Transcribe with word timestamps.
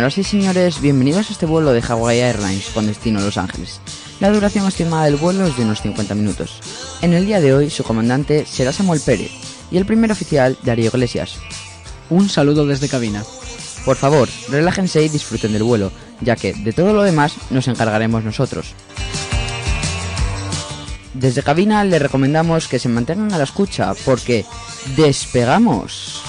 Señoras 0.00 0.16
y 0.16 0.24
señores, 0.24 0.80
bienvenidos 0.80 1.28
a 1.28 1.32
este 1.34 1.44
vuelo 1.44 1.74
de 1.74 1.82
Hawaii 1.82 2.20
Airlines 2.20 2.70
con 2.72 2.86
destino 2.86 3.18
a 3.18 3.22
Los 3.22 3.36
Ángeles. 3.36 3.82
La 4.18 4.30
duración 4.30 4.66
estimada 4.66 5.04
del 5.04 5.16
vuelo 5.16 5.46
es 5.46 5.58
de 5.58 5.64
unos 5.64 5.82
50 5.82 6.14
minutos. 6.14 6.58
En 7.02 7.12
el 7.12 7.26
día 7.26 7.38
de 7.38 7.52
hoy, 7.52 7.68
su 7.68 7.84
comandante 7.84 8.46
será 8.46 8.72
Samuel 8.72 9.02
Pérez 9.04 9.30
y 9.70 9.76
el 9.76 9.84
primer 9.84 10.10
oficial, 10.10 10.56
Darío 10.62 10.86
Iglesias. 10.86 11.36
Un 12.08 12.30
saludo 12.30 12.64
desde 12.64 12.88
cabina. 12.88 13.22
Por 13.84 13.98
favor, 13.98 14.30
relájense 14.48 15.04
y 15.04 15.10
disfruten 15.10 15.52
del 15.52 15.64
vuelo, 15.64 15.92
ya 16.22 16.34
que 16.34 16.54
de 16.54 16.72
todo 16.72 16.94
lo 16.94 17.02
demás 17.02 17.34
nos 17.50 17.68
encargaremos 17.68 18.24
nosotros. 18.24 18.72
Desde 21.12 21.42
cabina 21.42 21.84
le 21.84 21.98
recomendamos 21.98 22.68
que 22.68 22.78
se 22.78 22.88
mantengan 22.88 23.34
a 23.34 23.36
la 23.36 23.44
escucha 23.44 23.92
porque 24.06 24.46
despegamos. 24.96 26.22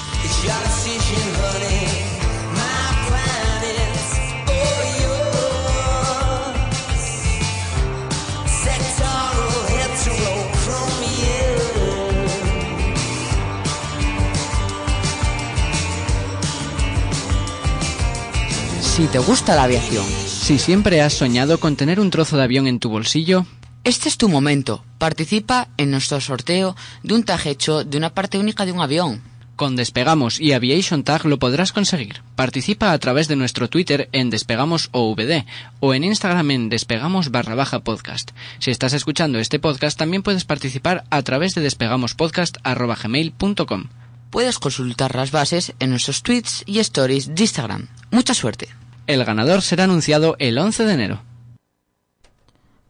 Si 19.02 19.07
te 19.07 19.18
gusta 19.18 19.55
la 19.55 19.63
aviación, 19.63 20.05
Si 20.27 20.60
siempre 20.60 21.02
has 21.02 21.13
soñado 21.13 21.60
con 21.60 21.76
tener 21.76 21.99
un 21.99 22.12
trozo 22.12 22.38
de 22.38 22.44
avión 22.44 22.68
en 22.68 22.77
tu 22.77 22.90
bolsillo, 22.90 23.48
este 23.84 24.08
es 24.08 24.16
tu 24.16 24.30
momento. 24.30 24.85
Participa 24.99 25.70
en 25.77 25.90
nuestro 25.90 26.21
sorteo 26.21 26.76
de 27.02 27.16
un 27.16 27.24
tag 27.24 27.48
hecho 27.48 27.84
de 27.84 27.98
una 27.98 28.13
parte 28.13 28.38
única 28.38 28.63
de 28.63 28.74
un 28.74 28.80
avión. 28.80 29.24
con 29.55 29.76
Despegamos 29.76 30.40
y 30.40 30.54
Aviation 30.54 31.04
Tag 31.04 31.26
lo 31.26 31.40
podrás 31.40 31.71
conseguir. 31.71 32.21
Participa 32.35 32.91
a 32.91 32.99
través 32.99 33.27
de 33.27 33.35
nuestro 33.35 33.71
Twitter 33.71 34.08
en 34.12 34.30
Despegamos 34.30 34.90
OVD 34.91 35.46
o 35.80 35.96
en 35.96 36.04
Instagram 36.04 36.52
en 36.52 36.70
Despegamos 36.70 37.32
barra 37.32 37.55
baja 37.55 37.80
podcast. 37.80 38.30
Si 38.60 38.70
estás 38.70 38.93
escuchando 38.93 39.40
este 39.40 39.58
podcast 39.58 39.98
también 39.98 40.21
puedes 40.21 40.46
participar 40.46 41.05
a 41.10 41.24
través 41.24 41.55
de 41.55 41.62
despegamospodcast.gmail.com. 41.62 43.86
Puedes 44.30 44.60
consultar 44.60 45.15
las 45.15 45.32
bases 45.32 45.74
en 45.80 45.90
nuestros 45.90 46.21
tweets 46.21 46.62
y 46.68 46.77
stories 46.77 47.34
de 47.34 47.41
Instagram. 47.41 47.88
Mucha 48.12 48.36
suerte. 48.36 48.70
El 49.07 49.26
ganador 49.26 49.62
será 49.62 49.85
anunciado 49.85 50.35
el 50.40 50.57
11 50.57 50.85
de 50.85 50.94
enero. 50.94 51.24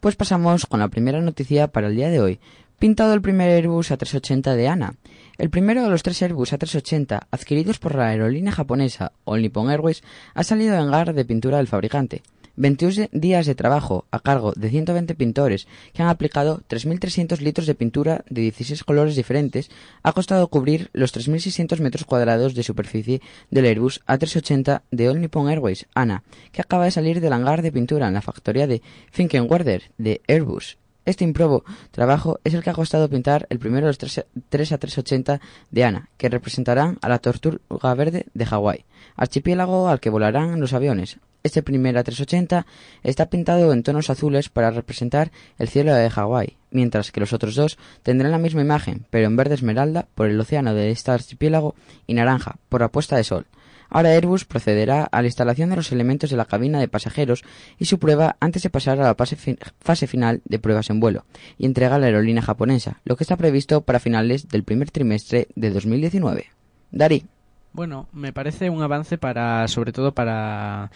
Pues 0.01 0.15
pasamos 0.15 0.65
con 0.65 0.79
la 0.79 0.89
primera 0.89 1.21
noticia 1.21 1.67
para 1.67 1.87
el 1.87 1.95
día 1.95 2.09
de 2.09 2.19
hoy. 2.19 2.39
Pintado 2.79 3.13
el 3.13 3.21
primer 3.21 3.49
Airbus 3.49 3.91
A380 3.91 4.55
de 4.55 4.67
ANA. 4.67 4.95
El 5.37 5.49
primero 5.49 5.83
de 5.83 5.89
los 5.89 6.03
tres 6.03 6.21
Airbus 6.21 6.53
A380 6.53 7.27
adquiridos 7.31 7.79
por 7.79 7.95
la 7.95 8.07
aerolínea 8.07 8.51
japonesa 8.51 9.13
All 9.23 9.41
Nippon 9.41 9.69
Airways 9.69 10.03
ha 10.33 10.43
salido 10.43 10.73
en 10.73 10.81
hangar 10.81 11.13
de 11.13 11.25
pintura 11.25 11.57
del 11.57 11.67
fabricante. 11.67 12.23
21 12.61 13.09
días 13.11 13.47
de 13.47 13.55
trabajo 13.55 14.05
a 14.11 14.19
cargo 14.19 14.53
de 14.55 14.69
120 14.69 15.15
pintores 15.15 15.67
que 15.93 16.03
han 16.03 16.09
aplicado 16.09 16.61
3.300 16.69 17.39
litros 17.39 17.65
de 17.65 17.73
pintura 17.73 18.23
de 18.29 18.41
16 18.41 18.83
colores 18.83 19.15
diferentes 19.15 19.71
ha 20.03 20.13
costado 20.13 20.47
cubrir 20.47 20.91
los 20.93 21.11
3.600 21.11 21.79
metros 21.79 22.05
cuadrados 22.05 22.53
de 22.53 22.61
superficie 22.61 23.21
del 23.49 23.65
Airbus 23.65 24.01
A380 24.05 24.83
de 24.91 25.09
All 25.09 25.19
Nippon 25.19 25.49
Airways 25.49 25.87
ANA, 25.95 26.23
que 26.51 26.61
acaba 26.61 26.85
de 26.85 26.91
salir 26.91 27.19
del 27.19 27.33
hangar 27.33 27.63
de 27.63 27.71
pintura 27.71 28.07
en 28.07 28.13
la 28.13 28.21
factoría 28.21 28.67
de 28.67 28.83
Finkenwerder 29.09 29.91
de 29.97 30.21
Airbus. 30.27 30.77
Este 31.03 31.23
improbo 31.23 31.63
trabajo 31.89 32.39
es 32.43 32.53
el 32.53 32.61
que 32.61 32.69
ha 32.69 32.75
costado 32.75 33.09
pintar 33.09 33.47
el 33.49 33.57
primero 33.57 33.87
de 33.87 33.89
los 33.89 33.97
3, 33.97 34.71
a 34.71 34.77
380 34.77 35.41
de 35.71 35.83
ANA, 35.83 36.09
que 36.15 36.29
representarán 36.29 36.99
a 37.01 37.09
la 37.09 37.17
tortuga 37.17 37.95
verde 37.95 38.27
de 38.35 38.45
Hawái, 38.45 38.85
archipiélago 39.15 39.87
al 39.87 39.99
que 39.99 40.11
volarán 40.11 40.61
los 40.61 40.73
aviones. 40.73 41.17
Este 41.43 41.63
primer 41.63 41.95
A380 41.95 42.65
está 43.03 43.29
pintado 43.29 43.73
en 43.73 43.83
tonos 43.83 44.09
azules 44.09 44.49
para 44.49 44.71
representar 44.71 45.31
el 45.57 45.67
cielo 45.69 45.93
de 45.93 46.09
Hawái, 46.09 46.57
mientras 46.69 47.11
que 47.11 47.19
los 47.19 47.33
otros 47.33 47.55
dos 47.55 47.77
tendrán 48.03 48.31
la 48.31 48.37
misma 48.37 48.61
imagen, 48.61 49.05
pero 49.09 49.25
en 49.27 49.35
verde 49.35 49.55
esmeralda 49.55 50.07
por 50.15 50.27
el 50.27 50.39
océano 50.39 50.73
de 50.73 50.91
este 50.91 51.11
archipiélago 51.11 51.75
y 52.07 52.13
naranja 52.13 52.57
por 52.69 52.81
la 52.81 52.89
puesta 52.89 53.17
de 53.17 53.23
sol. 53.23 53.45
Ahora 53.93 54.11
Airbus 54.11 54.45
procederá 54.45 55.03
a 55.11 55.21
la 55.21 55.27
instalación 55.27 55.69
de 55.69 55.75
los 55.75 55.91
elementos 55.91 56.29
de 56.29 56.37
la 56.37 56.45
cabina 56.45 56.79
de 56.79 56.87
pasajeros 56.87 57.43
y 57.77 57.85
su 57.85 57.99
prueba 57.99 58.37
antes 58.39 58.63
de 58.63 58.69
pasar 58.69 58.97
a 59.01 59.03
la 59.03 59.15
fase, 59.15 59.35
fin- 59.35 59.57
fase 59.81 60.07
final 60.07 60.41
de 60.45 60.59
pruebas 60.59 60.89
en 60.89 61.01
vuelo 61.01 61.25
y 61.57 61.65
entrega 61.65 61.95
a 61.95 61.99
la 61.99 62.05
aerolínea 62.05 62.41
japonesa, 62.41 63.01
lo 63.03 63.17
que 63.17 63.25
está 63.25 63.35
previsto 63.35 63.81
para 63.81 63.99
finales 63.99 64.47
del 64.47 64.63
primer 64.63 64.91
trimestre 64.91 65.49
de 65.55 65.71
2019. 65.71 66.45
Dari, 66.91 67.25
Bueno, 67.73 68.07
me 68.13 68.31
parece 68.31 68.69
un 68.69 68.81
avance 68.81 69.17
para, 69.17 69.67
sobre 69.67 69.91
todo 69.91 70.13
para 70.13 70.89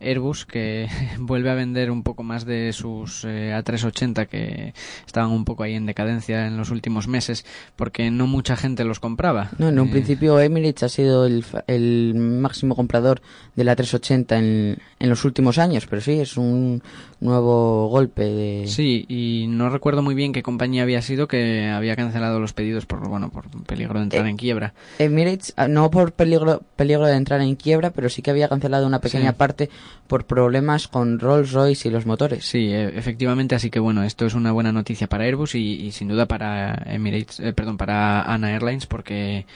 Airbus, 0.00 0.46
que 0.46 0.88
vuelve 1.18 1.50
a 1.50 1.54
vender 1.54 1.90
un 1.90 2.02
poco 2.02 2.22
más 2.22 2.44
de 2.44 2.72
sus 2.72 3.24
eh, 3.24 3.52
A380 3.54 4.26
que 4.28 4.74
estaban 5.06 5.30
un 5.30 5.44
poco 5.44 5.62
ahí 5.62 5.74
en 5.74 5.86
decadencia 5.86 6.46
en 6.46 6.56
los 6.56 6.70
últimos 6.70 7.08
meses, 7.08 7.44
porque 7.76 8.10
no 8.10 8.26
mucha 8.26 8.56
gente 8.56 8.84
los 8.84 9.00
compraba. 9.00 9.50
no, 9.58 9.68
en 9.68 9.78
un 9.80 9.88
Eh, 9.88 9.92
principio 9.92 10.38
Emirates 10.40 10.82
ha 10.82 10.88
sido 10.88 11.26
el, 11.26 12.14
máximo 12.14 12.76
comprador 12.76 13.20
de 13.56 13.64
la 13.64 13.74
380 13.76 14.38
en, 14.38 14.78
en 14.98 15.08
los 15.08 15.24
últimos 15.24 15.58
años, 15.58 15.86
pero 15.86 16.00
sí, 16.02 16.12
es 16.20 16.36
un 16.36 16.82
nuevo 17.20 17.88
golpe 17.88 18.22
de... 18.24 18.64
Sí, 18.68 19.04
y 19.08 19.46
no 19.48 19.70
recuerdo 19.70 20.02
muy 20.02 20.14
bien 20.14 20.32
qué 20.32 20.42
compañía 20.42 20.82
había 20.84 21.02
sido 21.02 21.26
que 21.26 21.66
había 21.68 21.96
cancelado 21.96 22.38
los 22.40 22.52
pedidos 22.52 22.86
por, 22.86 23.08
bueno, 23.08 23.30
por 23.30 23.48
peligro 23.64 23.98
de 23.98 24.04
entrar 24.04 24.26
Eh, 24.26 24.30
en 24.30 24.36
quiebra. 24.36 24.74
Emirates, 24.98 25.52
ah, 25.56 25.66
no 25.68 25.90
por 25.90 26.12
peligro, 26.12 26.62
peligro 26.76 27.06
de 27.06 27.16
entrar 27.16 27.40
en 27.40 27.56
quiebra, 27.56 27.90
pero 27.90 28.08
sí 28.08 28.22
que 28.22 28.30
había 28.30 28.48
cancelado 28.48 28.86
una 28.86 29.00
pequeña 29.00 29.30
Sí. 29.32 29.36
parte 29.36 29.70
por 30.06 30.26
problemas 30.26 30.88
con 30.88 31.18
Rolls 31.18 31.52
Royce 31.52 31.88
y 31.88 31.90
los 31.90 32.06
motores. 32.06 32.44
Sí, 32.44 32.72
e- 32.72 32.98
efectivamente, 32.98 33.54
así 33.54 33.70
que 33.70 33.78
bueno, 33.78 34.02
esto 34.04 34.26
es 34.26 34.34
una 34.34 34.52
buena 34.52 34.72
noticia 34.72 35.06
para 35.06 35.24
Airbus 35.24 35.54
y, 35.54 35.74
y 35.74 35.92
sin 35.92 36.08
duda 36.08 36.26
para 36.26 36.82
Emirates, 36.86 37.40
eh, 37.40 37.52
perdón, 37.52 37.76
para 37.76 38.22
ANA 38.22 38.52
Airlines 38.52 38.86
porque 38.86 39.46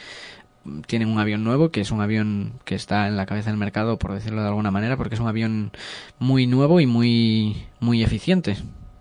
tienen 0.87 1.09
un 1.09 1.19
avión 1.19 1.43
nuevo 1.43 1.69
que 1.69 1.81
es 1.81 1.91
un 1.91 2.01
avión 2.01 2.53
que 2.63 2.75
está 2.75 3.07
en 3.07 3.17
la 3.17 3.25
cabeza 3.25 3.49
del 3.49 3.59
mercado 3.59 3.97
por 3.97 4.13
decirlo 4.13 4.41
de 4.41 4.47
alguna 4.47 4.71
manera 4.71 4.95
porque 4.95 5.15
es 5.15 5.21
un 5.21 5.27
avión 5.27 5.71
muy 6.19 6.47
nuevo 6.47 6.79
y 6.79 6.85
muy 6.85 7.63
muy 7.79 8.03
eficiente. 8.03 8.57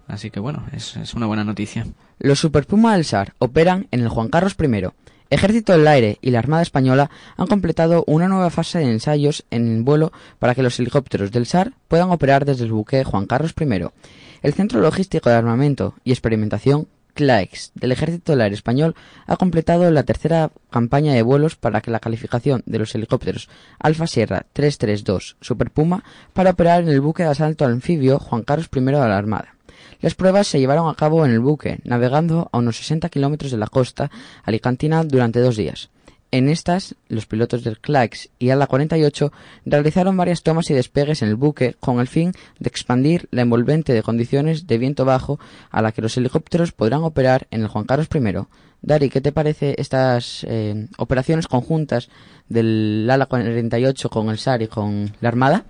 Así 0.08 0.30
que 0.30 0.40
bueno, 0.40 0.64
es, 0.72 0.96
es 0.96 1.14
una 1.14 1.26
buena 1.26 1.44
noticia. 1.44 1.86
Los 2.18 2.40
Super 2.40 2.66
Puma 2.66 2.94
del 2.94 3.04
SAR 3.04 3.34
operan 3.38 3.86
en 3.90 4.00
el 4.00 4.08
Juan 4.08 4.28
Carlos 4.28 4.56
I. 4.60 4.88
Ejército 5.32 5.72
del 5.72 5.88
Aire 5.88 6.18
y 6.20 6.30
la 6.30 6.40
Armada 6.40 6.62
Española 6.62 7.10
han 7.38 7.46
completado 7.46 8.04
una 8.06 8.28
nueva 8.28 8.50
fase 8.50 8.80
de 8.80 8.90
ensayos 8.90 9.46
en 9.50 9.82
vuelo 9.82 10.12
para 10.38 10.54
que 10.54 10.62
los 10.62 10.78
helicópteros 10.78 11.32
del 11.32 11.46
SAR 11.46 11.72
puedan 11.88 12.10
operar 12.10 12.44
desde 12.44 12.64
el 12.64 12.72
buque 12.72 13.02
Juan 13.02 13.24
Carlos 13.24 13.54
I. 13.58 13.86
El 14.42 14.52
Centro 14.52 14.82
Logístico 14.82 15.30
de 15.30 15.36
Armamento 15.36 15.94
y 16.04 16.10
Experimentación 16.10 16.86
CLAEX 17.14 17.72
del 17.74 17.92
Ejército 17.92 18.32
Aire 18.32 18.54
Español 18.54 18.94
ha 19.26 19.36
completado 19.36 19.90
la 19.90 20.02
tercera 20.02 20.50
campaña 20.70 21.14
de 21.14 21.22
vuelos 21.22 21.56
para 21.56 21.80
que 21.80 21.90
la 21.90 22.00
calificación 22.00 22.62
de 22.66 22.78
los 22.78 22.94
helicópteros 22.94 23.48
Alfa 23.78 24.06
Sierra 24.06 24.46
332 24.52 25.36
Super 25.40 25.70
Puma 25.70 26.04
para 26.32 26.50
operar 26.50 26.82
en 26.82 26.88
el 26.88 27.00
buque 27.00 27.22
de 27.22 27.30
asalto 27.30 27.64
anfibio 27.64 28.18
Juan 28.18 28.42
Carlos 28.42 28.68
I 28.74 28.80
de 28.80 28.92
la 28.92 29.18
Armada. 29.18 29.54
Las 30.00 30.16
pruebas 30.16 30.48
se 30.48 30.58
llevaron 30.58 30.90
a 30.90 30.94
cabo 30.94 31.24
en 31.24 31.30
el 31.30 31.38
buque, 31.38 31.78
navegando 31.84 32.48
a 32.50 32.58
unos 32.58 32.76
60 32.78 33.08
kilómetros 33.08 33.52
de 33.52 33.58
la 33.58 33.68
costa 33.68 34.10
alicantina 34.42 35.04
durante 35.04 35.38
dos 35.38 35.56
días. 35.56 35.91
En 36.34 36.48
estas, 36.48 36.94
los 37.08 37.26
pilotos 37.26 37.62
del 37.62 37.78
CLAX 37.78 38.30
y 38.38 38.48
ALA 38.48 38.66
48 38.66 39.30
realizaron 39.66 40.16
varias 40.16 40.42
tomas 40.42 40.70
y 40.70 40.74
despegues 40.74 41.20
en 41.20 41.28
el 41.28 41.36
buque 41.36 41.76
con 41.78 42.00
el 42.00 42.08
fin 42.08 42.32
de 42.58 42.68
expandir 42.70 43.28
la 43.30 43.42
envolvente 43.42 43.92
de 43.92 44.02
condiciones 44.02 44.66
de 44.66 44.78
viento 44.78 45.04
bajo 45.04 45.38
a 45.70 45.82
la 45.82 45.92
que 45.92 46.00
los 46.00 46.16
helicópteros 46.16 46.72
podrán 46.72 47.04
operar 47.04 47.48
en 47.50 47.60
el 47.60 47.68
Juan 47.68 47.84
Carlos 47.84 48.08
I. 48.14 48.46
Dari, 48.80 49.10
¿qué 49.10 49.20
te 49.20 49.30
parece 49.30 49.74
estas 49.76 50.46
eh, 50.48 50.88
operaciones 50.96 51.48
conjuntas 51.48 52.08
del 52.48 53.06
ALA 53.10 53.26
48 53.26 54.08
con 54.08 54.30
el 54.30 54.38
SAR 54.38 54.62
y 54.62 54.68
con 54.68 55.12
la 55.20 55.28
Armada? 55.28 55.66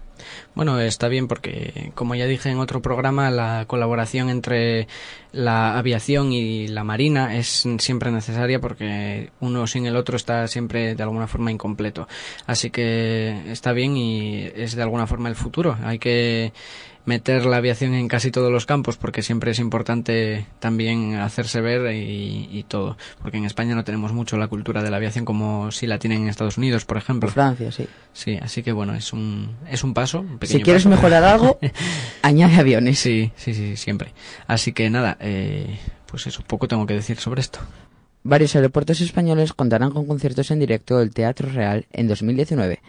Bueno, 0.54 0.80
está 0.80 1.08
bien 1.08 1.28
porque, 1.28 1.92
como 1.94 2.14
ya 2.14 2.26
dije 2.26 2.50
en 2.50 2.58
otro 2.58 2.82
programa, 2.82 3.30
la 3.30 3.64
colaboración 3.66 4.28
entre 4.30 4.88
la 5.32 5.78
aviación 5.78 6.32
y 6.32 6.69
la 6.69 6.84
marina 6.84 7.36
es 7.36 7.66
siempre 7.78 8.10
necesaria 8.10 8.60
porque 8.60 9.30
uno 9.40 9.66
sin 9.66 9.86
el 9.86 9.96
otro 9.96 10.16
está 10.16 10.46
siempre 10.46 10.94
de 10.94 11.02
alguna 11.02 11.26
forma 11.26 11.50
incompleto. 11.50 12.06
Así 12.46 12.70
que 12.70 13.50
está 13.50 13.72
bien 13.72 13.96
y 13.96 14.44
es 14.54 14.76
de 14.76 14.82
alguna 14.82 15.06
forma 15.06 15.28
el 15.28 15.36
futuro. 15.36 15.76
Hay 15.84 15.98
que 15.98 16.52
meter 17.04 17.46
la 17.46 17.56
aviación 17.56 17.94
en 17.94 18.06
casi 18.08 18.31
todos 18.31 18.52
los 18.52 18.64
campos 18.66 18.96
porque 18.96 19.22
siempre 19.22 19.50
es 19.50 19.58
importante 19.58 20.46
también 20.60 21.14
hacerse 21.16 21.60
ver 21.60 21.93
y, 21.94 22.49
y 22.50 22.62
todo. 22.64 22.96
Porque 23.20 23.38
en 23.38 23.44
España 23.44 23.75
no 23.75 23.84
tenemos 23.84 24.12
mucho 24.12 24.37
la 24.37 24.49
cultura 24.49 24.82
de 24.82 24.90
la 24.90 24.99
aviación 24.99 25.25
como 25.25 25.70
si 25.72 25.87
la 25.87 25.99
tienen 25.99 26.22
en 26.22 26.28
Estados 26.28 26.58
Unidos, 26.58 26.84
por 26.84 26.96
ejemplo. 26.96 27.28
Por 27.28 27.34
Francia, 27.34 27.72
sí. 27.72 27.87
Sí, 28.12 28.38
así 28.40 28.62
que 28.62 28.72
bueno, 28.72 28.94
es 28.94 29.12
un, 29.12 29.56
es 29.69 29.82
un 29.84 29.94
paso. 29.94 30.20
un 30.20 30.38
Si 30.43 30.62
quieres 30.62 30.84
paso. 30.84 30.90
mejorar 30.90 31.25
algo, 31.25 31.58
añade 32.22 32.56
aviones. 32.56 32.99
Sí, 32.99 33.32
sí, 33.37 33.55
sí, 33.55 33.76
siempre. 33.76 34.12
Así 34.46 34.72
que 34.72 34.88
nada, 34.90 35.16
eh, 35.20 35.78
pues 36.06 36.26
eso, 36.26 36.43
poco 36.46 36.69
tengo 36.69 36.87
que 36.87 36.94
decir 36.94 37.19
sobre 37.19 37.40
esto. 37.40 37.58
Varios 38.25 38.55
aeropuertos 38.55 39.00
españoles 39.00 39.52
contarán 39.52 39.90
con 39.90 40.06
conciertos 40.06 40.52
en 40.52 40.60
directo 40.60 40.98
del 40.98 41.12
Teatro 41.12 41.48
Real 41.50 41.87
en 41.93 42.06
2019. 42.06 42.81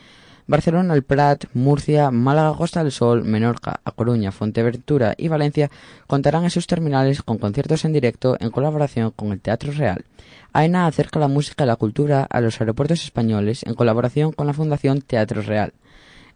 Barcelona, 0.48 0.94
El 0.94 1.04
Prat, 1.04 1.46
Murcia, 1.54 2.12
Málaga, 2.12 2.56
Costa 2.56 2.84
del 2.84 2.92
Sol, 2.92 3.24
Menorca, 3.24 3.80
A 3.84 3.92
Coruña, 3.92 4.32
Fuerteventura 4.32 5.14
y 5.18 5.28
Valencia 5.28 5.72
contarán 6.08 6.44
en 6.44 6.50
sus 6.50 6.68
terminales 6.68 7.22
con 7.22 7.38
conciertos 7.38 7.86
en 7.86 7.94
directo 7.94 8.38
en 8.40 8.52
colaboración 8.52 9.12
con 9.12 9.32
el 9.32 9.40
Teatro 9.40 9.72
Real. 9.72 10.06
AENA 10.52 10.86
acerca 10.86 11.20
la 11.20 11.28
música 11.28 11.64
y 11.64 11.68
la 11.68 11.76
cultura 11.76 12.28
a 12.30 12.42
los 12.42 12.60
aeropuertos 12.62 13.04
españoles 13.04 13.64
en 13.64 13.74
colaboración 13.74 14.32
con 14.32 14.48
la 14.48 14.54
Fundación 14.54 15.02
Teatro 15.02 15.42
Real. 15.42 15.74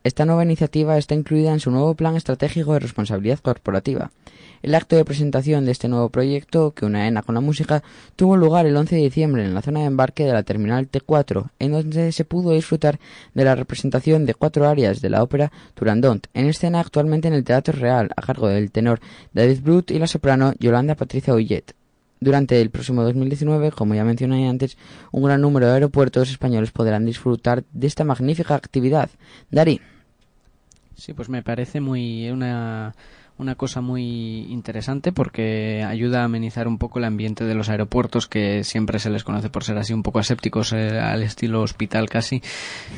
Esta 0.08 0.24
nueva 0.24 0.46
iniciativa 0.46 0.98
está 0.98 1.16
incluida 1.16 1.52
en 1.52 1.60
su 1.60 1.70
nuevo 1.70 1.94
Plan 1.94 2.16
Estratégico 2.16 2.72
de 2.72 2.80
Responsabilidad 2.80 3.40
Corporativa. 3.40 4.10
El 4.62 4.74
acto 4.74 4.96
de 4.96 5.04
presentación 5.04 5.66
de 5.66 5.72
este 5.72 5.90
nuevo 5.90 6.08
proyecto, 6.08 6.72
que 6.72 6.86
una 6.86 7.10
ENA 7.10 7.24
con 7.24 7.36
la 7.36 7.42
música, 7.42 7.84
tuvo 8.16 8.38
lugar 8.38 8.66
el 8.66 8.78
11 8.78 8.96
de 8.96 9.02
diciembre 9.02 9.44
en 9.44 9.54
la 9.54 9.62
zona 9.62 9.82
de 9.82 9.88
embarque 9.88 10.24
de 10.24 10.32
la 10.32 10.44
terminal 10.44 10.90
T4, 10.90 11.50
en 11.60 11.74
donde 11.74 12.14
se 12.14 12.24
pudo 12.24 12.52
disfrutar 12.52 13.02
de 13.34 13.44
la 13.44 13.56
representación 13.56 14.26
de 14.26 14.34
cuatro 14.34 14.66
áreas 14.70 15.02
de 15.02 15.10
la 15.10 15.22
ópera 15.22 15.52
Turandot, 15.74 16.26
en 16.34 16.46
escena 16.46 16.80
actualmente 16.80 17.28
en 17.28 17.34
el 17.34 17.44
Teatro 17.44 17.78
Real, 17.78 18.10
a 18.16 18.22
cargo 18.22 18.48
del 18.48 18.72
tenor 18.72 19.02
David 19.34 19.60
Brut 19.62 19.92
y 19.92 20.00
la 20.00 20.08
soprano 20.08 20.54
Yolanda 20.58 20.96
Patricia 20.96 21.34
Ullet. 21.34 21.76
Durante 22.22 22.62
el 22.62 22.70
próximo 22.70 23.04
2019, 23.04 23.74
como 23.74 23.94
ya 23.94 24.06
mencioné 24.06 24.48
antes, 24.48 24.78
un 25.12 25.24
gran 25.24 25.42
número 25.42 25.68
de 25.68 25.74
aeropuertos 25.74 26.30
españoles 26.30 26.72
podrán 26.72 27.06
disfrutar 27.06 27.66
de 27.74 27.88
esta 27.88 28.06
magnífica 28.06 28.56
actividad. 28.56 29.10
Dari. 29.52 29.82
Sí, 30.98 31.14
pues 31.14 31.30
me 31.30 31.44
parece 31.44 31.80
muy 31.80 32.30
una 32.30 32.94
una 33.40 33.54
cosa 33.54 33.82
muy 33.82 34.48
interesante 34.50 35.12
porque 35.12 35.84
ayuda 35.88 36.22
a 36.22 36.24
amenizar 36.24 36.68
un 36.68 36.80
poco 36.80 36.98
el 36.98 37.06
ambiente 37.06 37.46
de 37.46 37.54
los 37.54 37.70
aeropuertos 37.70 38.28
que 38.28 38.64
siempre 38.64 38.98
se 38.98 39.12
les 39.12 39.24
conoce 39.24 39.52
por 39.52 39.64
ser 39.64 39.78
así 39.78 39.94
un 39.94 40.02
poco 40.02 40.18
asépticos 40.18 40.74
eh, 40.74 41.00
al 41.00 41.22
estilo 41.22 41.62
hospital 41.62 42.10
casi. 42.10 42.42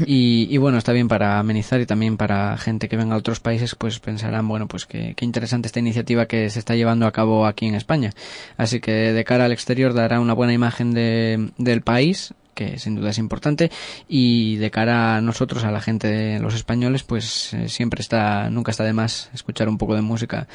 Y, 0.06 0.58
bueno 0.58 0.78
está 0.78 0.94
bien 0.94 1.08
para 1.08 1.40
amenizar 1.40 1.82
y 1.82 1.86
también 1.86 2.18
para 2.18 2.58
gente 2.58 2.88
que 2.90 2.98
venga 2.98 3.16
a 3.16 3.18
otros 3.18 3.40
países 3.40 3.76
pues 3.76 4.00
pensarán 4.00 4.48
bueno 4.48 4.68
pues 4.68 4.86
qué 4.86 5.16
interesante 5.22 5.68
esta 5.68 5.80
iniciativa 5.80 6.26
que 6.26 6.50
se 6.50 6.60
está 6.60 6.76
llevando 6.76 7.06
a 7.06 7.12
cabo 7.12 7.46
aquí 7.46 7.66
en 7.66 7.76
España. 7.76 8.12
Así 8.58 8.80
que 8.80 8.92
de 8.92 9.24
cara 9.24 9.46
al 9.46 9.52
exterior 9.52 9.94
dará 9.94 10.20
una 10.20 10.34
buena 10.34 10.54
imagen 10.54 10.94
de, 10.94 11.52
del 11.58 11.82
país 11.82 12.34
que 12.54 12.78
sin 12.80 12.96
duda 12.96 13.10
es 13.12 13.18
importante. 13.18 13.72
Y 14.08 14.58
de 14.58 14.72
cara 14.72 15.18
a 15.18 15.22
nosotros 15.22 15.64
a 15.64 15.72
la 15.72 15.82
gente 15.82 16.40
los 16.40 16.56
españoles 16.56 17.04
pues 17.04 17.54
eh, 17.54 17.70
siempre 17.70 18.02
está 18.02 18.50
nunca 18.50 18.72
está 18.72 18.84
de 18.84 18.94
más 18.94 19.30
escuchar 19.34 19.70
un 19.70 19.78
poco 19.78 19.96
de 19.96 20.02
música 20.02 20.48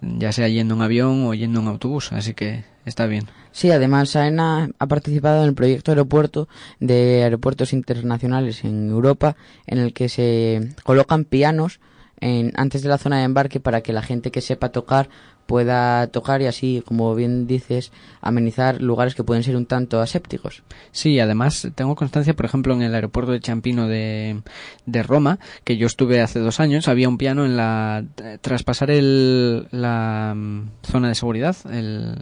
ya 0.00 0.32
sea 0.32 0.48
yendo 0.48 0.74
en 0.74 0.82
avión 0.82 1.26
o 1.26 1.34
yendo 1.34 1.60
en 1.60 1.68
autobús 1.68 2.12
así 2.12 2.34
que 2.34 2.64
está 2.84 3.06
bien. 3.06 3.26
Sí 3.52 3.70
además 3.70 4.16
AENA 4.16 4.70
ha 4.78 4.86
participado 4.86 5.42
en 5.42 5.48
el 5.48 5.54
proyecto 5.54 5.92
aeropuerto 5.92 6.48
de 6.80 7.22
aeropuertos 7.22 7.72
internacionales 7.72 8.64
en 8.64 8.88
Europa 8.88 9.36
en 9.66 9.78
el 9.78 9.92
que 9.92 10.08
se 10.08 10.74
colocan 10.82 11.24
pianos 11.24 11.80
en, 12.20 12.52
antes 12.56 12.82
de 12.82 12.88
la 12.88 12.98
zona 12.98 13.18
de 13.18 13.24
embarque 13.24 13.60
para 13.60 13.82
que 13.82 13.92
la 13.92 14.02
gente 14.02 14.30
que 14.30 14.40
sepa 14.40 14.70
tocar 14.70 15.08
pueda 15.46 16.06
tocar 16.08 16.42
y 16.42 16.46
así, 16.46 16.82
como 16.86 17.14
bien 17.14 17.46
dices, 17.46 17.92
amenizar 18.20 18.80
lugares 18.80 19.14
que 19.14 19.24
pueden 19.24 19.42
ser 19.42 19.56
un 19.56 19.66
tanto 19.66 20.00
asépticos. 20.00 20.62
Sí, 20.90 21.20
además 21.20 21.68
tengo 21.74 21.94
constancia, 21.94 22.34
por 22.34 22.46
ejemplo, 22.46 22.74
en 22.74 22.82
el 22.82 22.94
aeropuerto 22.94 23.32
de 23.32 23.40
Champino 23.40 23.88
de, 23.88 24.42
de 24.86 25.02
Roma, 25.02 25.38
que 25.64 25.76
yo 25.76 25.86
estuve 25.86 26.20
hace 26.20 26.38
dos 26.38 26.60
años, 26.60 26.88
había 26.88 27.08
un 27.08 27.18
piano 27.18 27.44
en 27.44 27.56
la 27.56 28.04
tras 28.40 28.62
pasar 28.62 28.90
el, 28.90 29.66
la 29.70 30.34
mm, 30.36 30.68
zona 30.82 31.08
de 31.08 31.14
seguridad, 31.14 31.56
el, 31.70 32.14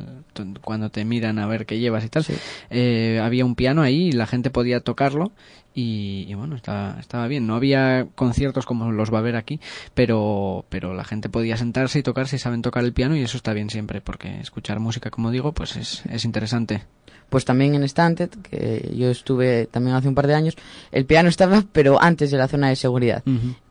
cuando 0.60 0.90
te 0.90 1.04
miran 1.04 1.38
a 1.38 1.46
ver 1.46 1.66
qué 1.66 1.78
llevas 1.78 2.04
y 2.04 2.08
tal, 2.08 2.24
eh, 2.70 3.20
había 3.22 3.44
un 3.44 3.54
piano 3.54 3.82
ahí 3.82 4.08
y 4.08 4.12
la 4.12 4.26
gente 4.26 4.50
podía 4.50 4.80
tocarlo 4.80 5.32
y, 5.72 6.34
bueno, 6.34 6.56
estaba, 6.56 6.96
estaba 6.98 7.28
bien. 7.28 7.46
No 7.46 7.54
había 7.54 8.08
conciertos 8.14 8.66
como 8.66 8.90
los 8.90 9.12
va 9.12 9.18
a 9.18 9.20
haber 9.20 9.36
aquí, 9.36 9.60
pero, 9.94 10.64
pero 10.68 10.94
la 10.94 11.04
gente 11.04 11.28
podía 11.28 11.56
sentarse 11.56 12.00
y 12.00 12.02
tocar 12.02 12.28
si 12.28 12.38
saben 12.38 12.62
tocar 12.62 12.84
el 12.84 12.92
piano 12.92 13.16
y 13.16 13.22
eso 13.22 13.36
está 13.36 13.52
bien 13.52 13.70
siempre, 13.70 14.00
porque 14.00 14.40
escuchar 14.40 14.80
música, 14.80 15.10
como 15.10 15.30
digo, 15.30 15.52
pues 15.52 15.76
es, 15.76 16.02
es 16.06 16.24
interesante. 16.24 16.82
Pues 17.28 17.44
también 17.44 17.76
en 17.76 17.88
Stanted, 17.88 18.30
que 18.30 18.92
yo 18.96 19.08
estuve 19.08 19.66
también 19.66 19.94
hace 19.94 20.08
un 20.08 20.16
par 20.16 20.26
de 20.26 20.34
años, 20.34 20.56
el 20.90 21.06
piano 21.06 21.28
estaba, 21.28 21.64
pero 21.72 22.02
antes 22.02 22.32
de 22.32 22.38
la 22.38 22.48
zona 22.48 22.68
de 22.68 22.76
seguridad. 22.76 23.22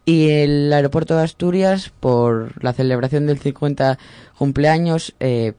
Y 0.06 0.30
el 0.30 0.72
aeropuerto 0.72 1.18
de 1.18 1.24
Asturias, 1.24 1.92
por 2.00 2.63
la 2.63 2.72
celebración 2.72 3.28
del 3.28 3.40
50 3.40 4.00
cumpleaños, 4.38 5.13
eh, 5.19 5.54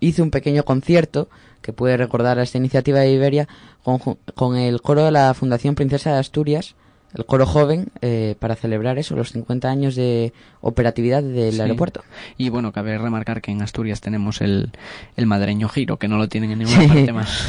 hizo 0.00 0.22
un 0.22 0.30
pequeño 0.30 0.64
concierto 0.64 1.28
que 1.60 1.74
puede 1.74 1.96
recordar 1.96 2.38
a 2.38 2.42
esta 2.42 2.58
iniciativa 2.58 3.00
de 3.00 3.12
Iberia 3.12 3.48
con, 3.86 4.56
el 4.56 4.82
coro 4.82 5.04
de 5.04 5.12
la 5.12 5.32
Fundación 5.34 5.76
Princesa 5.76 6.12
de 6.12 6.18
Asturias, 6.18 6.74
el 7.14 7.24
coro 7.24 7.46
joven, 7.46 7.88
eh, 8.02 8.34
para 8.40 8.56
celebrar 8.56 8.98
eso, 8.98 9.14
los 9.14 9.30
50 9.30 9.70
años 9.70 9.94
de 9.94 10.32
operatividad 10.60 11.22
del 11.22 11.60
aeropuerto. 11.60 12.02
Y 12.36 12.48
bueno, 12.48 12.72
cabe 12.72 12.98
remarcar 12.98 13.40
que 13.40 13.52
en 13.52 13.62
Asturias 13.62 14.00
tenemos 14.00 14.40
el, 14.40 14.72
el 15.16 15.26
madreño 15.26 15.68
giro, 15.68 15.98
que 15.98 16.08
no 16.08 16.18
lo 16.18 16.28
tienen 16.28 16.50
en 16.50 16.58
ninguna 16.58 16.88
parte 16.88 17.12
más. 17.12 17.46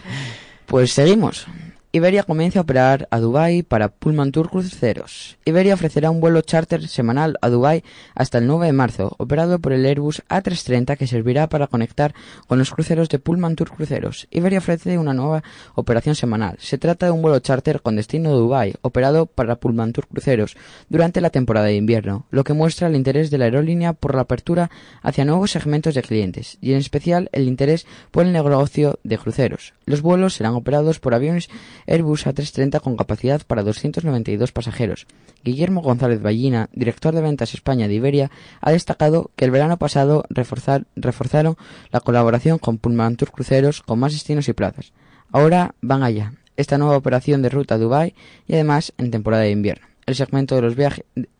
pues 0.66 0.92
seguimos. 0.92 1.48
Iberia 1.94 2.24
comienza 2.24 2.58
a 2.58 2.62
operar 2.62 3.06
a 3.12 3.20
Dubái 3.20 3.62
para 3.62 3.88
Pullman 3.88 4.32
Tour 4.32 4.50
Cruceros. 4.50 5.38
Iberia 5.44 5.74
ofrecerá 5.74 6.10
un 6.10 6.20
vuelo 6.20 6.40
charter 6.40 6.88
semanal 6.88 7.38
a 7.40 7.48
Dubái 7.48 7.84
hasta 8.16 8.38
el 8.38 8.48
9 8.48 8.66
de 8.66 8.72
marzo, 8.72 9.14
operado 9.16 9.60
por 9.60 9.72
el 9.72 9.86
Airbus 9.86 10.24
A330 10.28 10.96
que 10.96 11.06
servirá 11.06 11.48
para 11.48 11.68
conectar 11.68 12.12
con 12.48 12.58
los 12.58 12.72
cruceros 12.72 13.08
de 13.10 13.20
Pullman 13.20 13.54
Tour 13.54 13.70
Cruceros. 13.70 14.26
Iberia 14.32 14.58
ofrece 14.58 14.98
una 14.98 15.14
nueva 15.14 15.44
operación 15.76 16.16
semanal. 16.16 16.56
Se 16.58 16.78
trata 16.78 17.06
de 17.06 17.12
un 17.12 17.22
vuelo 17.22 17.38
charter 17.38 17.80
con 17.80 17.94
destino 17.94 18.30
a 18.30 18.32
Dubái, 18.32 18.74
operado 18.82 19.26
para 19.26 19.54
Pullman 19.54 19.92
Tour 19.92 20.08
Cruceros 20.08 20.56
durante 20.88 21.20
la 21.20 21.30
temporada 21.30 21.66
de 21.66 21.76
invierno, 21.76 22.26
lo 22.32 22.42
que 22.42 22.54
muestra 22.54 22.88
el 22.88 22.96
interés 22.96 23.30
de 23.30 23.38
la 23.38 23.44
aerolínea 23.44 23.92
por 23.92 24.16
la 24.16 24.22
apertura 24.22 24.68
hacia 25.00 25.24
nuevos 25.24 25.52
segmentos 25.52 25.94
de 25.94 26.02
clientes, 26.02 26.58
y 26.60 26.72
en 26.72 26.78
especial 26.78 27.28
el 27.30 27.46
interés 27.46 27.86
por 28.10 28.26
el 28.26 28.32
negocio 28.32 28.98
de 29.04 29.16
cruceros. 29.16 29.74
Los 29.86 30.02
vuelos 30.02 30.34
serán 30.34 30.54
operados 30.54 30.98
por 30.98 31.14
aviones 31.14 31.50
Airbus 31.86 32.26
A330 32.26 32.80
con 32.80 32.96
capacidad 32.96 33.42
para 33.46 33.62
292 33.62 34.52
pasajeros. 34.52 35.06
Guillermo 35.42 35.82
González 35.82 36.22
Ballina, 36.22 36.68
director 36.72 37.14
de 37.14 37.20
ventas 37.20 37.54
España 37.54 37.88
de 37.88 37.94
Iberia, 37.94 38.30
ha 38.60 38.72
destacado 38.72 39.30
que 39.36 39.44
el 39.44 39.50
verano 39.50 39.78
pasado 39.78 40.24
reforzaron 40.30 41.56
la 41.90 42.00
colaboración 42.00 42.58
con 42.58 42.78
Pullman 42.78 43.16
Tour 43.16 43.32
Cruceros 43.32 43.82
con 43.82 43.98
más 43.98 44.12
destinos 44.12 44.48
y 44.48 44.52
plazas. 44.52 44.92
Ahora 45.30 45.74
van 45.80 46.02
allá, 46.02 46.32
esta 46.56 46.78
nueva 46.78 46.96
operación 46.96 47.42
de 47.42 47.48
ruta 47.48 47.74
a 47.74 47.78
Dubái 47.78 48.14
y 48.46 48.54
además 48.54 48.92
en 48.98 49.10
temporada 49.10 49.42
de 49.42 49.50
invierno. 49.50 49.86
El 50.06 50.14
segmento, 50.14 50.54
de 50.54 50.62
los 50.62 50.76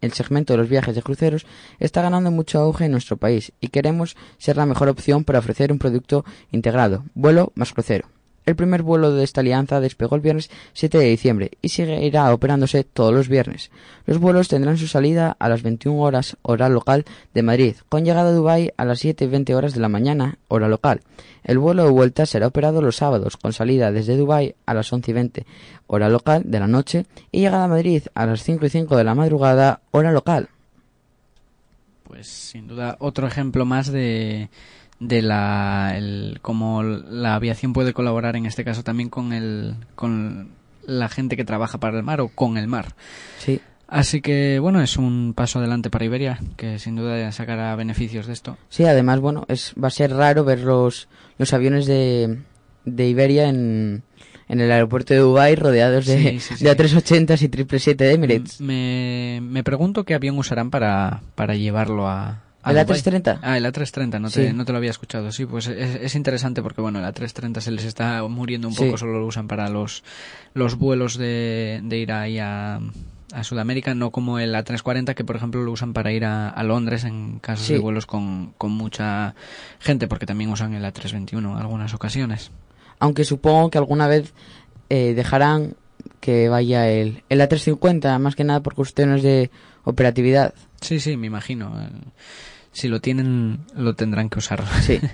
el 0.00 0.12
segmento 0.12 0.54
de 0.54 0.56
los 0.56 0.68
viajes 0.68 0.94
de 0.94 1.02
cruceros 1.02 1.46
está 1.78 2.00
ganando 2.00 2.30
mucho 2.30 2.60
auge 2.60 2.86
en 2.86 2.92
nuestro 2.92 3.18
país 3.18 3.52
y 3.60 3.68
queremos 3.68 4.16
ser 4.38 4.56
la 4.56 4.64
mejor 4.64 4.88
opción 4.88 5.24
para 5.24 5.38
ofrecer 5.38 5.70
un 5.70 5.78
producto 5.78 6.24
integrado, 6.50 7.04
vuelo 7.14 7.52
más 7.56 7.72
crucero. 7.74 8.13
El 8.46 8.56
primer 8.56 8.82
vuelo 8.82 9.12
de 9.12 9.24
esta 9.24 9.40
alianza 9.40 9.80
despegó 9.80 10.16
el 10.16 10.20
viernes 10.20 10.50
7 10.74 10.98
de 10.98 11.06
diciembre 11.06 11.52
y 11.62 11.70
seguirá 11.70 12.32
operándose 12.32 12.84
todos 12.84 13.14
los 13.14 13.28
viernes. 13.28 13.70
Los 14.06 14.18
vuelos 14.18 14.48
tendrán 14.48 14.76
su 14.76 14.86
salida 14.86 15.34
a 15.38 15.48
las 15.48 15.62
21 15.62 15.98
horas 15.98 16.36
hora 16.42 16.68
local 16.68 17.06
de 17.32 17.42
Madrid, 17.42 17.76
con 17.88 18.04
llegada 18.04 18.28
a 18.28 18.32
Dubái 18.32 18.70
a 18.76 18.84
las 18.84 18.98
7 18.98 19.24
y 19.24 19.28
20 19.28 19.54
horas 19.54 19.72
de 19.72 19.80
la 19.80 19.88
mañana 19.88 20.38
hora 20.48 20.68
local. 20.68 21.00
El 21.42 21.58
vuelo 21.58 21.84
de 21.84 21.90
vuelta 21.90 22.26
será 22.26 22.46
operado 22.46 22.82
los 22.82 22.96
sábados, 22.96 23.38
con 23.38 23.54
salida 23.54 23.92
desde 23.92 24.16
Dubái 24.16 24.54
a 24.66 24.74
las 24.74 24.92
11 24.92 25.10
y 25.10 25.14
20 25.14 25.46
hora 25.86 26.08
local 26.10 26.42
de 26.44 26.60
la 26.60 26.66
noche 26.66 27.06
y 27.32 27.40
llegada 27.40 27.64
a 27.64 27.68
Madrid 27.68 28.02
a 28.14 28.26
las 28.26 28.42
5 28.42 28.66
y 28.66 28.70
5 28.70 28.96
de 28.96 29.04
la 29.04 29.14
madrugada 29.14 29.80
hora 29.90 30.12
local. 30.12 30.48
Pues 32.04 32.26
sin 32.26 32.68
duda 32.68 32.96
otro 33.00 33.26
ejemplo 33.26 33.64
más 33.64 33.90
de 33.90 34.50
de 35.00 35.22
la 35.22 35.94
el, 35.96 36.38
cómo 36.42 36.82
la 36.82 37.34
aviación 37.34 37.72
puede 37.72 37.92
colaborar 37.92 38.36
en 38.36 38.46
este 38.46 38.64
caso 38.64 38.82
también 38.82 39.08
con 39.08 39.32
el 39.32 39.74
con 39.94 40.50
la 40.86 41.08
gente 41.08 41.36
que 41.36 41.44
trabaja 41.44 41.78
para 41.78 41.96
el 41.96 42.04
mar 42.04 42.20
o 42.20 42.28
con 42.28 42.56
el 42.56 42.68
mar. 42.68 42.94
Sí. 43.38 43.60
Así 43.86 44.20
que 44.20 44.58
bueno, 44.58 44.80
es 44.80 44.96
un 44.96 45.34
paso 45.34 45.58
adelante 45.58 45.90
para 45.90 46.04
Iberia, 46.04 46.40
que 46.56 46.78
sin 46.78 46.96
duda 46.96 47.30
sacará 47.32 47.76
beneficios 47.76 48.26
de 48.26 48.32
esto. 48.32 48.56
Sí, 48.68 48.84
además, 48.84 49.20
bueno, 49.20 49.44
es 49.48 49.74
va 49.82 49.88
a 49.88 49.90
ser 49.90 50.12
raro 50.12 50.44
ver 50.44 50.60
los, 50.60 51.08
los 51.38 51.52
aviones 51.52 51.86
de, 51.86 52.38
de 52.84 53.08
Iberia 53.08 53.48
en, 53.48 54.02
en 54.48 54.60
el 54.60 54.72
aeropuerto 54.72 55.14
de 55.14 55.20
Dubái 55.20 55.54
rodeados 55.54 56.06
de, 56.06 56.16
de 56.16 56.30
A380 56.30 57.34
y 57.34 57.36
777 57.36 58.04
de 58.04 58.12
Emirates. 58.12 58.60
Me, 58.60 59.40
me 59.42 59.62
pregunto 59.62 60.04
qué 60.04 60.14
avión 60.14 60.38
usarán 60.38 60.70
para, 60.70 61.22
para 61.34 61.54
llevarlo 61.54 62.08
a, 62.08 62.43
¿El 62.66 62.76
A330? 62.76 63.38
Ah, 63.42 63.58
el 63.58 63.64
A330, 63.66 64.20
no 64.20 64.30
te, 64.30 64.52
no 64.52 64.64
te 64.64 64.72
lo 64.72 64.78
había 64.78 64.90
escuchado. 64.90 65.30
Sí, 65.32 65.46
pues 65.46 65.66
es, 65.66 66.14
interesante 66.14 66.62
porque, 66.62 66.80
bueno, 66.80 66.98
el 66.98 67.04
A330 67.04 67.60
se 67.60 67.70
les 67.70 67.84
está 67.84 68.22
muriendo 68.28 68.68
un 68.68 68.74
poco, 68.74 68.96
solo 68.96 69.18
lo 69.18 69.26
usan 69.26 69.48
para 69.48 69.68
los, 69.68 70.02
los 70.54 70.76
vuelos 70.76 71.18
de, 71.18 71.80
de 71.82 71.98
ir 71.98 72.12
ahí 72.12 72.38
a, 72.38 72.80
a 73.34 73.44
Sudamérica, 73.44 73.94
no 73.94 74.10
como 74.10 74.38
el 74.38 74.54
A340 74.54 75.14
que, 75.14 75.24
por 75.24 75.36
ejemplo, 75.36 75.62
lo 75.62 75.72
usan 75.72 75.92
para 75.92 76.12
ir 76.12 76.24
a, 76.24 76.62
Londres 76.62 77.04
en 77.04 77.40
casos 77.40 77.68
de 77.68 77.78
vuelos 77.78 78.06
con, 78.06 78.54
con 78.56 78.72
mucha 78.72 79.34
gente, 79.80 80.08
porque 80.08 80.24
también 80.24 80.50
usan 80.50 80.74
el 80.74 80.84
A321 80.84 81.38
en 81.38 81.46
algunas 81.46 81.92
ocasiones. 81.94 82.50
Aunque 83.00 83.24
supongo 83.24 83.70
que 83.70 83.78
alguna 83.78 84.06
vez 84.06 84.32
eh, 84.88 85.14
dejarán 85.14 85.76
que 86.20 86.48
vaya 86.48 86.88
el, 86.88 87.22
el 87.28 87.40
A350, 87.40 88.18
más 88.18 88.36
que 88.36 88.44
nada 88.44 88.62
por 88.62 88.74
cuestiones 88.74 89.22
de 89.22 89.50
operatividad. 89.84 90.54
Sí, 90.80 91.00
sí, 91.00 91.16
me 91.16 91.26
imagino. 91.26 91.72
Si 92.74 92.88
lo 92.88 93.00
tienen, 93.00 93.60
lo 93.74 93.94
tendrán 93.94 94.28
que 94.28 94.38
usar. 94.40 94.62
Sí. 94.82 95.00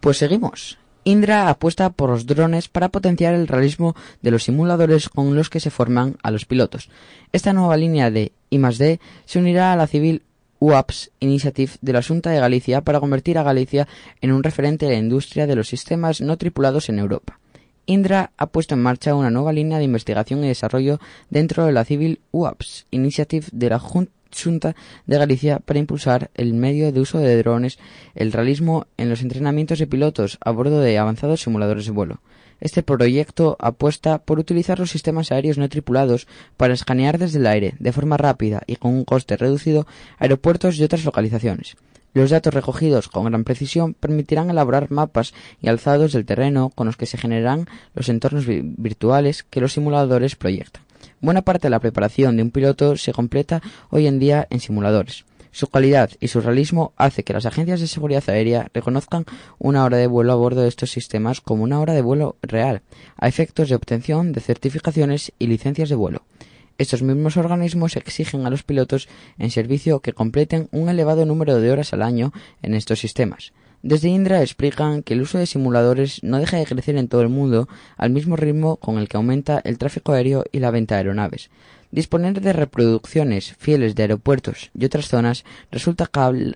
Pues 0.00 0.18
seguimos. 0.18 0.76
Indra 1.04 1.48
apuesta 1.48 1.88
por 1.88 2.10
los 2.10 2.26
drones 2.26 2.68
para 2.68 2.90
potenciar 2.90 3.32
el 3.32 3.48
realismo 3.48 3.96
de 4.20 4.30
los 4.30 4.44
simuladores 4.44 5.08
con 5.08 5.34
los 5.34 5.48
que 5.48 5.60
se 5.60 5.70
forman 5.70 6.16
a 6.22 6.30
los 6.30 6.44
pilotos. 6.44 6.90
Esta 7.32 7.54
nueva 7.54 7.78
línea 7.78 8.10
de 8.10 8.32
I+D 8.50 9.00
se 9.24 9.38
unirá 9.38 9.72
a 9.72 9.76
la 9.76 9.86
civil 9.86 10.22
UAPS 10.60 11.10
Initiative 11.20 11.72
de 11.80 11.92
la 11.94 12.02
Junta 12.02 12.28
de 12.30 12.38
Galicia 12.40 12.82
para 12.82 13.00
convertir 13.00 13.38
a 13.38 13.42
Galicia 13.42 13.88
en 14.20 14.30
un 14.32 14.42
referente 14.42 14.84
de 14.84 14.92
la 14.92 14.98
industria 14.98 15.46
de 15.46 15.56
los 15.56 15.68
sistemas 15.68 16.20
no 16.20 16.36
tripulados 16.36 16.90
en 16.90 16.98
Europa. 16.98 17.38
Indra 17.86 18.30
ha 18.36 18.46
puesto 18.46 18.74
en 18.74 18.82
marcha 18.82 19.14
una 19.14 19.30
nueva 19.30 19.52
línea 19.54 19.78
de 19.78 19.84
investigación 19.84 20.44
y 20.44 20.48
desarrollo 20.48 21.00
dentro 21.30 21.64
de 21.64 21.72
la 21.72 21.84
Civil 21.86 22.20
UAPS 22.32 22.86
Initiative 22.90 23.46
de 23.52 23.68
la 23.70 23.78
Jun- 23.78 24.10
De 25.06 25.18
Galicia 25.18 25.60
para 25.60 25.78
impulsar 25.78 26.30
el 26.34 26.54
medio 26.54 26.92
de 26.92 27.00
uso 27.00 27.18
de 27.18 27.36
drones, 27.38 27.78
el 28.14 28.32
realismo 28.32 28.86
en 28.96 29.08
los 29.08 29.22
entrenamientos 29.22 29.78
de 29.78 29.86
pilotos 29.86 30.38
a 30.40 30.50
bordo 30.50 30.80
de 30.80 30.98
avanzados 30.98 31.42
simuladores 31.42 31.86
de 31.86 31.92
vuelo. 31.92 32.20
Este 32.60 32.82
proyecto 32.82 33.56
apuesta 33.58 34.18
por 34.18 34.38
utilizar 34.38 34.78
los 34.78 34.90
sistemas 34.90 35.32
aéreos 35.32 35.58
no 35.58 35.68
tripulados 35.68 36.26
para 36.56 36.74
escanear 36.74 37.18
desde 37.18 37.38
el 37.38 37.46
aire, 37.46 37.74
de 37.78 37.92
forma 37.92 38.16
rápida 38.16 38.62
y 38.66 38.76
con 38.76 38.92
un 38.94 39.04
coste 39.04 39.36
reducido, 39.36 39.86
aeropuertos 40.18 40.76
y 40.78 40.84
otras 40.84 41.04
localizaciones. 41.04 41.76
Los 42.14 42.30
datos 42.30 42.54
recogidos 42.54 43.08
con 43.08 43.24
gran 43.24 43.42
precisión 43.42 43.92
permitirán 43.94 44.48
elaborar 44.48 44.90
mapas 44.90 45.34
y 45.60 45.68
alzados 45.68 46.12
del 46.12 46.24
terreno 46.24 46.70
con 46.70 46.86
los 46.86 46.96
que 46.96 47.06
se 47.06 47.18
generarán 47.18 47.66
los 47.92 48.08
entornos 48.08 48.46
vi- 48.46 48.62
virtuales 48.62 49.42
que 49.42 49.60
los 49.60 49.72
simuladores 49.72 50.36
proyectan. 50.36 50.83
Buena 51.24 51.40
parte 51.40 51.68
de 51.68 51.70
la 51.70 51.80
preparación 51.80 52.36
de 52.36 52.42
un 52.42 52.50
piloto 52.50 52.98
se 52.98 53.14
completa 53.14 53.62
hoy 53.88 54.06
en 54.06 54.18
día 54.18 54.46
en 54.50 54.60
simuladores. 54.60 55.24
Su 55.52 55.68
calidad 55.68 56.10
y 56.20 56.28
su 56.28 56.42
realismo 56.42 56.92
hace 56.98 57.24
que 57.24 57.32
las 57.32 57.46
agencias 57.46 57.80
de 57.80 57.86
seguridad 57.86 58.28
aérea 58.28 58.68
reconozcan 58.74 59.24
una 59.58 59.84
hora 59.84 59.96
de 59.96 60.06
vuelo 60.06 60.34
a 60.34 60.36
bordo 60.36 60.60
de 60.60 60.68
estos 60.68 60.90
sistemas 60.90 61.40
como 61.40 61.62
una 61.62 61.80
hora 61.80 61.94
de 61.94 62.02
vuelo 62.02 62.36
real, 62.42 62.82
a 63.16 63.26
efectos 63.26 63.70
de 63.70 63.74
obtención 63.74 64.32
de 64.32 64.42
certificaciones 64.42 65.32
y 65.38 65.46
licencias 65.46 65.88
de 65.88 65.94
vuelo. 65.94 66.24
Estos 66.76 67.00
mismos 67.00 67.38
organismos 67.38 67.96
exigen 67.96 68.44
a 68.44 68.50
los 68.50 68.62
pilotos 68.62 69.08
en 69.38 69.50
servicio 69.50 70.00
que 70.00 70.12
completen 70.12 70.68
un 70.72 70.90
elevado 70.90 71.24
número 71.24 71.58
de 71.58 71.70
horas 71.70 71.94
al 71.94 72.02
año 72.02 72.34
en 72.60 72.74
estos 72.74 72.98
sistemas. 72.98 73.54
Desde 73.84 74.08
Indra 74.08 74.40
explican 74.40 75.02
que 75.02 75.12
el 75.12 75.20
uso 75.20 75.36
de 75.36 75.44
simuladores 75.44 76.22
no 76.22 76.38
deja 76.38 76.56
de 76.56 76.64
crecer 76.64 76.96
en 76.96 77.06
todo 77.06 77.20
el 77.20 77.28
mundo 77.28 77.68
al 77.98 78.08
mismo 78.08 78.34
ritmo 78.34 78.76
con 78.78 78.96
el 78.96 79.10
que 79.10 79.18
aumenta 79.18 79.60
el 79.62 79.76
tráfico 79.76 80.12
aéreo 80.12 80.42
y 80.52 80.60
la 80.60 80.70
venta 80.70 80.94
de 80.94 81.00
aeronaves. 81.00 81.50
Disponer 81.90 82.40
de 82.40 82.54
reproducciones 82.54 83.54
fieles 83.58 83.94
de 83.94 84.04
aeropuertos 84.04 84.70
y 84.72 84.86
otras 84.86 85.08
zonas 85.08 85.44
resulta 85.70 86.10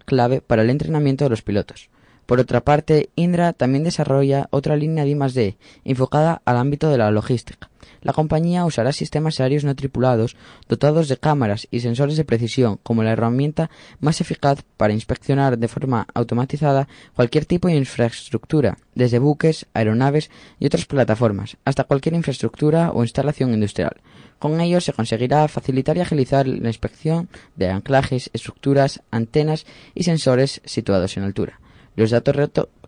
clave 0.07 0.41
para 0.41 0.63
el 0.63 0.71
entrenamiento 0.71 1.25
de 1.27 1.29
los 1.29 1.43
pilotos. 1.43 1.91
Por 2.25 2.41
otra 2.41 2.63
parte, 2.63 3.11
Indra 3.15 3.53
también 3.53 3.85
desarrolla 3.85 4.49
otra 4.51 4.77
línea 4.77 5.05
de 5.05 5.11
I+D 5.11 5.59
enfocada 5.85 6.41
al 6.47 6.57
ámbito 6.57 6.89
de 6.89 6.97
la 6.97 7.11
logística. 7.11 7.69
La 8.03 8.13
compañía 8.13 8.65
usará 8.65 8.93
sistemas 8.93 9.41
aéreos 9.41 9.65
no 9.65 9.75
tripulados 9.75 10.37
dotados 10.69 11.09
de 11.09 11.17
cámaras 11.17 11.67
y 11.71 11.81
sensores 11.81 12.17
de 12.17 12.25
precisión 12.25 12.79
como 12.83 13.03
la 13.03 13.13
herramienta 13.13 13.71
más 14.01 14.21
eficaz 14.21 14.63
para 14.77 14.93
inspeccionar 14.93 15.59
de 15.59 15.69
forma 15.69 16.07
automatizada 16.15 16.89
cualquier 17.15 17.45
tipo 17.45 17.69
de 17.69 17.77
infraestructura, 17.77 18.79
desde 18.95 19.19
buques, 19.19 19.67
aeronaves 19.75 20.31
y 20.59 20.67
otras 20.67 20.87
plataformas, 20.87 21.57
hasta 21.65 21.85
cualquier 21.85 22.15
infraestructura 22.15 22.93
o 22.93 23.03
instalación 23.03 23.53
industrial. 23.53 23.97
Con 24.39 24.61
ello 24.61 24.81
se 24.81 24.93
conseguirá 24.93 25.49
facilitar 25.49 25.97
y 25.97 26.01
agilizar 26.01 26.47
la 26.47 26.69
inspección 26.69 27.29
de 27.57 27.71
anclajes, 27.71 28.31
estructuras, 28.33 29.03
antenas 29.11 29.67
y 29.95 30.05
sensores 30.05 30.61
situados 30.65 31.17
en 31.17 31.25
altura. 31.25 31.61
Los 31.97 32.11
datos 32.11 32.37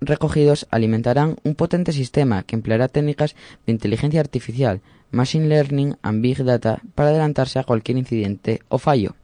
recogidos 0.01 0.69
alimentarán 0.71 1.37
un 1.43 1.57
potente 1.57 1.93
sistema 1.93 2.45
que 2.45 2.55
empleará 2.55 2.87
técnicas 2.87 3.35
de 3.67 3.73
inteligencia 3.73 4.21
artificial, 4.21 4.83
machine 5.11 5.49
learning 5.49 5.97
and 6.03 6.23
big 6.23 6.43
data 6.45 6.81
para 6.95 7.11
adelantarse 7.11 7.59
a 7.59 7.65
cualquier 7.65 7.99
incidente 7.99 8.61
o 8.69 8.79
fallo. 8.79 9.15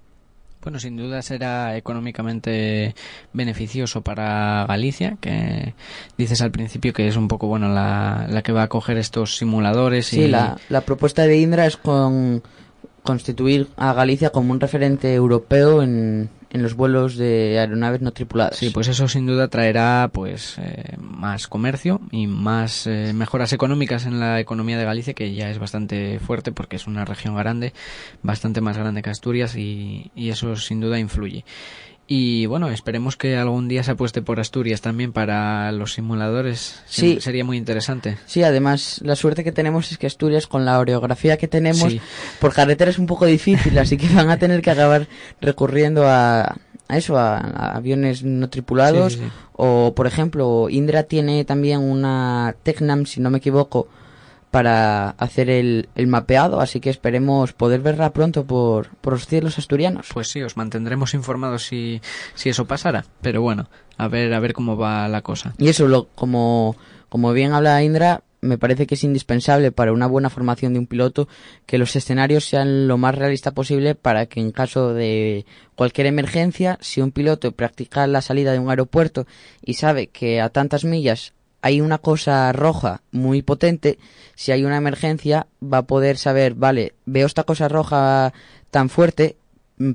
Bueno, 0.63 0.81
sin 0.81 0.97
duda 0.97 1.23
será 1.23 1.77
económicamente 1.77 2.97
beneficioso 3.33 4.03
para 4.03 4.67
Galicia, 4.67 5.17
que 5.21 5.75
dices 6.19 6.43
al 6.43 6.51
principio 6.51 6.93
que 6.93 7.07
es 7.07 7.17
un 7.17 7.29
poco 7.29 7.47
bueno 7.47 7.69
la, 7.69 8.27
la 8.29 8.43
que 8.43 8.51
va 8.51 8.65
a 8.65 8.69
coger 8.69 8.99
estos 8.99 9.37
simuladores 9.37 10.13
y 10.13 10.17
Sí, 10.17 10.29
la, 10.29 10.57
la 10.69 10.81
propuesta 10.81 11.23
de 11.23 11.39
Indra 11.39 11.67
es 11.67 11.77
con 11.77 12.43
constituir 13.05 13.69
a 13.77 13.93
Galicia 13.93 14.31
como 14.31 14.53
un 14.53 14.59
referente 14.59 15.15
europeo 15.15 15.85
en, 15.85 16.31
en 16.57 16.63
los 16.63 16.75
vuelos 16.75 17.17
de 17.17 17.59
aeronaves 17.59 18.01
no 18.01 18.13
tripuladas. 18.13 18.57
Sí, 18.57 18.71
pues 18.71 18.89
eso 18.89 19.07
sin 19.09 19.27
duda 19.27 19.49
traerá 19.49 20.11
pues 20.13 20.57
eh, 20.59 20.97
más 20.99 21.47
comercio 21.47 22.01
y 22.11 22.27
más 22.27 22.87
eh, 22.87 23.13
mejoras 23.15 23.53
económicas 23.53 24.07
en 24.07 24.19
la 24.19 24.41
economía 24.41 24.79
de 24.79 24.85
Galicia 24.85 25.15
que 25.15 25.35
ya 25.35 25.51
es 25.51 25.59
bastante 25.59 26.19
fuerte 26.19 26.53
porque 26.53 26.77
es 26.77 26.87
una 26.87 27.05
región 27.05 27.37
grande, 27.37 27.73
bastante 28.23 28.61
más 28.61 28.77
grande 28.77 29.03
que 29.03 29.11
Asturias 29.11 29.57
y, 29.57 30.11
y 30.15 30.31
eso 30.31 30.57
sin 30.57 30.81
duda 30.81 30.99
influye. 30.99 31.45
Y 32.09 32.47
bueno, 32.47 32.69
esperemos 32.71 33.17
que 33.17 33.37
algún 33.37 33.67
día 33.67 33.83
se 33.83 33.91
apueste 33.91 34.23
por 34.23 34.39
Asturias 34.39 34.81
también 34.81 35.13
para 35.13 35.73
los 35.73 35.95
simuladores. 35.95 36.81
Sí. 36.87 37.19
Sería 37.21 37.45
muy 37.45 37.57
interesante. 37.57 38.17
Sí, 38.27 38.45
además 38.45 39.01
la 39.03 39.17
suerte 39.17 39.43
que 39.43 39.51
tenemos 39.51 39.91
es 39.91 39.99
que 39.99 40.07
Asturias 40.07 40.47
con 40.47 40.65
la 40.65 40.79
orografía 40.79 41.37
que 41.37 41.49
tenemos 41.49 41.91
Sí. 41.93 42.01
por 42.41 42.53
carretera 42.55 42.93
es 42.93 42.99
un 43.01 43.07
poco 43.07 43.27
difícil, 43.27 43.77
así 43.79 43.97
que 43.97 44.09
van 44.15 44.31
a 44.31 44.39
tener 44.39 44.63
que 44.63 44.71
acabar 44.71 45.09
recurriendo 45.41 46.07
a, 46.07 46.57
a 46.87 46.97
eso, 46.97 47.19
a, 47.19 47.39
a 47.39 47.77
aviones 47.77 48.23
no 48.23 48.49
tripulados 48.51 49.15
Sí, 49.15 49.19
sí, 49.19 49.25
sí. 49.25 49.31
o 49.55 49.93
por 49.97 50.07
ejemplo 50.07 50.69
Indra 50.71 51.03
tiene 51.03 51.45
también 51.45 51.81
una 51.81 52.55
Tecnam, 52.63 53.07
si 53.07 53.21
no 53.21 53.31
me 53.31 53.39
equivoco, 53.39 53.89
para 54.57 55.11
hacer 55.19 55.51
el, 55.51 55.91
el 55.97 56.07
mapeado, 56.07 56.63
así 56.63 56.81
que 56.81 56.89
esperemos 56.89 57.53
poder 57.53 57.83
verla 57.83 58.15
pronto 58.15 58.47
por, 58.47 58.89
por 59.03 59.13
los 59.13 59.27
cielos 59.27 59.59
asturianos. 59.59 60.07
Pues 60.15 60.29
sí, 60.29 60.41
os 60.41 60.57
mantendremos 60.57 61.13
informados 61.13 61.67
si, 61.67 62.01
si 62.35 62.49
eso 62.49 62.65
pasara. 62.67 63.05
Pero 63.21 63.43
bueno, 63.43 63.69
a 63.99 64.09
ver, 64.09 64.33
a 64.33 64.41
ver 64.41 64.55
cómo 64.55 64.79
va 64.79 65.09
la 65.09 65.21
cosa. 65.21 65.53
Y 65.59 65.69
eso, 65.69 65.87
lo, 65.89 66.09
como, 66.15 66.75
como 67.11 67.35
bien 67.35 67.53
habla 67.53 67.83
Indra, 67.83 68.23
me 68.41 68.57
parece 68.57 68.87
que 68.87 68.95
es 68.95 69.05
indispensable 69.05 69.73
para 69.73 69.93
una 69.93 70.07
buena 70.07 70.31
formación 70.31 70.73
de 70.73 70.79
un 70.79 70.87
piloto 70.87 71.29
que 71.67 71.77
los 71.77 71.95
escenarios 71.95 72.47
sean 72.47 72.89
lo 72.89 72.97
más 72.97 73.15
realista 73.15 73.51
posible 73.51 73.95
para 73.95 74.25
que 74.25 74.41
en 74.41 74.53
caso 74.53 74.95
de 74.95 75.45
cualquier 75.75 76.07
emergencia, 76.07 76.79
si 76.81 77.03
un 77.03 77.13
piloto 77.13 77.53
practica 77.53 78.07
la 78.07 78.23
salida 78.23 78.53
de 78.53 78.59
un 78.59 78.71
aeropuerto 78.71 79.27
y 79.63 79.75
sabe 79.75 80.07
que 80.07 80.41
a 80.41 80.49
tantas 80.49 80.87
millas 80.87 81.35
hay 81.63 81.81
una 81.81 81.99
cosa 81.99 82.53
roja 82.53 83.03
muy 83.11 83.43
potente, 83.43 83.99
si 84.35 84.53
hay 84.53 84.65
una 84.65 84.77
emergencia 84.77 85.47
va 85.63 85.79
a 85.79 85.87
poder 85.87 86.17
saber, 86.17 86.55
vale, 86.55 86.95
veo 87.05 87.27
esta 87.27 87.45
cosa 87.45 87.69
roja 87.69 88.33
tan 88.71 88.89
fuerte, 88.89 89.37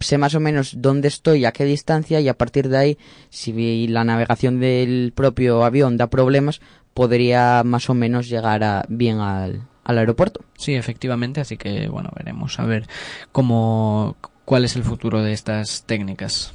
sé 0.02 0.18
más 0.18 0.36
o 0.36 0.40
menos 0.40 0.76
dónde 0.78 1.08
estoy, 1.08 1.46
a 1.46 1.52
qué 1.52 1.66
distancia 1.66 2.20
y 2.20 2.28
a 2.28 2.38
partir 2.38 2.70
de 2.70 2.78
ahí, 2.78 2.98
si 3.30 3.88
la 3.88 4.04
navegación 4.04 4.60
del 4.60 5.14
propio 5.16 5.64
avión 5.64 5.98
da 5.98 6.08
problemas, 6.08 6.62
podría 6.94 7.64
más 7.64 7.90
o 7.90 7.94
menos 7.94 8.28
llegar 8.30 8.64
a, 8.64 8.86
bien 8.90 9.20
al, 9.20 9.68
al 9.84 9.98
aeropuerto. 9.98 10.42
Sí, 10.58 10.76
efectivamente, 10.76 11.42
así 11.42 11.58
que 11.58 11.88
bueno, 11.88 12.10
veremos 12.16 12.60
a 12.60 12.66
ver 12.66 12.88
cómo 13.32 14.18
cuál 14.46 14.66
es 14.66 14.76
el 14.76 14.84
futuro 14.84 15.24
de 15.24 15.34
estas 15.34 15.84
técnicas. 15.86 16.54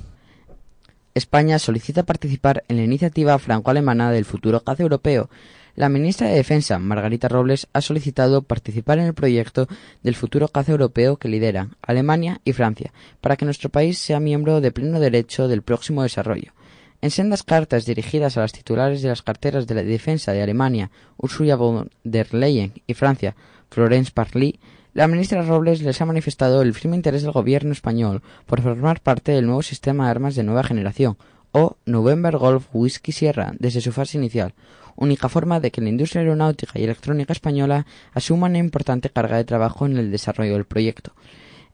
España 1.16 1.58
solicita 1.58 2.02
participar 2.02 2.62
en 2.68 2.76
la 2.76 2.82
iniciativa 2.82 3.38
franco-alemana 3.38 4.12
del 4.12 4.26
futuro 4.26 4.61
caza 4.61 4.82
europeo. 4.82 5.30
La 5.75 5.88
ministra 5.88 6.28
de 6.28 6.35
Defensa, 6.35 6.78
Margarita 6.78 7.26
Robles, 7.26 7.68
ha 7.73 7.80
solicitado 7.80 8.42
participar 8.42 8.99
en 8.99 9.06
el 9.06 9.14
proyecto 9.14 9.66
del 10.02 10.14
futuro 10.14 10.49
caza 10.49 10.73
europeo 10.73 11.16
que 11.16 11.30
lideran 11.30 11.75
Alemania 11.80 12.42
y 12.44 12.52
Francia, 12.52 12.92
para 13.23 13.37
que 13.38 13.46
nuestro 13.46 13.70
país 13.70 13.99
sea 13.99 14.20
miembro 14.20 14.61
de 14.61 14.73
pleno 14.73 15.00
derecho 15.00 15.49
del 15.49 15.62
próximo 15.62 16.02
desarrollo. 16.02 16.52
En 17.00 17.11
sendas 17.11 17.42
cartas 17.42 17.87
dirigidas 17.87 18.37
a 18.37 18.42
las 18.42 18.52
titulares 18.52 19.00
de 19.00 19.08
las 19.08 19.23
carteras 19.23 19.66
de 19.66 19.75
la 19.75 19.85
defensa 19.85 20.32
de 20.32 20.42
Alemania, 20.42 20.90
Ursula 21.16 21.56
von 21.56 21.90
der 22.04 22.35
Leyen, 22.35 22.75
y 22.87 22.92
Francia, 22.92 23.35
Florence 23.70 24.11
Parly, 24.12 24.61
la 24.96 25.08
ministra 25.08 25.42
Robles 25.42 25.82
les 25.82 26.00
ha 26.00 26.06
manifestado 26.06 26.62
el 26.62 26.72
firme 26.72 26.96
interés 26.96 27.20
del 27.20 27.32
gobierno 27.32 27.72
español 27.72 28.22
por 28.46 28.62
formar 28.62 29.02
parte 29.02 29.30
del 29.32 29.44
nuevo 29.44 29.60
sistema 29.60 30.06
de 30.06 30.10
armas 30.10 30.34
de 30.34 30.42
nueva 30.42 30.64
generación, 30.64 31.18
o 31.52 31.76
November 31.84 32.38
Golf 32.38 32.68
Whisky 32.72 33.12
Sierra, 33.12 33.52
desde 33.58 33.82
su 33.82 33.92
fase 33.92 34.16
inicial, 34.16 34.54
única 34.94 35.28
forma 35.28 35.60
de 35.60 35.70
que 35.70 35.82
la 35.82 35.90
industria 35.90 36.22
aeronáutica 36.22 36.78
y 36.78 36.84
electrónica 36.84 37.34
española 37.34 37.84
asuma 38.14 38.46
una 38.46 38.56
importante 38.56 39.10
carga 39.10 39.36
de 39.36 39.44
trabajo 39.44 39.84
en 39.84 39.98
el 39.98 40.10
desarrollo 40.10 40.54
del 40.54 40.64
proyecto. 40.64 41.12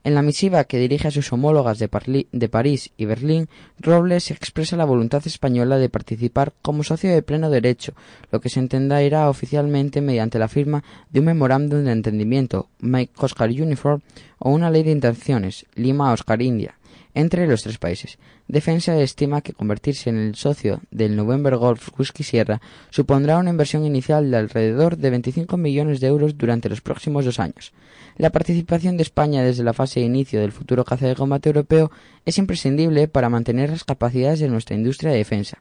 En 0.05 0.15
la 0.15 0.21
misiva 0.21 0.65
que 0.65 0.79
dirige 0.79 1.07
a 1.07 1.11
sus 1.11 1.31
homólogas 1.31 1.79
de, 1.79 1.87
París 1.87 2.91
y 2.97 3.05
Berlín, 3.05 3.47
Robles 3.79 4.31
expresa 4.31 4.75
la 4.75 4.83
voluntad 4.83 5.25
española 5.25 5.77
de 5.77 5.87
participar 5.87 6.51
como 6.61 6.83
socio 6.83 7.09
de 7.09 7.21
pleno 7.21 7.49
derecho, 7.49 7.93
lo 8.29 8.41
que 8.41 8.49
se 8.49 8.59
entenderá 8.59 9.29
oficialmente 9.29 10.01
mediante 10.01 10.39
la 10.39 10.49
firma 10.49 10.83
de 11.09 11.21
un 11.21 11.27
memorándum 11.27 11.85
de 11.85 11.93
entendimiento, 11.93 12.67
Make 12.79 13.13
Oscar 13.15 13.49
Uniform, 13.49 14.01
o 14.39 14.51
una 14.51 14.69
ley 14.69 14.83
de 14.83 14.91
intenciones, 14.91 15.65
Lima 15.75 16.11
Oscar 16.11 16.41
India, 16.41 16.75
entre 17.13 17.47
los 17.47 17.63
tres 17.63 17.77
países. 17.77 18.17
Defensa 18.47 18.99
estima 18.99 19.41
que 19.41 19.53
convertirse 19.53 20.09
en 20.09 20.17
el 20.17 20.35
socio 20.35 20.81
del 20.91 21.15
November 21.15 21.55
Golf 21.57 21.89
Whisky 21.97 22.23
Sierra 22.23 22.61
supondrá 22.89 23.37
una 23.37 23.49
inversión 23.49 23.85
inicial 23.85 24.31
de 24.31 24.37
alrededor 24.37 24.97
de 24.97 25.09
25 25.09 25.57
millones 25.57 25.99
de 25.99 26.07
euros 26.07 26.37
durante 26.37 26.69
los 26.69 26.81
próximos 26.81 27.25
dos 27.25 27.39
años. 27.39 27.73
La 28.17 28.31
participación 28.31 28.97
de 28.97 29.03
España 29.03 29.43
desde 29.43 29.63
la 29.63 29.73
fase 29.73 29.99
de 29.99 30.05
inicio 30.05 30.41
del 30.41 30.51
futuro 30.51 30.85
caza 30.85 31.07
de 31.07 31.15
combate 31.15 31.49
europeo 31.49 31.91
es 32.25 32.37
imprescindible 32.37 33.07
para 33.07 33.29
mantener 33.29 33.69
las 33.69 33.83
capacidades 33.83 34.39
de 34.39 34.49
nuestra 34.49 34.75
industria 34.75 35.11
de 35.11 35.17
defensa 35.17 35.59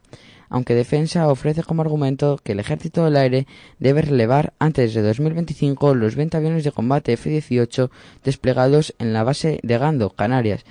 aunque 0.52 0.75
Defensa 0.75 1.28
ofrece 1.28 1.62
como 1.62 1.80
argumento 1.80 2.38
que 2.44 2.52
el 2.52 2.61
Ejército 2.61 3.04
del 3.04 3.16
Aire 3.16 3.47
debe 3.78 4.02
relevar 4.02 4.52
antes 4.59 4.92
de 4.92 5.00
2025 5.00 5.94
los 5.94 6.14
20 6.14 6.37
aviones 6.37 6.62
de 6.62 6.73
combate 6.73 7.14
F-18 7.14 7.88
desplegados 8.23 8.94
en 8.99 9.14
la 9.14 9.25
base 9.25 9.61
de 9.62 9.78
Gando, 9.78 10.11
Canarias, 10.11 10.66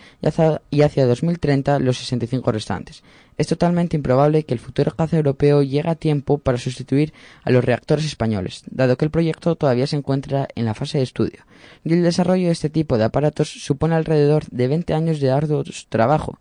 y 0.69 0.81
hacia 0.83 1.07
2030 1.07 1.79
los 1.79 1.97
65 1.97 2.51
restantes. 2.51 3.03
Es 3.39 3.47
totalmente 3.47 3.95
improbable 3.97 4.43
que 4.43 4.53
el 4.53 4.59
futuro 4.59 4.95
caza 4.95 5.17
europeo 5.17 5.63
llegue 5.63 5.89
a 5.89 5.95
tiempo 5.95 6.37
para 6.37 6.59
sustituir 6.59 7.11
a 7.43 7.49
los 7.49 7.65
reactores 7.65 8.05
españoles, 8.05 8.63
dado 8.69 8.97
que 8.97 9.05
el 9.05 9.09
proyecto 9.09 9.55
todavía 9.55 9.87
se 9.87 9.95
encuentra 9.95 10.47
en 10.53 10.65
la 10.65 10.75
fase 10.75 10.99
de 10.99 11.05
estudio, 11.05 11.39
y 11.83 11.93
el 11.93 12.03
desarrollo 12.03 12.45
de 12.45 12.51
este 12.51 12.69
tipo 12.69 12.99
de 12.99 13.05
aparatos 13.05 13.49
supone 13.49 13.95
alrededor 13.95 14.45
de 14.51 14.67
20 14.67 14.93
años 14.93 15.19
de 15.19 15.31
arduo 15.31 15.63
trabajo, 15.89 16.37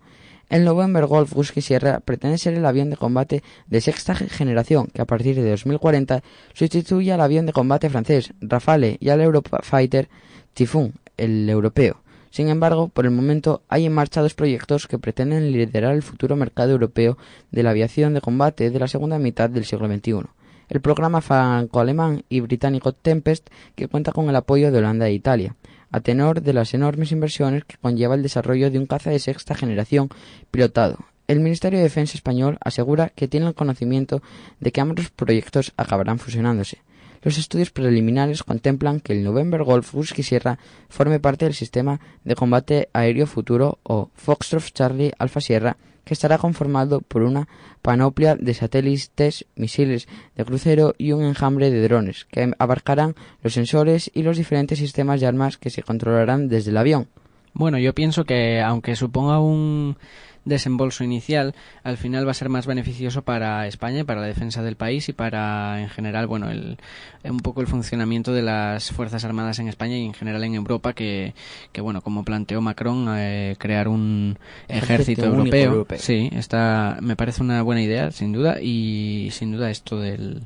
el 0.50 0.64
November 0.64 1.06
Golf 1.06 1.34
Husky 1.34 1.62
Sierra 1.62 2.00
pretende 2.00 2.36
ser 2.36 2.54
el 2.54 2.66
avión 2.66 2.90
de 2.90 2.96
combate 2.96 3.42
de 3.68 3.80
sexta 3.80 4.14
generación 4.16 4.88
que 4.88 5.00
a 5.00 5.06
partir 5.06 5.36
de 5.36 5.48
2040 5.48 6.22
sustituye 6.52 7.12
al 7.12 7.20
avión 7.20 7.46
de 7.46 7.52
combate 7.52 7.88
francés 7.88 8.34
Rafale 8.40 8.98
y 9.00 9.08
al 9.08 9.20
Eurofighter 9.20 10.08
Typhoon, 10.52 10.92
el 11.16 11.48
europeo. 11.48 12.02
Sin 12.30 12.48
embargo, 12.48 12.88
por 12.88 13.06
el 13.06 13.12
momento 13.12 13.62
hay 13.68 13.86
en 13.86 13.92
marcha 13.92 14.22
dos 14.22 14.34
proyectos 14.34 14.88
que 14.88 14.98
pretenden 14.98 15.52
liderar 15.52 15.94
el 15.94 16.02
futuro 16.02 16.36
mercado 16.36 16.72
europeo 16.72 17.16
de 17.52 17.62
la 17.62 17.70
aviación 17.70 18.14
de 18.14 18.20
combate 18.20 18.70
de 18.70 18.78
la 18.78 18.88
segunda 18.88 19.18
mitad 19.18 19.50
del 19.50 19.64
siglo 19.64 19.86
XXI. 19.86 20.26
El 20.68 20.80
programa 20.80 21.20
franco-alemán 21.20 22.24
y 22.28 22.40
británico 22.40 22.92
Tempest, 22.92 23.48
que 23.74 23.88
cuenta 23.88 24.12
con 24.12 24.28
el 24.28 24.36
apoyo 24.36 24.70
de 24.70 24.78
Holanda 24.78 25.08
e 25.08 25.12
Italia 25.12 25.56
a 25.90 26.00
tenor 26.00 26.42
de 26.42 26.52
las 26.52 26.74
enormes 26.74 27.12
inversiones 27.12 27.64
que 27.64 27.76
conlleva 27.76 28.14
el 28.14 28.22
desarrollo 28.22 28.70
de 28.70 28.78
un 28.78 28.86
caza 28.86 29.10
de 29.10 29.18
sexta 29.18 29.54
generación 29.54 30.08
pilotado. 30.50 30.98
El 31.28 31.40
Ministerio 31.40 31.78
de 31.78 31.84
Defensa 31.84 32.14
español 32.14 32.58
asegura 32.60 33.10
que 33.10 33.28
tiene 33.28 33.46
el 33.46 33.54
conocimiento 33.54 34.22
de 34.58 34.72
que 34.72 34.80
ambos 34.80 35.10
proyectos 35.10 35.72
acabarán 35.76 36.18
fusionándose. 36.18 36.78
Los 37.22 37.38
estudios 37.38 37.70
preliminares 37.70 38.42
contemplan 38.42 39.00
que 39.00 39.12
el 39.12 39.22
November 39.22 39.62
Golf 39.62 39.94
Husky 39.94 40.22
Sierra 40.22 40.58
forme 40.88 41.20
parte 41.20 41.44
del 41.44 41.54
sistema 41.54 42.00
de 42.24 42.34
combate 42.34 42.88
aéreo 42.92 43.26
futuro 43.26 43.78
o 43.82 44.10
Foxtrot 44.14 44.72
Charlie 44.72 45.12
Alpha 45.18 45.40
Sierra 45.40 45.76
que 46.10 46.14
estará 46.14 46.38
conformado 46.38 47.02
por 47.02 47.22
una 47.22 47.46
panoplia 47.82 48.34
de 48.34 48.52
satélites, 48.52 49.46
misiles 49.54 50.08
de 50.34 50.44
crucero 50.44 50.92
y 50.98 51.12
un 51.12 51.22
enjambre 51.22 51.70
de 51.70 51.80
drones, 51.84 52.24
que 52.24 52.50
abarcarán 52.58 53.14
los 53.44 53.52
sensores 53.52 54.10
y 54.12 54.24
los 54.24 54.36
diferentes 54.36 54.80
sistemas 54.80 55.20
de 55.20 55.28
armas 55.28 55.56
que 55.56 55.70
se 55.70 55.84
controlarán 55.84 56.48
desde 56.48 56.72
el 56.72 56.78
avión. 56.78 57.06
Bueno, 57.52 57.78
yo 57.78 57.94
pienso 57.94 58.24
que 58.24 58.60
aunque 58.60 58.96
suponga 58.96 59.38
un 59.38 59.98
desembolso 60.44 61.04
inicial, 61.04 61.54
al 61.82 61.96
final 61.96 62.26
va 62.26 62.30
a 62.30 62.34
ser 62.34 62.48
más 62.48 62.66
beneficioso 62.66 63.22
para 63.22 63.66
España 63.66 64.00
y 64.00 64.04
para 64.04 64.20
la 64.20 64.26
defensa 64.26 64.62
del 64.62 64.76
país 64.76 65.08
y 65.08 65.12
para, 65.12 65.80
en 65.80 65.88
general, 65.88 66.26
bueno, 66.26 66.50
el, 66.50 66.78
un 67.24 67.40
poco 67.40 67.60
el 67.60 67.66
funcionamiento 67.66 68.32
de 68.32 68.42
las 68.42 68.90
Fuerzas 68.90 69.24
Armadas 69.24 69.58
en 69.58 69.68
España 69.68 69.96
y 69.96 70.04
en 70.04 70.14
general 70.14 70.44
en 70.44 70.54
Europa, 70.54 70.92
que, 70.92 71.34
que 71.72 71.80
bueno, 71.80 72.00
como 72.02 72.24
planteó 72.24 72.60
Macron, 72.60 73.06
eh, 73.16 73.56
crear 73.58 73.88
un 73.88 74.38
ejército, 74.68 75.24
europeo, 75.26 75.86
Sí, 75.96 76.30
está, 76.32 76.98
me 77.00 77.16
parece 77.16 77.42
una 77.42 77.62
buena 77.62 77.82
idea, 77.82 78.10
sin 78.10 78.32
duda, 78.32 78.60
y 78.60 79.28
sin 79.32 79.52
duda 79.52 79.70
esto 79.70 79.98
del 79.98 80.42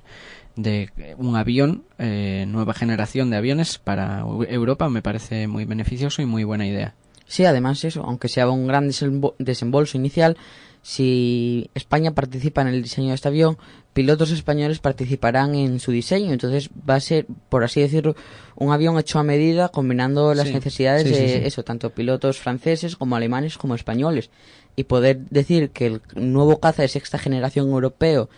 de 0.56 0.90
un 1.18 1.34
avión, 1.34 1.82
eh, 1.98 2.44
nueva 2.46 2.74
generación 2.74 3.30
de 3.30 3.36
aviones 3.36 3.78
para 3.78 4.20
Europa 4.48 4.88
me 4.88 5.02
parece 5.02 5.48
muy 5.48 5.64
beneficioso 5.64 6.22
y 6.22 6.26
muy 6.26 6.44
buena 6.44 6.66
idea. 6.66 6.94
Sí, 7.26 7.44
además 7.44 7.84
eso, 7.84 8.02
aunque 8.04 8.28
sea 8.28 8.48
un 8.48 8.66
gran 8.66 8.90
desembolso 9.38 9.96
inicial, 9.96 10.36
si 10.82 11.70
España 11.74 12.10
participa 12.12 12.60
en 12.60 12.68
el 12.68 12.82
diseño 12.82 13.08
de 13.08 13.14
este 13.14 13.28
avión, 13.28 13.56
pilotos 13.94 14.30
españoles 14.32 14.80
participarán 14.80 15.54
en 15.54 15.80
su 15.80 15.92
diseño. 15.92 16.32
Entonces 16.32 16.68
va 16.88 16.96
a 16.96 17.00
ser, 17.00 17.26
por 17.48 17.64
así 17.64 17.80
decirlo, 17.80 18.14
un 18.54 18.70
avión 18.70 18.98
hecho 18.98 19.18
a 19.18 19.22
medida, 19.22 19.70
combinando 19.70 20.34
las 20.34 20.50
necesidades 20.50 21.04
de 21.04 21.46
eso, 21.46 21.64
tanto 21.64 21.88
pilotos 21.88 22.38
franceses 22.38 22.96
como 22.96 23.16
alemanes 23.16 23.56
como 23.56 23.74
españoles. 23.74 24.28
Y 24.76 24.84
poder 24.84 25.20
decir 25.30 25.70
que 25.70 25.86
el 25.86 26.02
nuevo 26.16 26.60
caza 26.60 26.82
de 26.82 26.88
sexta 26.88 27.16
generación 27.16 27.70
europeo 27.70 28.28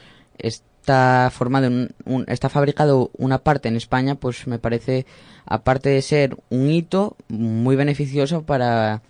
está 0.87 1.31
formado, 1.33 1.67
un, 1.67 2.25
está 2.29 2.49
fabricado 2.49 3.11
una 3.19 3.39
parte 3.39 3.69
en 3.69 3.75
España, 3.75 4.15
pues 4.15 4.47
me 4.47 4.61
parece, 4.61 5.05
aparte 5.45 5.89
de 5.89 6.01
ser 6.01 6.37
un 6.49 6.71
hito, 6.71 7.17
muy 7.29 7.75
beneficioso 7.75 8.45
para, 8.45 9.03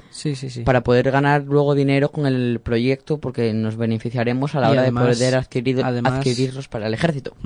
para 0.64 0.82
poder 0.82 1.10
ganar 1.10 1.44
luego 1.44 1.74
dinero 1.74 2.10
con 2.10 2.24
el 2.24 2.60
proyecto, 2.60 3.18
porque 3.18 3.52
nos 3.52 3.76
beneficiaremos 3.76 4.54
a 4.54 4.60
la 4.60 4.70
hora 4.70 4.82
de 4.84 4.92
poder 4.92 5.34
adquirir, 5.34 5.84
adquirirlos 5.84 6.66
para 6.68 6.86
el 6.86 6.94
ejército. 6.94 7.36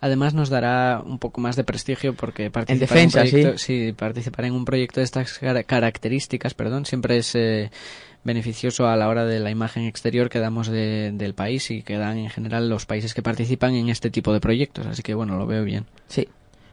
Además 0.00 0.34
nos 0.34 0.48
dará 0.48 1.00
un 1.04 1.20
poco 1.20 1.40
más 1.40 1.54
de 1.54 1.62
prestigio 1.62 2.14
porque 2.14 2.50
participar 2.50 2.98
en, 2.98 3.10
defensa, 3.10 3.56
sí. 3.56 3.92
participar 3.92 4.46
en 4.46 4.54
un 4.54 4.64
proyecto 4.64 4.98
de 4.98 5.04
estas 5.04 5.38
características, 5.66 6.54
perdón, 6.54 6.84
siempre 6.84 7.18
es 7.18 7.32
eh, 7.36 7.70
beneficioso 8.28 8.86
a 8.86 8.96
la 8.96 9.08
hora 9.08 9.24
de 9.24 9.40
la 9.40 9.50
imagen 9.50 9.84
exterior 9.84 10.28
que 10.28 10.38
damos 10.38 10.68
del 10.68 11.34
país 11.34 11.70
y 11.72 11.82
que 11.82 11.96
dan 11.96 12.18
en 12.18 12.30
general 12.30 12.68
los 12.68 12.86
países 12.86 13.14
que 13.14 13.22
participan 13.22 13.74
en 13.74 13.88
este 13.88 14.10
tipo 14.10 14.32
de 14.32 14.40
proyectos. 14.40 14.86
Así 14.86 15.02
que 15.02 15.14
bueno, 15.14 15.36
lo 15.36 15.46
veo 15.46 15.64
bien. 15.64 15.86
Sí. 16.06 16.28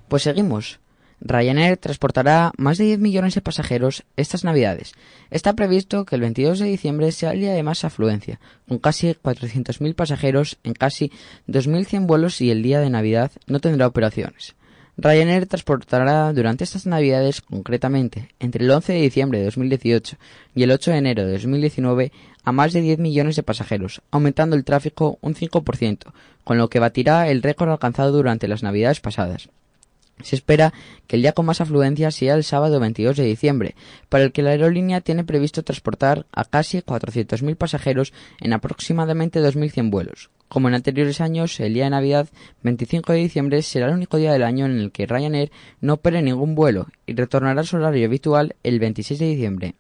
Pues 0.08 0.24
seguimos. 0.24 0.80
Ryanair 1.22 1.78
transportará 1.78 2.52
más 2.58 2.78
de 2.78 2.86
10 2.86 3.00
millones 3.00 3.36
de 3.36 3.42
pasajeros 3.42 4.04
estas 4.18 4.44
Navidades. 4.44 4.92
Está 5.32 5.54
previsto 5.54 6.06
que 6.06 6.16
el 6.16 6.22
22 6.22 6.60
de 6.60 6.66
diciembre 6.66 7.12
sea 7.14 7.32
día 7.32 7.54
de 7.54 7.64
más 7.64 7.86
afluencia, 7.86 8.40
con 8.68 8.80
casi 8.80 9.14
400.000 9.14 9.96
pasajeros 9.96 10.58
en 10.64 10.74
casi 10.74 11.12
2.100 11.48 12.06
vuelos 12.06 12.42
y 12.42 12.52
el 12.52 12.62
día 12.62 12.82
de 12.82 12.90
Navidad 12.90 13.32
no 13.48 13.60
tendrá 13.60 13.88
operaciones. 13.88 14.56
Ryanair 14.98 15.46
transportará 15.46 16.32
durante 16.32 16.64
estas 16.64 16.86
navidades, 16.86 17.42
concretamente 17.42 18.30
entre 18.40 18.64
el 18.64 18.72
11 18.72 18.94
de 18.94 19.02
diciembre 19.02 19.40
de 19.40 19.46
2018 19.46 20.16
y 20.56 20.64
el 20.64 20.72
8 20.72 20.92
de 20.92 20.98
enero 20.98 21.26
de 21.26 21.34
2019, 21.34 22.12
a 22.44 22.52
más 22.54 22.72
de 22.72 22.82
10 22.82 23.00
millones 23.00 23.36
de 23.36 23.44
pasajeros, 23.44 24.02
aumentando 24.12 24.56
el 24.56 24.64
tráfico 24.64 25.18
un 25.22 25.36
5%, 25.36 26.14
con 26.46 26.58
lo 26.58 26.70
que 26.70 26.80
batirá 26.80 27.28
el 27.28 27.44
récord 27.44 27.72
alcanzado 27.72 28.14
durante 28.14 28.48
las 28.48 28.64
navidades 28.64 29.02
pasadas. 29.02 29.50
Se 30.22 30.36
espera 30.36 30.74
que 31.08 31.18
el 31.18 31.22
día 31.22 31.34
con 31.34 31.46
más 31.46 31.62
afluencia 31.62 32.10
sea 32.10 32.36
el 32.36 32.44
sábado 32.44 32.80
22 32.80 33.18
de 33.18 33.26
diciembre, 33.26 33.76
para 34.08 34.24
el 34.24 34.32
que 34.32 34.42
la 34.42 34.52
aerolínea 34.52 35.02
tiene 35.02 35.24
previsto 35.24 35.64
transportar 35.64 36.26
a 36.32 36.46
casi 36.46 36.80
400.000 36.80 37.56
pasajeros 37.56 38.14
en 38.40 38.54
aproximadamente 38.54 39.42
2.100 39.42 39.90
vuelos, 39.92 40.30
como 40.48 40.68
en 40.68 40.76
anteriores 40.76 41.22
años, 41.22 41.60
el 41.60 41.74
día 41.74 41.86
de 41.86 41.90
Navidad, 41.90 42.30
25 42.64 43.14
de 43.14 43.20
diciembre, 43.20 43.62
será 43.62 43.88
el 43.88 43.94
único 43.94 44.18
día 44.18 44.32
del 44.32 44.44
año 44.44 44.66
en 44.66 44.80
el 44.80 44.92
que 44.92 45.06
Ryanair 45.06 45.52
no 45.82 45.94
opere 45.96 46.22
ningún 46.22 46.56
vuelo 46.56 46.88
y 47.06 47.14
retornará 47.14 47.62
a 47.62 47.64
su 47.66 47.76
horario 47.76 48.06
habitual 48.06 48.56
el 48.64 48.80
26 48.80 49.20
de 49.20 49.26
diciembre. 49.26 49.76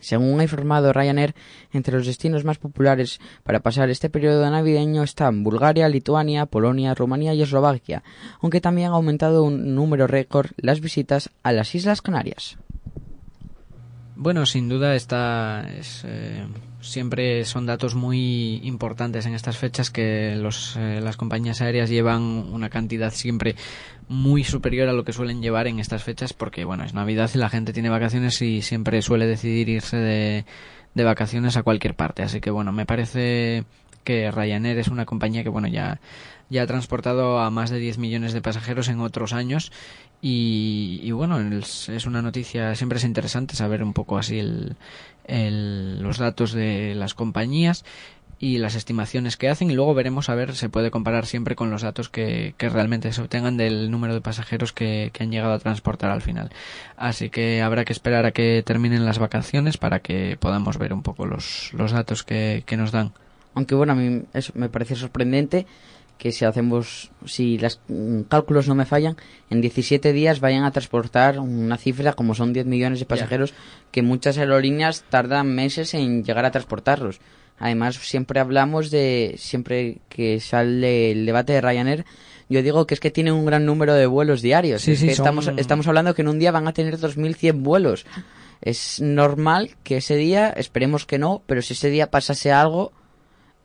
Según 0.00 0.40
ha 0.40 0.44
informado 0.44 0.92
Ryanair, 0.92 1.34
entre 1.72 1.94
los 1.94 2.06
destinos 2.06 2.44
más 2.44 2.58
populares 2.58 3.20
para 3.42 3.60
pasar 3.60 3.90
este 3.90 4.10
periodo 4.10 4.48
navideño 4.50 5.02
están 5.02 5.42
Bulgaria, 5.44 5.88
Lituania, 5.88 6.46
Polonia, 6.46 6.94
Rumanía 6.94 7.34
y 7.34 7.42
Eslovaquia, 7.42 8.02
aunque 8.40 8.60
también 8.60 8.90
ha 8.90 8.94
aumentado 8.94 9.44
un 9.44 9.74
número 9.74 10.06
récord 10.06 10.50
las 10.56 10.80
visitas 10.80 11.30
a 11.42 11.52
las 11.52 11.74
Islas 11.74 12.02
Canarias. 12.02 12.58
Bueno, 14.16 14.44
sin 14.44 14.68
duda 14.68 14.96
está 14.96 15.66
es, 15.78 16.02
eh, 16.06 16.44
siempre 16.80 17.44
son 17.44 17.66
datos 17.66 17.94
muy 17.94 18.60
importantes 18.64 19.26
en 19.26 19.34
estas 19.34 19.56
fechas 19.56 19.90
que 19.90 20.36
los, 20.36 20.76
eh, 20.76 21.00
las 21.02 21.16
compañías 21.16 21.60
aéreas 21.60 21.90
llevan 21.90 22.22
una 22.22 22.70
cantidad 22.70 23.12
siempre 23.12 23.56
muy 24.08 24.44
superior 24.44 24.88
a 24.88 24.92
lo 24.92 25.04
que 25.04 25.12
suelen 25.12 25.42
llevar 25.42 25.66
en 25.66 25.78
estas 25.78 26.02
fechas 26.02 26.32
porque 26.32 26.64
bueno 26.64 26.84
es 26.84 26.94
Navidad 26.94 27.30
y 27.34 27.38
la 27.38 27.50
gente 27.50 27.72
tiene 27.72 27.90
vacaciones 27.90 28.40
y 28.42 28.62
siempre 28.62 29.02
suele 29.02 29.26
decidir 29.26 29.68
irse 29.68 29.96
de, 29.96 30.44
de 30.94 31.04
vacaciones 31.04 31.56
a 31.56 31.62
cualquier 31.62 31.94
parte. 31.94 32.22
Así 32.22 32.40
que 32.40 32.50
bueno 32.50 32.72
me 32.72 32.86
parece 32.86 33.64
que 34.04 34.30
Ryanair 34.30 34.78
es 34.78 34.88
una 34.88 35.06
compañía 35.06 35.42
que, 35.42 35.48
bueno, 35.48 35.68
ya, 35.68 36.00
ya 36.48 36.62
ha 36.62 36.66
transportado 36.66 37.38
a 37.38 37.50
más 37.50 37.70
de 37.70 37.78
10 37.78 37.98
millones 37.98 38.32
de 38.32 38.42
pasajeros 38.42 38.88
en 38.88 39.00
otros 39.00 39.32
años 39.32 39.72
y, 40.22 41.10
bueno, 41.12 41.40
es, 41.40 42.06
una 42.06 42.20
noticia, 42.20 42.74
siempre 42.74 42.98
es 42.98 43.04
interesante 43.04 43.56
saber 43.56 43.82
un 43.82 43.94
poco 43.94 44.18
así 44.18 44.38
el, 44.38 44.76
el, 45.24 46.02
los 46.02 46.18
datos 46.18 46.52
de 46.52 46.94
las 46.94 47.14
compañías 47.14 47.84
y 48.38 48.58
las 48.58 48.74
estimaciones 48.74 49.36
que 49.36 49.50
hacen 49.50 49.70
y 49.70 49.74
luego 49.74 49.94
veremos 49.94 50.30
a 50.30 50.34
ver 50.34 50.54
se 50.56 50.70
puede 50.70 50.90
comparar 50.90 51.26
siempre 51.26 51.54
con 51.54 51.70
los 51.70 51.82
datos 51.82 52.08
que, 52.08 52.54
que 52.56 52.70
realmente 52.70 53.12
se 53.12 53.20
obtengan 53.20 53.58
del 53.58 53.90
número 53.90 54.14
de 54.14 54.22
pasajeros 54.22 54.72
que, 54.72 55.10
que, 55.12 55.22
han 55.24 55.30
llegado 55.30 55.52
a 55.52 55.58
transportar 55.58 56.10
al 56.10 56.22
final. 56.22 56.50
Así 56.96 57.28
que 57.28 57.60
habrá 57.62 57.84
que 57.84 57.92
esperar 57.92 58.24
a 58.24 58.32
que 58.32 58.62
terminen 58.64 59.04
las 59.04 59.18
vacaciones 59.18 59.76
para 59.76 60.00
que 60.00 60.36
podamos 60.40 60.78
ver 60.78 60.92
un 60.94 61.02
poco 61.02 61.26
los, 61.26 61.72
los 61.74 61.92
datos 61.92 62.24
que, 62.24 62.62
que 62.66 62.78
nos 62.78 62.92
dan. 62.92 63.12
Aunque 63.54 63.74
bueno 63.74 63.92
a 63.92 63.96
mí 63.96 64.22
eso 64.32 64.52
me 64.54 64.68
parece 64.68 64.96
sorprendente 64.96 65.66
que 66.20 66.32
si 66.32 66.44
hacemos, 66.44 67.10
si 67.24 67.56
los 67.56 67.80
mm, 67.88 68.20
cálculos 68.28 68.68
no 68.68 68.74
me 68.74 68.84
fallan, 68.84 69.16
en 69.48 69.62
17 69.62 70.12
días 70.12 70.40
vayan 70.40 70.64
a 70.64 70.70
transportar 70.70 71.40
una 71.40 71.78
cifra 71.78 72.12
como 72.12 72.34
son 72.34 72.52
10 72.52 72.66
millones 72.66 72.98
de 72.98 73.06
pasajeros 73.06 73.54
que 73.90 74.02
muchas 74.02 74.36
aerolíneas 74.36 75.02
tardan 75.08 75.54
meses 75.54 75.94
en 75.94 76.22
llegar 76.22 76.44
a 76.44 76.50
transportarlos. 76.50 77.20
Además, 77.58 77.96
siempre 77.96 78.38
hablamos 78.38 78.90
de, 78.90 79.36
siempre 79.38 80.02
que 80.10 80.40
sale 80.40 81.12
el 81.12 81.24
debate 81.24 81.54
de 81.54 81.62
Ryanair, 81.62 82.04
yo 82.50 82.62
digo 82.62 82.86
que 82.86 82.92
es 82.92 83.00
que 83.00 83.10
tienen 83.10 83.32
un 83.32 83.46
gran 83.46 83.64
número 83.64 83.94
de 83.94 84.04
vuelos 84.04 84.42
diarios. 84.42 84.82
Sí, 84.82 84.96
sí, 84.96 85.08
estamos, 85.08 85.50
estamos 85.56 85.88
hablando 85.88 86.14
que 86.14 86.20
en 86.20 86.28
un 86.28 86.38
día 86.38 86.52
van 86.52 86.68
a 86.68 86.74
tener 86.74 86.98
2.100 86.98 87.62
vuelos. 87.62 88.04
Es 88.60 89.00
normal 89.00 89.70
que 89.84 89.98
ese 89.98 90.16
día, 90.16 90.50
esperemos 90.50 91.06
que 91.06 91.18
no, 91.18 91.42
pero 91.46 91.62
si 91.62 91.72
ese 91.72 91.88
día 91.88 92.10
pasase 92.10 92.52
algo, 92.52 92.92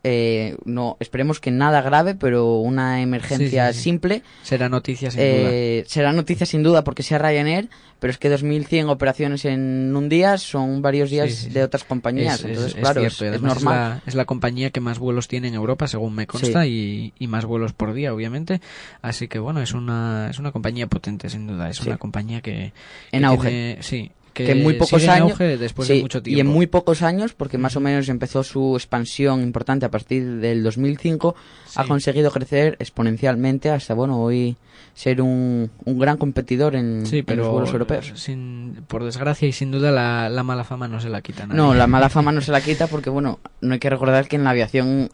eh, 0.07 0.55
no 0.65 0.97
esperemos 0.99 1.39
que 1.39 1.49
nada 1.49 1.81
grave, 1.81 2.13
pero 2.13 2.57
una 2.57 3.01
emergencia 3.01 3.73
simple. 3.73 4.21
Será 4.43 4.69
noticia 4.69 5.09
sin 5.09 5.19
eh, 5.19 5.79
duda. 5.79 5.89
Será 5.89 6.13
noticia 6.13 6.45
sin 6.45 6.61
duda 6.61 6.83
porque 6.83 7.01
sea 7.01 7.17
Ryanair, 7.17 7.69
pero 7.99 8.11
es 8.11 8.19
que 8.19 8.31
2.100 8.31 8.91
operaciones 8.91 9.45
en 9.45 9.95
un 9.95 10.07
día 10.07 10.37
son 10.37 10.83
varios 10.83 11.09
días 11.09 11.51
de 11.51 11.63
otras 11.63 11.85
compañías. 11.85 12.41
Es, 12.41 12.45
Entonces, 12.45 12.75
claro, 12.75 13.01
es, 13.01 13.19
normal. 13.41 14.03
Es 14.05 14.13
la, 14.13 14.25
compañía 14.25 14.69
que 14.69 14.79
más 14.79 14.99
vuelos 14.99 15.27
tiene 15.27 15.47
en 15.47 15.55
Europa, 15.55 15.87
según 15.87 16.13
me 16.13 16.27
consta, 16.27 16.67
y, 16.67 17.11
más 17.21 17.45
vuelos 17.45 17.73
por 17.73 17.95
día, 17.95 18.13
obviamente. 18.13 18.61
Así 19.01 19.27
que 19.27 19.39
bueno, 19.39 19.59
es 19.59 19.73
una, 19.73 20.29
es 20.29 20.37
una 20.37 20.51
compañía 20.51 20.85
potente, 20.85 21.31
sin 21.31 21.47
duda. 21.47 21.67
Es 21.67 21.81
una 21.81 21.97
compañía 21.97 22.41
que. 22.41 22.73
En 23.11 23.25
auge. 23.25 23.79
sí, 23.81 24.11
que, 24.35 24.51
en 24.51 24.61
muy 24.61 24.75
pocos 24.75 25.07
años 25.07 25.37
después 25.39 25.87
de 25.87 26.01
mucho 26.01 26.21
tiempo. 26.21 26.37
y 26.37 26.41
en 26.41 26.47
muy 26.47 26.67
pocos 26.67 27.01
años 27.01 27.33
porque 27.33 27.57
más 27.57 27.75
o 27.75 27.79
menos 27.79 28.09
empezó 28.09 28.43
su 28.43 28.75
expansión 28.75 29.41
importante 29.41 29.85
a 29.85 29.89
partir 29.89 30.37
del 30.37 30.61
2005 30.61 31.35
ha 31.75 31.85
conseguido 31.85 32.29
crecer 32.31 32.75
exponencialmente 32.79 33.69
hasta 33.69 33.93
bueno 33.93 34.21
hoy 34.21 34.57
ser 34.93 35.21
un, 35.21 35.71
un 35.85 35.99
gran 35.99 36.17
competidor 36.17 36.75
en, 36.75 37.03
pero 37.25 37.43
los 37.43 37.51
vuelos 37.51 37.71
europeos. 37.71 38.11
sin, 38.15 38.83
por 38.87 39.03
desgracia 39.03 39.47
y 39.47 39.51
sin 39.51 39.71
duda 39.71 39.91
la, 39.91 40.29
la, 40.29 40.43
mala 40.43 40.63
fama 40.63 40.87
no 40.87 40.99
se 40.99 41.09
la 41.09 41.21
quita 41.21 41.47
no 41.47 41.73
la 41.73 41.87
mala 41.87 42.09
fama 42.09 42.31
no 42.31 42.41
se 42.41 42.51
la 42.51 42.61
quita 42.61 42.87
porque 42.87 43.09
bueno 43.09 43.39
no 43.61 43.73
hay 43.73 43.79
que 43.79 43.89
recordar 43.89 44.27
que 44.27 44.35
en 44.35 44.43
la 44.43 44.51
aviación 44.51 45.09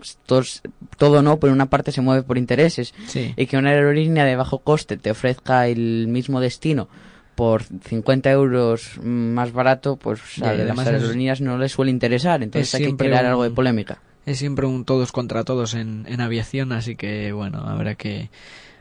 todo 0.98 1.22
no 1.22 1.38
por 1.38 1.50
una 1.50 1.68
parte 1.68 1.92
se 1.92 2.02
mueve 2.02 2.24
por 2.24 2.38
intereses. 2.38 2.94
Y 3.36 3.46
que 3.46 3.58
una 3.58 3.70
aerolínea 3.70 4.26
de 4.26 4.36
bajo 4.36 4.60
coste 4.60 4.98
te 4.98 5.12
ofrezca 5.12 5.68
el 5.68 6.08
mismo 6.08 6.40
destino 6.40 6.88
por 7.36 7.64
50 7.64 8.32
euros 8.32 9.00
más 9.02 9.52
barato, 9.52 9.96
pues 9.96 10.20
a 10.42 10.54
las 10.54 10.78
aerolíneas 10.80 11.42
no 11.42 11.58
les 11.58 11.72
suele 11.72 11.92
interesar, 11.92 12.44
entonces 12.44 12.74
hay 12.76 12.86
que 12.86 12.98
crear 12.98 13.26
algo 13.26 13.44
de 13.44 13.52
polémica. 13.52 14.02
Es 14.26 14.38
siempre 14.38 14.68
un 14.68 14.86
todos 14.86 15.12
contra 15.12 15.44
todos 15.44 15.74
en, 15.74 16.06
en 16.08 16.22
aviación, 16.22 16.72
así 16.72 16.96
que 16.96 17.32
bueno, 17.32 17.60
habrá 17.60 17.96
que 17.96 18.30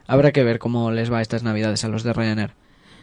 habrá 0.06 0.32
que 0.32 0.44
ver 0.44 0.58
cómo 0.58 0.90
les 0.90 1.10
va 1.10 1.22
estas 1.22 1.42
navidades 1.42 1.84
a 1.84 1.88
los 1.88 2.02
de 2.02 2.12
Ryanair. 2.12 2.52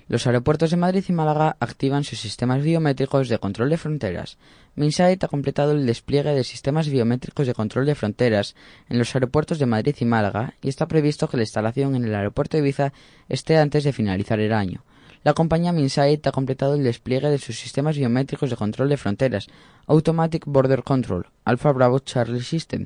Los 0.09 0.25
aeropuertos 0.25 0.71
de 0.71 0.77
Madrid 0.77 1.03
y 1.09 1.11
Málaga 1.11 1.57
activan 1.59 2.05
sus 2.05 2.19
sistemas 2.19 2.63
biométricos 2.63 3.27
de 3.27 3.39
control 3.39 3.69
de 3.69 3.77
fronteras. 3.77 4.37
Minsait 4.75 5.21
ha 5.21 5.27
completado 5.27 5.73
el 5.73 5.85
despliegue 5.85 6.33
de 6.33 6.45
sistemas 6.45 6.87
biométricos 6.87 7.45
de 7.45 7.53
control 7.53 7.85
de 7.85 7.95
fronteras 7.95 8.55
en 8.87 8.99
los 8.99 9.13
aeropuertos 9.15 9.59
de 9.59 9.65
Madrid 9.65 9.95
y 9.99 10.05
Málaga 10.05 10.53
y 10.61 10.69
está 10.69 10.87
previsto 10.87 11.27
que 11.27 11.35
la 11.35 11.43
instalación 11.43 11.95
en 11.95 12.05
el 12.05 12.15
aeropuerto 12.15 12.55
de 12.55 12.63
Ibiza 12.63 12.93
esté 13.27 13.57
antes 13.57 13.83
de 13.83 13.91
finalizar 13.91 14.39
el 14.39 14.53
año. 14.53 14.83
La 15.23 15.33
compañía 15.33 15.71
Minsait 15.71 16.25
ha 16.25 16.31
completado 16.31 16.75
el 16.75 16.83
despliegue 16.83 17.29
de 17.29 17.37
sus 17.37 17.59
sistemas 17.59 17.97
biométricos 17.97 18.49
de 18.49 18.55
control 18.55 18.89
de 18.89 18.97
fronteras, 18.97 19.47
Automatic 19.87 20.45
Border 20.45 20.83
Control, 20.83 21.27
Alpha 21.45 21.71
Bravo 21.71 21.99
Charlie 21.99 22.41
System, 22.41 22.85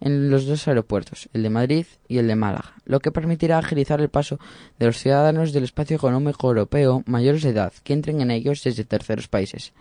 en 0.00 0.30
los 0.30 0.46
dos 0.46 0.66
aeropuertos, 0.66 1.28
el 1.32 1.42
de 1.42 1.50
Madrid 1.50 1.86
y 2.08 2.18
el 2.18 2.26
de 2.26 2.36
Málaga, 2.36 2.74
lo 2.84 3.00
que 3.00 3.12
permitirá 3.12 3.58
agilizar 3.58 4.00
el 4.00 4.08
paso 4.08 4.38
de 4.78 4.86
los 4.86 4.98
ciudadanos 4.98 5.52
del 5.52 5.64
espacio 5.64 5.96
económico 5.96 6.48
europeo 6.48 7.02
mayores 7.06 7.42
de 7.42 7.50
edad 7.50 7.72
que 7.84 7.92
entren 7.92 8.20
en 8.20 8.30
ellos 8.30 8.62
desde 8.64 8.84
terceros 8.84 9.28
países. 9.28 9.72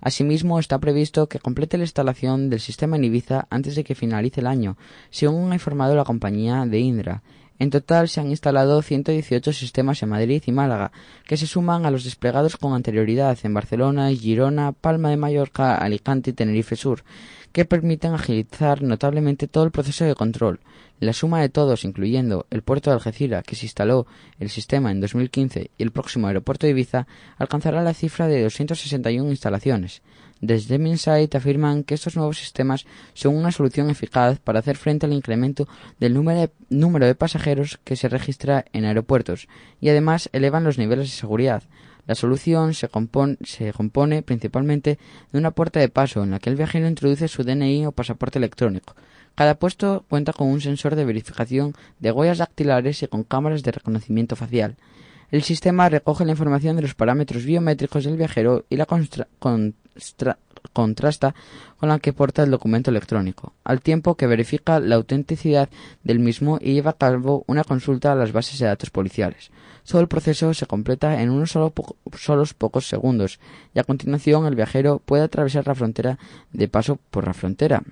Asimismo, 0.00 0.58
está 0.58 0.78
previsto 0.78 1.28
que 1.28 1.40
complete 1.40 1.76
la 1.76 1.84
instalación 1.84 2.50
del 2.50 2.60
sistema 2.60 2.96
en 2.96 3.04
Ibiza 3.04 3.46
antes 3.50 3.74
de 3.74 3.82
que 3.82 3.96
finalice 3.96 4.40
el 4.40 4.46
año, 4.46 4.76
según 5.10 5.50
ha 5.50 5.56
informado 5.56 5.96
la 5.96 6.04
compañía 6.04 6.64
de 6.66 6.78
Indra. 6.78 7.22
En 7.58 7.70
total 7.70 8.08
se 8.08 8.20
han 8.20 8.30
instalado 8.30 8.80
118 8.82 9.52
sistemas 9.52 10.02
en 10.02 10.10
Madrid 10.10 10.42
y 10.46 10.52
Málaga, 10.52 10.92
que 11.26 11.36
se 11.36 11.48
suman 11.48 11.86
a 11.86 11.90
los 11.90 12.04
desplegados 12.04 12.56
con 12.56 12.72
anterioridad 12.72 13.36
en 13.42 13.54
Barcelona, 13.54 14.10
Girona, 14.10 14.72
Palma 14.72 15.10
de 15.10 15.16
Mallorca, 15.16 15.74
Alicante 15.74 16.30
y 16.30 16.34
Tenerife 16.34 16.76
Sur, 16.76 17.02
que 17.52 17.64
permiten 17.64 18.14
agilizar 18.14 18.82
notablemente 18.82 19.48
todo 19.48 19.64
el 19.64 19.72
proceso 19.72 20.04
de 20.04 20.14
control. 20.14 20.60
La 21.00 21.12
suma 21.12 21.40
de 21.40 21.48
todos, 21.48 21.84
incluyendo 21.84 22.46
el 22.50 22.62
puerto 22.62 22.90
de 22.90 22.94
Algeciras, 22.94 23.44
que 23.44 23.56
se 23.56 23.66
instaló 23.66 24.06
el 24.38 24.50
sistema 24.50 24.92
en 24.92 25.00
2015, 25.00 25.70
y 25.76 25.82
el 25.82 25.90
próximo 25.90 26.28
aeropuerto 26.28 26.66
de 26.66 26.72
Ibiza, 26.72 27.08
alcanzará 27.38 27.82
la 27.82 27.94
cifra 27.94 28.28
de 28.28 28.42
261 28.42 29.30
instalaciones. 29.30 30.02
Desde 30.40 30.78
Minsight 30.78 31.34
afirman 31.34 31.82
que 31.82 31.94
estos 31.94 32.16
nuevos 32.16 32.38
sistemas 32.38 32.86
son 33.12 33.36
una 33.36 33.50
solución 33.50 33.90
eficaz 33.90 34.38
para 34.38 34.60
hacer 34.60 34.76
frente 34.76 35.06
al 35.06 35.12
incremento 35.12 35.66
del 35.98 36.14
número 36.14 37.06
de, 37.06 37.14
pasajeros 37.16 37.80
que 37.82 37.96
se 37.96 38.08
registra 38.08 38.64
en 38.72 38.84
aeropuertos 38.84 39.48
y 39.80 39.88
además 39.88 40.28
elevan 40.32 40.64
los 40.64 40.78
niveles 40.78 41.06
de 41.10 41.16
seguridad. 41.16 41.64
La 42.06 42.14
solución 42.14 42.72
se 42.72 42.88
compone, 42.88 43.36
se 43.44 43.72
compone 43.72 44.22
principalmente 44.22 44.98
de 45.32 45.38
una 45.38 45.50
puerta 45.50 45.80
de 45.80 45.88
paso 45.88 46.22
en 46.22 46.30
la 46.30 46.38
que 46.38 46.50
el 46.50 46.56
viajero 46.56 46.88
introduce 46.88 47.28
su 47.28 47.42
DNI 47.42 47.86
o 47.86 47.92
pasaporte 47.92 48.38
electrónico. 48.38 48.94
Cada 49.34 49.56
puesto 49.56 50.04
cuenta 50.08 50.32
con 50.32 50.48
un 50.48 50.60
sensor 50.60 50.96
de 50.96 51.04
verificación 51.04 51.74
de 51.98 52.12
huellas 52.12 52.38
dactilares 52.38 53.02
y 53.02 53.08
con 53.08 53.24
cámaras 53.24 53.62
de 53.62 53.72
reconocimiento 53.72 54.36
facial. 54.36 54.76
El 55.30 55.42
sistema 55.42 55.90
recoge 55.90 56.24
la 56.24 56.30
información 56.30 56.76
de 56.76 56.82
los 56.82 56.94
parámetros 56.94 57.44
biométricos 57.44 58.04
del 58.04 58.16
viajero 58.16 58.64
y 58.70 58.76
la 58.76 58.86
contrasta 60.72 61.34
con 61.78 61.88
la 61.88 61.98
que 61.98 62.12
porta 62.12 62.42
el 62.42 62.50
documento 62.50 62.90
electrónico, 62.90 63.52
al 63.64 63.80
tiempo 63.80 64.16
que 64.16 64.26
verifica 64.26 64.80
la 64.80 64.96
autenticidad 64.96 65.68
del 66.02 66.18
mismo 66.18 66.58
y 66.60 66.74
lleva 66.74 66.92
a 66.92 66.96
cabo 66.96 67.44
una 67.46 67.64
consulta 67.64 68.12
a 68.12 68.14
las 68.14 68.32
bases 68.32 68.58
de 68.58 68.66
datos 68.66 68.90
policiales. 68.90 69.50
Todo 69.88 70.02
el 70.02 70.08
proceso 70.08 70.52
se 70.52 70.66
completa 70.66 71.22
en 71.22 71.30
unos 71.30 71.52
solo 71.52 71.72
pocos 71.72 72.86
segundos 72.86 73.40
y 73.74 73.78
a 73.78 73.84
continuación 73.84 74.46
el 74.46 74.54
viajero 74.54 75.00
puede 75.04 75.22
atravesar 75.22 75.66
la 75.66 75.74
frontera 75.74 76.18
de 76.52 76.68
paso 76.68 76.98
por 77.10 77.26
la 77.26 77.32
frontera. 77.32 77.82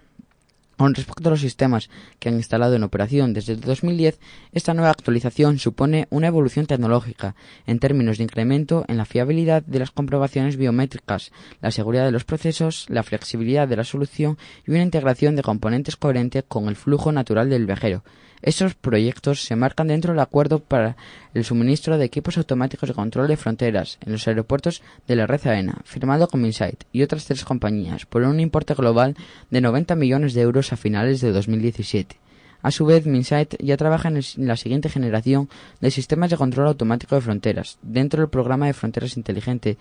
Con 0.76 0.94
respecto 0.94 1.28
a 1.28 1.30
los 1.30 1.40
sistemas 1.40 1.88
que 2.18 2.28
han 2.28 2.34
instalado 2.34 2.74
en 2.74 2.82
operación 2.82 3.32
desde 3.32 3.54
el 3.54 3.60
2010, 3.60 4.20
esta 4.52 4.74
nueva 4.74 4.90
actualización 4.90 5.58
supone 5.58 6.06
una 6.10 6.26
evolución 6.26 6.66
tecnológica 6.66 7.34
en 7.66 7.78
términos 7.78 8.18
de 8.18 8.24
incremento 8.24 8.84
en 8.86 8.98
la 8.98 9.06
fiabilidad 9.06 9.62
de 9.62 9.78
las 9.78 9.90
comprobaciones 9.90 10.58
biométricas, 10.58 11.32
la 11.62 11.70
seguridad 11.70 12.04
de 12.04 12.12
los 12.12 12.24
procesos, 12.24 12.84
la 12.90 13.02
flexibilidad 13.02 13.66
de 13.66 13.76
la 13.76 13.84
solución 13.84 14.36
y 14.66 14.72
una 14.72 14.82
integración 14.82 15.34
de 15.34 15.42
componentes 15.42 15.96
coherente 15.96 16.42
con 16.42 16.68
el 16.68 16.76
flujo 16.76 17.10
natural 17.10 17.48
del 17.48 17.64
viajero, 17.64 18.04
estos 18.42 18.74
proyectos 18.74 19.42
se 19.42 19.56
marcan 19.56 19.88
dentro 19.88 20.12
del 20.12 20.20
acuerdo 20.20 20.58
para 20.58 20.96
el 21.34 21.44
suministro 21.44 21.98
de 21.98 22.04
equipos 22.04 22.38
automáticos 22.38 22.88
de 22.88 22.94
control 22.94 23.28
de 23.28 23.36
fronteras 23.36 23.98
en 24.04 24.12
los 24.12 24.26
aeropuertos 24.28 24.82
de 25.06 25.16
la 25.16 25.26
red 25.26 25.46
AENA, 25.46 25.82
firmado 25.84 26.28
con 26.28 26.42
Minsight 26.42 26.84
y 26.92 27.02
otras 27.02 27.26
tres 27.26 27.44
compañías 27.44 28.06
por 28.06 28.22
un 28.22 28.40
importe 28.40 28.74
global 28.74 29.16
de 29.50 29.60
90 29.60 29.94
millones 29.96 30.34
de 30.34 30.42
euros 30.42 30.72
a 30.72 30.76
finales 30.76 31.20
de 31.20 31.32
2017. 31.32 32.16
A 32.62 32.70
su 32.70 32.84
vez, 32.84 33.06
Minsight 33.06 33.54
ya 33.62 33.76
trabaja 33.76 34.08
en, 34.08 34.20
la 34.38 34.56
siguiente 34.56 34.88
generación 34.88 35.48
de 35.80 35.90
sistemas 35.90 36.30
de 36.30 36.36
control 36.36 36.68
automático 36.68 37.14
de 37.14 37.20
fronteras, 37.20 37.78
dentro 37.82 38.20
del 38.20 38.30
programa 38.30 38.66
de 38.66 38.74
fronteras 38.74 39.16
inteligente 39.16 39.76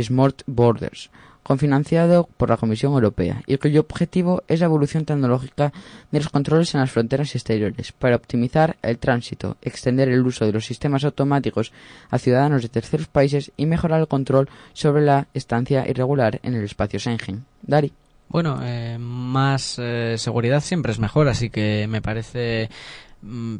Smart 0.00 0.42
Borders, 0.46 1.10
confinanciado 1.42 2.28
por 2.36 2.50
la 2.50 2.56
Comisión 2.56 2.92
Europea 2.92 3.42
y 3.46 3.56
cuyo 3.58 3.80
objetivo 3.80 4.42
es 4.48 4.60
la 4.60 4.66
evolución 4.66 5.04
tecnológica 5.04 5.72
de 6.10 6.18
los 6.18 6.28
controles 6.28 6.74
en 6.74 6.80
las 6.80 6.90
fronteras 6.90 7.34
exteriores 7.34 7.92
para 7.92 8.16
optimizar 8.16 8.76
el 8.82 8.98
tránsito, 8.98 9.56
extender 9.62 10.08
el 10.08 10.24
uso 10.24 10.46
de 10.46 10.52
los 10.52 10.66
sistemas 10.66 11.04
automáticos 11.04 11.72
a 12.10 12.18
ciudadanos 12.18 12.62
de 12.62 12.68
terceros 12.68 13.08
países 13.08 13.52
y 13.56 13.66
mejorar 13.66 14.00
el 14.00 14.08
control 14.08 14.48
sobre 14.72 15.02
la 15.02 15.26
estancia 15.34 15.88
irregular 15.88 16.40
en 16.42 16.54
el 16.54 16.64
espacio 16.64 16.98
Schengen. 16.98 17.44
Dari. 17.62 17.92
Bueno, 18.28 18.60
eh, 18.62 18.96
más 18.98 19.78
eh, 19.78 20.14
seguridad 20.16 20.60
siempre 20.60 20.92
es 20.92 20.98
mejor, 20.98 21.28
así 21.28 21.50
que 21.50 21.86
me 21.86 22.00
parece 22.00 22.70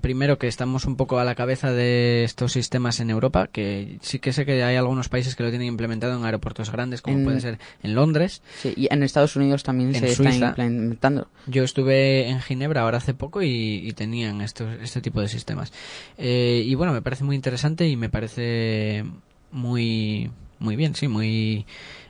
primero 0.00 0.38
que 0.38 0.48
estamos 0.48 0.84
un 0.86 0.96
poco 0.96 1.18
a 1.18 1.24
la 1.24 1.34
cabeza 1.34 1.70
de 1.70 2.24
estos 2.24 2.52
sistemas 2.52 2.98
en 3.00 3.10
Europa, 3.10 3.46
que 3.46 3.98
sí 4.02 4.18
que 4.18 4.32
sé 4.32 4.44
que 4.44 4.62
hay 4.64 4.76
algunos 4.76 5.08
países 5.08 5.36
que 5.36 5.42
lo 5.44 5.50
tienen 5.50 5.68
implementado 5.68 6.16
en 6.18 6.24
aeropuertos 6.24 6.70
grandes, 6.72 7.00
como 7.00 7.18
En- 7.18 7.24
puede 7.24 7.40
ser 7.40 7.58
en 7.82 7.94
Londres. 7.94 8.42
Sí, 8.60 8.74
y 8.76 8.88
en 8.92 9.02
Estados 9.02 9.36
Unidos 9.36 9.62
también 9.62 9.94
se 9.94 10.14
Suiza. 10.14 10.30
está 10.34 10.46
implementando. 10.64 11.28
Yo 11.46 11.62
estuve 11.64 12.28
en 12.28 12.40
Ginebra 12.40 12.82
ahora 12.82 12.98
hace 12.98 13.14
poco 13.14 13.42
y, 13.42 13.48
y 13.88 13.92
tenían 13.92 14.40
estos, 14.40 14.68
este 14.82 15.00
tipo 15.00 15.20
de 15.20 15.28
sistemas. 15.28 15.72
Eh, 16.18 16.62
y 16.66 16.74
bueno, 16.74 16.92
me 16.92 17.02
parece 17.02 17.24
muy 17.24 17.36
interesante 17.36 17.88
y 17.88 17.96
me 17.96 18.08
parece 18.08 19.04
muy, 19.52 20.30
muy 20.58 20.76
bien, 20.76 20.94
sí, 20.94 21.08
muy... 21.08 21.66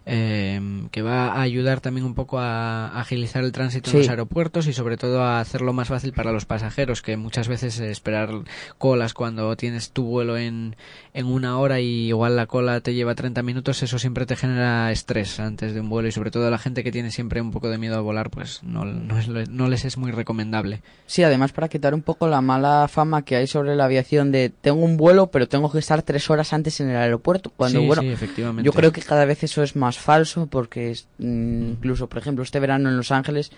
eh, 0.06 0.60
que 0.90 1.02
va 1.02 1.28
a 1.32 1.42
ayudar 1.42 1.80
también 1.80 2.04
un 2.06 2.14
poco 2.14 2.38
a, 2.38 2.98
agilizar 3.00 3.44
el 3.44 3.52
tránsito 3.52 3.90
en 3.90 3.96
los 3.98 4.08
aeropuertos 4.10 4.66
y 4.66 4.72
sobre 4.72 4.96
todo 4.96 5.22
a 5.22 5.40
hacerlo 5.40 5.72
más 5.72 5.88
fácil 5.88 6.12
para 6.12 6.32
los 6.32 6.44
pasajeros 6.44 7.02
que 7.02 7.16
muchas 7.16 7.48
veces 7.48 7.78
esperar 7.80 8.30
colas 8.78 9.14
cuando 9.14 9.56
tienes 9.56 9.90
tu 9.90 10.04
vuelo 10.04 10.36
en, 10.36 10.76
en 11.14 11.26
una 11.26 11.58
hora 11.58 11.80
y 11.80 12.08
igual 12.08 12.36
la 12.36 12.46
cola 12.46 12.80
te 12.80 12.94
lleva 12.94 13.14
30 13.14 13.42
minutos 13.42 13.82
eso 13.82 13.98
siempre 13.98 14.26
te 14.26 14.36
genera 14.36 14.90
estrés 14.92 15.38
antes 15.40 15.74
de 15.74 15.80
un 15.80 15.88
vuelo 15.88 16.08
y 16.08 16.12
sobre 16.12 16.30
todo 16.30 16.46
a 16.46 16.50
la 16.50 16.58
gente 16.58 16.82
que 16.84 16.92
tiene 16.92 17.10
siempre 17.10 17.40
un 17.40 17.50
poco 17.52 17.68
de 17.70 17.78
miedo 17.78 17.96
a 17.96 18.00
volar 18.00 18.30
pues 18.30 18.62
no, 18.62 18.84
no, 18.84 19.18
es- 19.18 19.28
no 19.28 19.68
les 19.68 19.84
es 19.84 19.96
muy 19.96 20.10
recomendable 20.10 20.82
Sí, 21.06 21.22
además 21.22 21.52
para 21.52 21.68
quitar 21.68 21.94
un 21.94 22.02
poco 22.02 22.26
la 22.26 22.40
mala 22.40 22.88
fama 22.88 23.22
que 23.22 23.36
hay 23.36 23.46
sobre 23.46 23.76
la 23.76 23.84
aviación 23.84 24.32
de 24.32 24.48
tengo 24.50 24.82
un 24.82 24.96
vuelo 24.96 25.26
pero 25.28 25.46
tengo 25.48 25.70
que 25.70 25.78
estar 25.78 26.02
tres 26.02 26.30
horas 26.30 26.52
antes 26.52 26.80
en 26.80 26.88
el 26.90 26.96
aeropuerto. 26.96 27.50
Cuando, 27.54 27.80
sí, 27.80 27.86
bueno, 27.86 28.02
sí, 28.02 28.08
efectivamente 28.08 28.64
yo 28.64 28.72
creo 28.72 28.92
que 28.92 29.02
cada 29.02 29.24
vez 29.24 29.42
eso 29.42 29.62
es 29.62 29.76
más 29.76 29.91
falso 29.98 30.46
porque 30.46 30.96
mm, 31.18 31.70
incluso, 31.72 32.08
por 32.08 32.18
ejemplo, 32.18 32.42
este 32.42 32.60
verano 32.60 32.88
en 32.88 32.96
Los 32.96 33.10
Ángeles, 33.12 33.50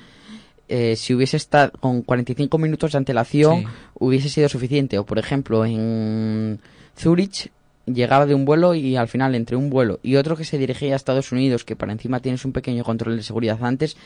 eh, 0.69 0.97
si 0.97 1.15
hubiese 1.15 1.37
estado 1.37 1.73
con 1.81 2.03
45 2.03 2.57
minutos 2.59 2.93
de 2.93 2.99
antelación, 2.99 3.61
Sí. 3.61 3.67
hubiese 3.95 4.29
sido 4.29 4.49
suficiente. 4.49 4.99
O, 4.99 5.05
por 5.05 5.19
ejemplo, 5.19 5.65
en 5.65 6.59
Zurich 6.99 7.51
llegaba 7.87 8.25
de 8.27 8.35
un 8.35 8.45
vuelo 8.47 8.75
y 8.75 8.97
al 8.97 9.09
final 9.09 9.35
entre 9.35 9.57
un 9.57 9.69
vuelo 9.69 10.01
y 10.03 10.17
otro 10.17 10.37
que 10.37 10.45
se 10.45 10.57
dirigía 10.57 10.95
a 10.95 10.97
Estados 10.97 11.33
Unidos, 11.33 11.65
que 11.65 11.77
para 11.77 11.93
encima 11.93 12.21
tienes 12.21 12.45
un 12.47 12.53
pequeño 12.53 12.83
control 12.83 13.17
de 13.17 13.23
seguridad 13.23 13.63
antes, 13.63 13.97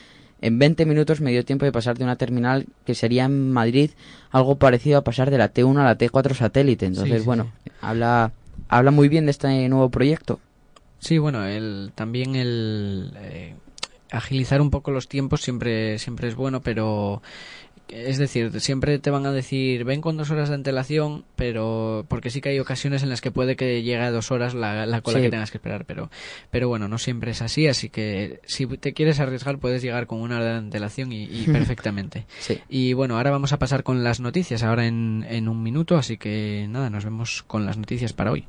en 0.41 0.59
20 0.59 0.85
minutos 0.87 1.21
me 1.21 1.31
dio 1.33 1.45
tiempo 1.45 1.64
de 1.64 1.73
pasar 1.73 1.97
de 1.99 2.05
una 2.05 2.17
terminal 2.17 2.67
que 2.85 2.95
sería 2.95 3.25
en 3.25 3.51
Madrid 3.53 3.91
algo 4.31 4.57
parecido 4.57 4.99
a 4.99 5.03
pasar 5.05 5.31
de 5.31 5.38
la 5.38 5.53
T1 5.53 5.81
a 5.81 5.85
la 5.85 5.99
T4 5.99 6.35
satélite. 6.35 6.87
Entonces, 6.87 7.21
sí, 7.23 7.27
bueno, 7.27 7.51
habla 7.81 8.33
habla 8.69 8.91
muy 8.91 9.09
bien 9.09 9.25
de 9.27 9.31
este 9.31 9.69
nuevo 9.69 9.88
proyecto. 9.91 10.41
Sí, 10.99 11.19
bueno, 11.19 11.45
el, 11.47 11.93
también 11.95 12.35
el 12.37 13.13
eh, 13.21 13.55
agilizar 14.11 14.61
un 14.61 14.71
poco 14.71 14.91
los 14.91 15.09
tiempos 15.09 15.43
siempre, 15.43 15.99
siempre 15.99 16.29
es 16.29 16.35
bueno, 16.35 16.61
pero 16.61 17.23
es 17.89 18.19
decir, 18.19 18.61
siempre 18.61 18.99
te 18.99 19.09
van 19.11 19.25
a 19.25 19.33
decir 19.33 19.85
ven 19.85 20.03
con 20.03 20.19
dos 20.19 20.31
horas 20.31 20.51
de 20.51 20.57
antelación, 20.57 21.25
pero 21.37 22.05
porque 22.09 22.29
sí 22.29 22.43
que 22.43 22.51
hay 22.51 22.59
ocasiones 22.59 23.03
en 23.03 23.09
las 23.09 23.23
que 23.23 23.31
puede 23.31 23.57
que 23.57 23.83
llegue 23.83 23.97
a 24.03 24.11
dos 24.11 24.31
horas 24.31 24.53
la, 24.53 24.85
la 24.85 25.01
cola 25.01 25.19
Sí. 25.19 25.25
que 25.25 25.31
tengas 25.31 25.51
que 25.51 25.57
esperar, 25.57 25.87
pero, 25.87 26.11
pero 26.51 26.69
bueno, 26.69 26.87
no 26.89 26.99
siempre 26.99 27.31
es 27.31 27.41
así, 27.41 27.67
así 27.67 27.89
que 27.89 28.41
si 28.45 28.67
te 28.67 28.93
quieres 28.93 29.21
arriesgar 29.21 29.59
puedes 29.59 29.81
llegar 29.81 30.07
con 30.07 30.21
una 30.21 30.37
hora 30.37 30.45
de 30.53 30.59
antelación 30.59 31.13
y, 31.13 31.25
y 31.25 31.45
perfectamente. 31.53 32.27
Sí. 32.41 32.59
Y 32.69 32.93
bueno, 32.93 33.17
ahora 33.17 33.31
vamos 33.31 33.55
a 33.55 33.59
pasar 33.59 33.83
con 33.85 34.05
las 34.05 34.21
noticias, 34.21 34.63
ahora 34.63 34.87
en, 34.87 35.25
en 35.27 35.49
un 35.49 35.63
minuto, 35.63 35.97
así 35.97 36.19
que 36.19 36.67
nada, 36.69 36.91
nos 36.91 37.05
vemos 37.05 37.43
con 37.45 37.65
las 37.65 37.79
noticias 37.79 38.13
para 38.13 38.33
hoy. 38.33 38.45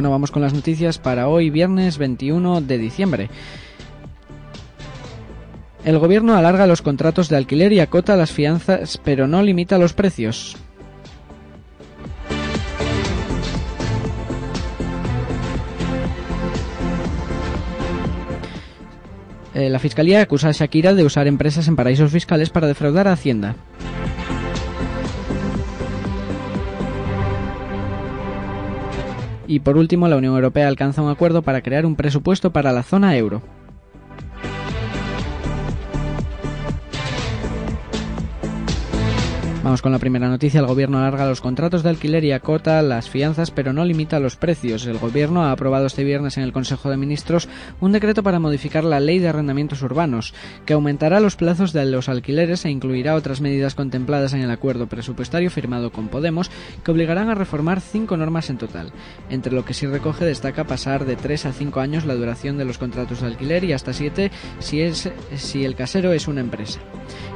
Bueno, 0.00 0.12
vamos 0.12 0.30
con 0.30 0.40
las 0.40 0.54
noticias 0.54 0.96
para 0.96 1.28
hoy, 1.28 1.50
viernes 1.50 1.98
21 1.98 2.62
de 2.62 2.78
diciembre. 2.78 3.28
El 5.84 5.98
gobierno 5.98 6.36
alarga 6.36 6.66
los 6.66 6.80
contratos 6.80 7.28
de 7.28 7.36
alquiler 7.36 7.70
y 7.74 7.80
acota 7.80 8.16
las 8.16 8.32
fianzas, 8.32 8.98
pero 9.04 9.28
no 9.28 9.42
limita 9.42 9.76
los 9.76 9.92
precios. 9.92 10.56
Eh, 19.52 19.68
la 19.68 19.78
Fiscalía 19.78 20.22
acusa 20.22 20.48
a 20.48 20.52
Shakira 20.52 20.94
de 20.94 21.04
usar 21.04 21.26
empresas 21.26 21.68
en 21.68 21.76
paraísos 21.76 22.10
fiscales 22.10 22.48
para 22.48 22.68
defraudar 22.68 23.06
a 23.06 23.12
Hacienda. 23.12 23.54
Y 29.50 29.58
por 29.58 29.76
último, 29.76 30.06
la 30.06 30.16
Unión 30.16 30.36
Europea 30.36 30.68
alcanza 30.68 31.02
un 31.02 31.10
acuerdo 31.10 31.42
para 31.42 31.60
crear 31.60 31.84
un 31.84 31.96
presupuesto 31.96 32.52
para 32.52 32.70
la 32.70 32.84
zona 32.84 33.16
euro. 33.16 33.42
Vamos 39.70 39.82
con 39.82 39.92
la 39.92 40.00
primera 40.00 40.28
noticia. 40.28 40.58
El 40.58 40.66
gobierno 40.66 40.98
alarga 40.98 41.28
los 41.28 41.40
contratos 41.40 41.84
de 41.84 41.90
alquiler 41.90 42.24
y 42.24 42.32
acota 42.32 42.82
las 42.82 43.08
fianzas, 43.08 43.52
pero 43.52 43.72
no 43.72 43.84
limita 43.84 44.18
los 44.18 44.34
precios. 44.34 44.84
El 44.84 44.98
gobierno 44.98 45.44
ha 45.44 45.52
aprobado 45.52 45.86
este 45.86 46.02
viernes 46.02 46.36
en 46.36 46.42
el 46.42 46.52
Consejo 46.52 46.90
de 46.90 46.96
Ministros 46.96 47.48
un 47.78 47.92
decreto 47.92 48.24
para 48.24 48.40
modificar 48.40 48.82
la 48.82 48.98
ley 48.98 49.20
de 49.20 49.28
arrendamientos 49.28 49.80
urbanos, 49.82 50.34
que 50.66 50.72
aumentará 50.72 51.20
los 51.20 51.36
plazos 51.36 51.72
de 51.72 51.84
los 51.84 52.08
alquileres 52.08 52.64
e 52.64 52.70
incluirá 52.70 53.14
otras 53.14 53.40
medidas 53.40 53.76
contempladas 53.76 54.32
en 54.32 54.40
el 54.40 54.50
acuerdo 54.50 54.88
presupuestario 54.88 55.52
firmado 55.52 55.92
con 55.92 56.08
Podemos, 56.08 56.50
que 56.82 56.90
obligarán 56.90 57.30
a 57.30 57.36
reformar 57.36 57.80
cinco 57.80 58.16
normas 58.16 58.50
en 58.50 58.58
total. 58.58 58.90
Entre 59.28 59.52
lo 59.52 59.64
que 59.64 59.74
sí 59.74 59.86
recoge 59.86 60.24
destaca 60.24 60.64
pasar 60.64 61.04
de 61.04 61.14
tres 61.14 61.46
a 61.46 61.52
cinco 61.52 61.78
años 61.78 62.06
la 62.06 62.16
duración 62.16 62.58
de 62.58 62.64
los 62.64 62.78
contratos 62.78 63.20
de 63.20 63.28
alquiler 63.28 63.62
y 63.62 63.72
hasta 63.72 63.92
siete 63.92 64.32
si, 64.58 64.80
es, 64.80 65.12
si 65.36 65.64
el 65.64 65.76
casero 65.76 66.12
es 66.12 66.26
una 66.26 66.40
empresa. 66.40 66.80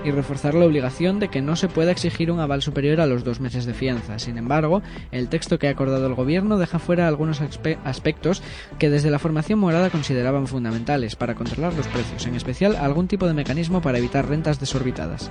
Y 0.04 0.10
reforzar 0.10 0.54
la 0.54 0.66
obligación 0.66 1.20
de 1.20 1.28
que 1.28 1.40
no 1.40 1.54
se 1.56 1.68
pueda 1.68 1.92
exigir 1.92 2.23
un 2.30 2.40
aval 2.40 2.62
superior 2.62 3.00
a 3.00 3.06
los 3.06 3.24
dos 3.24 3.40
meses 3.40 3.66
de 3.66 3.74
fianza. 3.74 4.18
Sin 4.18 4.38
embargo, 4.38 4.82
el 5.12 5.28
texto 5.28 5.58
que 5.58 5.68
ha 5.68 5.70
acordado 5.70 6.06
el 6.06 6.14
Gobierno 6.14 6.58
deja 6.58 6.78
fuera 6.78 7.08
algunos 7.08 7.40
aspectos 7.84 8.42
que 8.78 8.90
desde 8.90 9.10
la 9.10 9.18
formación 9.18 9.58
morada 9.58 9.90
consideraban 9.90 10.46
fundamentales 10.46 11.16
para 11.16 11.34
controlar 11.34 11.74
los 11.74 11.86
precios, 11.88 12.26
en 12.26 12.34
especial 12.34 12.76
algún 12.76 13.08
tipo 13.08 13.26
de 13.26 13.34
mecanismo 13.34 13.80
para 13.80 13.98
evitar 13.98 14.28
rentas 14.28 14.60
desorbitadas. 14.60 15.30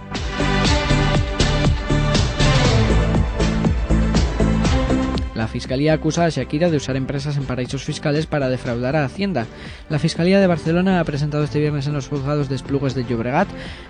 La 5.35 5.47
Fiscalía 5.47 5.93
acusa 5.93 6.25
a 6.25 6.29
Shakira 6.29 6.69
de 6.69 6.77
usar 6.77 6.95
empresas 6.95 7.37
en 7.37 7.45
paraísos 7.45 7.83
fiscales 7.83 8.27
para 8.27 8.49
defraudar 8.49 8.95
a 8.95 9.05
Hacienda. 9.05 9.47
La 9.89 9.97
Fiscalía 9.97 10.39
de 10.39 10.45
Barcelona 10.45 10.99
ha 10.99 11.03
presentado 11.03 11.43
este 11.43 11.59
viernes 11.59 11.87
en 11.87 11.93
los 11.93 12.07
juzgados 12.07 12.49
de 12.49 12.55
Esplugues 12.55 12.93
de 12.93 13.03
Llobregat 13.03 13.47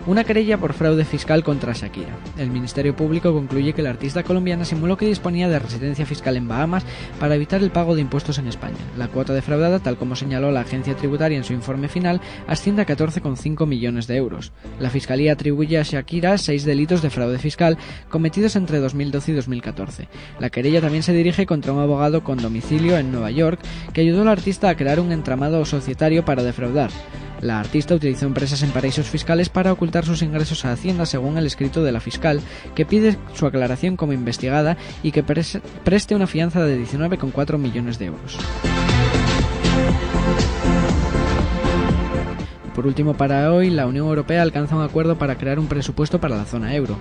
una 0.08 0.23
querella 0.23 0.58
por 0.58 0.73
fraude 0.73 1.03
fiscal 1.03 1.43
contra 1.43 1.73
Shakira. 1.73 2.15
El 2.38 2.49
Ministerio 2.49 2.95
Público 2.95 3.34
concluye 3.34 3.73
que 3.73 3.82
la 3.82 3.89
artista 3.89 4.23
colombiana 4.23 4.63
simuló 4.63 4.95
que 4.95 5.06
disponía 5.06 5.49
de 5.49 5.60
residencia 5.60 6.06
fiscal 6.06 6.38
en 6.38 6.47
Bahamas 6.47 6.86
para 7.19 7.36
evitar 7.36 7.62
el 7.62 7.71
pago 7.71 7.95
de 7.95 8.01
impuestos 8.01 8.38
en 8.38 8.47
España. 8.47 8.77
La 8.97 9.10
cuota 9.10 9.34
defraudada, 9.34 9.79
tal 9.79 9.97
como 9.97 10.15
señaló 10.15 10.51
la 10.51 10.62
agencia 10.62 10.95
tributaria 10.95 11.38
en 11.38 11.43
su 11.43 11.53
informe 11.53 11.89
final, 11.89 12.21
asciende 12.47 12.84
a 12.84 12.86
14,5 12.86 13.67
millones 13.67 14.08
de 14.08 14.15
euros. 14.15 14.53
La 14.79 14.89
Fiscalía 14.89 15.34
atribuye 15.34 15.77
a 15.77 15.84
Shakira 15.84 16.38
seis 16.38 16.63
delitos 16.63 17.01
de 17.01 17.10
fraude 17.10 17.39
fiscal 17.39 17.77
cometidos 18.10 18.56
entre 18.56 18.79
2012 18.79 19.32
y 19.32 19.36
2014. 19.36 20.08
La 20.39 20.49
querella 20.49 20.79
también 20.79 21.03
se 21.03 21.13
dirige 21.13 21.32
contra 21.47 21.73
un 21.73 21.79
abogado 21.79 22.23
con 22.23 22.37
domicilio 22.37 22.97
en 22.97 23.11
Nueva 23.11 23.31
York 23.31 23.59
que 23.91 24.01
ayudó 24.01 24.21
al 24.21 24.27
artista 24.27 24.69
a 24.69 24.75
crear 24.75 24.99
un 24.99 25.11
entramado 25.11 25.65
societario 25.65 26.23
para 26.23 26.43
defraudar. 26.43 26.91
La 27.41 27.59
artista 27.59 27.95
utilizó 27.95 28.25
empresas 28.25 28.63
en 28.63 28.69
paraísos 28.69 29.07
fiscales 29.07 29.49
para 29.49 29.73
ocultar 29.73 30.05
sus 30.05 30.21
ingresos 30.21 30.63
a 30.63 30.71
Hacienda 30.71 31.05
según 31.05 31.37
el 31.37 31.45
escrito 31.45 31.83
de 31.83 31.91
la 31.91 31.99
fiscal, 31.99 32.39
que 32.73 32.85
pide 32.85 33.17
su 33.33 33.45
aclaración 33.45 33.97
como 33.97 34.13
investigada 34.13 34.77
y 35.01 35.11
que 35.11 35.23
preste 35.23 36.15
una 36.15 36.27
fianza 36.27 36.63
de 36.63 36.79
19,4 36.79 37.57
millones 37.57 37.99
de 37.99 38.05
euros. 38.05 38.37
Por 42.73 42.87
último, 42.87 43.13
para 43.13 43.53
hoy, 43.53 43.69
la 43.69 43.87
Unión 43.87 44.07
Europea 44.07 44.41
alcanza 44.41 44.75
un 44.75 44.81
acuerdo 44.81 45.17
para 45.17 45.37
crear 45.37 45.59
un 45.59 45.67
presupuesto 45.67 46.19
para 46.19 46.37
la 46.37 46.45
zona 46.45 46.73
euro. 46.73 46.97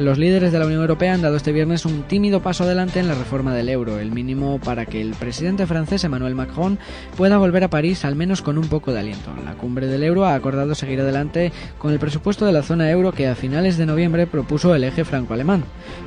Los 0.00 0.16
líderes 0.16 0.50
de 0.50 0.58
la 0.58 0.64
Unión 0.64 0.80
Europea 0.80 1.12
han 1.12 1.20
dado 1.20 1.36
este 1.36 1.52
viernes 1.52 1.84
un 1.84 2.04
tímido 2.04 2.40
paso 2.40 2.64
adelante 2.64 3.00
en 3.00 3.06
la 3.06 3.14
reforma 3.14 3.54
del 3.54 3.68
euro, 3.68 3.98
el 3.98 4.12
mínimo 4.12 4.58
para 4.58 4.86
que 4.86 5.02
el 5.02 5.10
presidente 5.10 5.66
francés 5.66 6.04
Emmanuel 6.04 6.34
Macron 6.34 6.78
pueda 7.18 7.36
volver 7.36 7.64
a 7.64 7.68
París 7.68 8.06
al 8.06 8.16
menos 8.16 8.40
con 8.40 8.56
un 8.56 8.66
poco 8.66 8.94
de 8.94 9.00
aliento. 9.00 9.30
La 9.44 9.58
cumbre 9.58 9.88
del 9.88 10.02
euro 10.02 10.24
ha 10.24 10.34
acordado 10.34 10.74
seguir 10.74 11.02
adelante 11.02 11.52
con 11.76 11.92
el 11.92 11.98
presupuesto 11.98 12.46
de 12.46 12.52
la 12.52 12.62
zona 12.62 12.90
euro 12.90 13.12
que 13.12 13.28
a 13.28 13.34
finales 13.34 13.76
de 13.76 13.84
noviembre 13.84 14.26
propuso 14.26 14.74
el 14.74 14.84
eje 14.84 15.04
franco-alemán, 15.04 15.64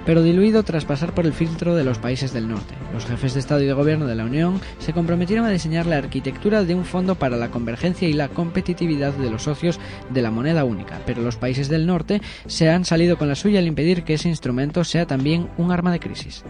pero 0.07 0.23
diluido 0.23 0.63
tras 0.63 0.85
pasar 0.85 1.13
por 1.13 1.27
el 1.27 1.33
filtro 1.33 1.75
de 1.75 1.83
los 1.83 1.99
países 1.99 2.33
del 2.33 2.47
norte. 2.47 2.73
Los 2.95 3.05
jefes 3.05 3.35
de 3.35 3.41
Estado 3.41 3.61
y 3.61 3.67
de 3.67 3.73
Gobierno 3.73 4.07
de 4.07 4.15
la 4.15 4.25
Unión 4.25 4.59
se 4.79 4.93
comprometieron 4.93 5.45
a 5.45 5.51
diseñar 5.51 5.85
la 5.85 5.97
arquitectura 5.97 6.63
de 6.63 6.73
un 6.73 6.85
fondo 6.85 7.13
para 7.13 7.37
la 7.37 7.51
convergencia 7.51 8.07
y 8.07 8.13
la 8.13 8.29
competitividad 8.29 9.13
de 9.13 9.29
los 9.29 9.43
socios 9.43 9.79
de 10.09 10.23
la 10.23 10.31
moneda 10.31 10.63
única, 10.63 10.99
pero 11.05 11.21
los 11.21 11.35
países 11.35 11.69
del 11.69 11.85
norte 11.85 12.23
se 12.47 12.71
han 12.71 12.85
salido 12.85 13.19
con 13.19 13.27
la 13.27 13.35
suya 13.35 13.59
al 13.59 13.67
que 14.03 14.13
ese 14.15 14.29
instrumento 14.29 14.83
sea 14.83 15.05
también 15.05 15.49
un 15.57 15.71
arma 15.71 15.91
de 15.91 15.99
crisis. 15.99 16.43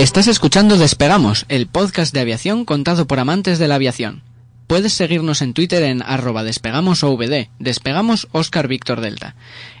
Estás 0.00 0.28
escuchando 0.28 0.78
Despegamos, 0.78 1.44
el 1.50 1.66
podcast 1.66 2.14
de 2.14 2.20
aviación 2.20 2.64
contado 2.64 3.06
por 3.06 3.20
amantes 3.20 3.58
de 3.58 3.68
la 3.68 3.74
aviación. 3.74 4.22
Puedes 4.66 4.94
seguirnos 4.94 5.42
en 5.42 5.52
Twitter 5.52 5.82
en 5.82 6.02
arroba 6.02 6.42
despegamosovd, 6.42 7.48
despegamos 7.58 8.26
Oscar 8.32 8.66
Víctor 8.66 9.02
Delta, 9.02 9.34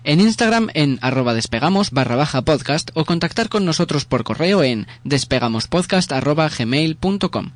en 0.04 0.20
Instagram 0.20 0.68
en 0.74 0.98
arroba 1.00 1.32
despegamos 1.32 1.90
barra 1.90 2.16
baja 2.16 2.42
podcast 2.42 2.90
o 2.92 3.06
contactar 3.06 3.48
con 3.48 3.64
nosotros 3.64 4.04
por 4.04 4.22
correo 4.22 4.62
en 4.62 4.88
despegamospodcast 5.04 6.12
arroba 6.12 6.50
gmail.com. 6.50 7.52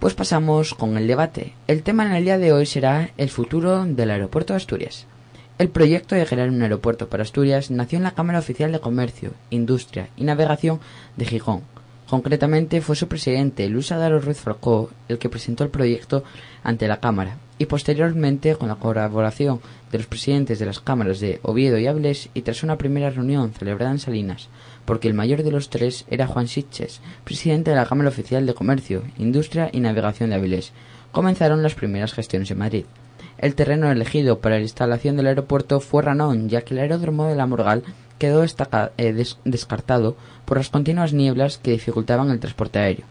Pues 0.00 0.14
pasamos 0.14 0.74
con 0.74 0.98
el 0.98 1.06
debate. 1.06 1.52
El 1.68 1.84
tema 1.84 2.04
en 2.04 2.16
el 2.16 2.24
día 2.24 2.38
de 2.38 2.52
hoy 2.52 2.66
será 2.66 3.10
el 3.16 3.30
futuro 3.30 3.84
del 3.84 4.10
aeropuerto 4.10 4.54
de 4.54 4.56
Asturias. 4.56 5.06
El 5.58 5.70
proyecto 5.70 6.14
de 6.14 6.26
crear 6.26 6.50
un 6.50 6.60
aeropuerto 6.60 7.08
para 7.08 7.22
Asturias 7.22 7.70
nació 7.70 7.96
en 7.96 8.02
la 8.02 8.10
Cámara 8.10 8.40
Oficial 8.40 8.72
de 8.72 8.80
Comercio, 8.80 9.32
Industria 9.48 10.10
y 10.14 10.24
Navegación 10.24 10.80
de 11.16 11.24
Gijón. 11.24 11.62
Concretamente 12.10 12.82
fue 12.82 12.94
su 12.94 13.08
presidente, 13.08 13.66
Luis 13.70 13.90
Adaro 13.90 14.20
Ruiz 14.20 14.36
Falcó, 14.36 14.90
el 15.08 15.16
que 15.16 15.30
presentó 15.30 15.64
el 15.64 15.70
proyecto 15.70 16.24
ante 16.62 16.86
la 16.86 17.00
Cámara 17.00 17.38
y 17.58 17.64
posteriormente 17.64 18.54
con 18.56 18.68
la 18.68 18.74
colaboración 18.74 19.60
de 19.90 19.96
los 19.96 20.06
presidentes 20.06 20.58
de 20.58 20.66
las 20.66 20.80
cámaras 20.80 21.20
de 21.20 21.40
Oviedo 21.42 21.78
y 21.78 21.86
Avilés 21.86 22.28
y 22.34 22.42
tras 22.42 22.62
una 22.62 22.76
primera 22.76 23.08
reunión 23.08 23.54
celebrada 23.54 23.92
en 23.92 23.98
Salinas, 23.98 24.50
porque 24.84 25.08
el 25.08 25.14
mayor 25.14 25.42
de 25.42 25.52
los 25.52 25.70
tres 25.70 26.04
era 26.10 26.26
Juan 26.26 26.48
Sitches, 26.48 27.00
presidente 27.24 27.70
de 27.70 27.76
la 27.76 27.86
Cámara 27.86 28.10
Oficial 28.10 28.44
de 28.44 28.52
Comercio, 28.52 29.04
Industria 29.16 29.70
y 29.72 29.80
Navegación 29.80 30.28
de 30.28 30.36
Avilés, 30.36 30.72
comenzaron 31.12 31.62
las 31.62 31.74
primeras 31.74 32.12
gestiones 32.12 32.50
en 32.50 32.58
Madrid. 32.58 32.84
El 33.38 33.54
terreno 33.54 33.90
elegido 33.90 34.38
para 34.38 34.56
la 34.56 34.62
instalación 34.62 35.16
del 35.16 35.26
aeropuerto 35.26 35.80
fue 35.80 36.02
Ranón, 36.02 36.48
ya 36.48 36.62
que 36.62 36.72
el 36.72 36.80
aeródromo 36.80 37.26
de 37.26 37.36
la 37.36 37.46
Morgal 37.46 37.82
quedó 38.18 38.42
eh, 38.44 39.24
descartado 39.44 40.16
por 40.46 40.56
las 40.56 40.70
continuas 40.70 41.12
nieblas 41.12 41.58
que 41.58 41.72
dificultaban 41.72 42.30
el 42.30 42.40
transporte 42.40 42.78
aéreo. 42.78 43.04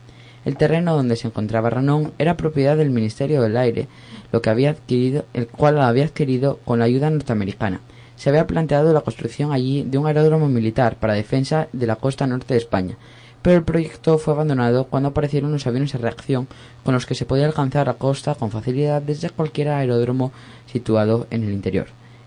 El 0.43 0.57
terreno 0.57 0.95
donde 0.95 1.15
se 1.15 1.27
encontraba 1.27 1.69
Ranón 1.69 2.11
era 2.17 2.38
propiedad 2.38 2.75
del 2.75 2.89
Ministerio 2.89 3.41
del 3.41 3.57
Aire, 3.57 3.88
lo 4.31 4.41
que 4.41 4.49
había 4.49 4.71
adquirido, 4.71 5.25
el 5.33 5.47
cual 5.47 5.75
lo 5.75 5.83
había 5.83 6.05
adquirido 6.05 6.59
con 6.65 6.79
la 6.79 6.85
ayuda 6.85 7.09
norteamericana. 7.09 7.81
Se 8.15 8.29
había 8.29 8.47
planteado 8.47 8.93
la 8.93 9.01
construcción 9.01 9.51
allí 9.51 9.83
de 9.83 9.97
un 9.97 10.07
aeródromo 10.07 10.47
militar 10.47 10.95
para 10.95 11.13
defensa 11.13 11.67
de 11.71 11.85
la 11.85 11.97
costa 11.97 12.25
norte 12.25 12.53
de 12.53 12.59
España, 12.59 12.97
pero 13.45 13.58
el 13.58 13.63
proyecto 13.63 14.17
fue 14.17 14.34
abandonado 14.34 14.86
cuando 14.86 15.10
aparecieron 15.10 15.51
los 15.51 15.67
aviones 15.67 15.91
de 15.91 15.99
reacción 15.99 16.47
con 16.84 16.95
los 16.95 17.05
que 17.05 17.13
se 17.13 17.27
podía 17.27 17.45
alcanzar 17.45 17.86
la 17.86 17.93
costa 17.93 18.34
con 18.34 18.49
facilidad 18.49 19.03
desde 19.03 19.29
cualquier 19.29 19.69
aeródromo 19.69 20.31
situado 20.65 21.27
en 21.29 21.43
el 21.43 21.51
interior. 21.51 21.86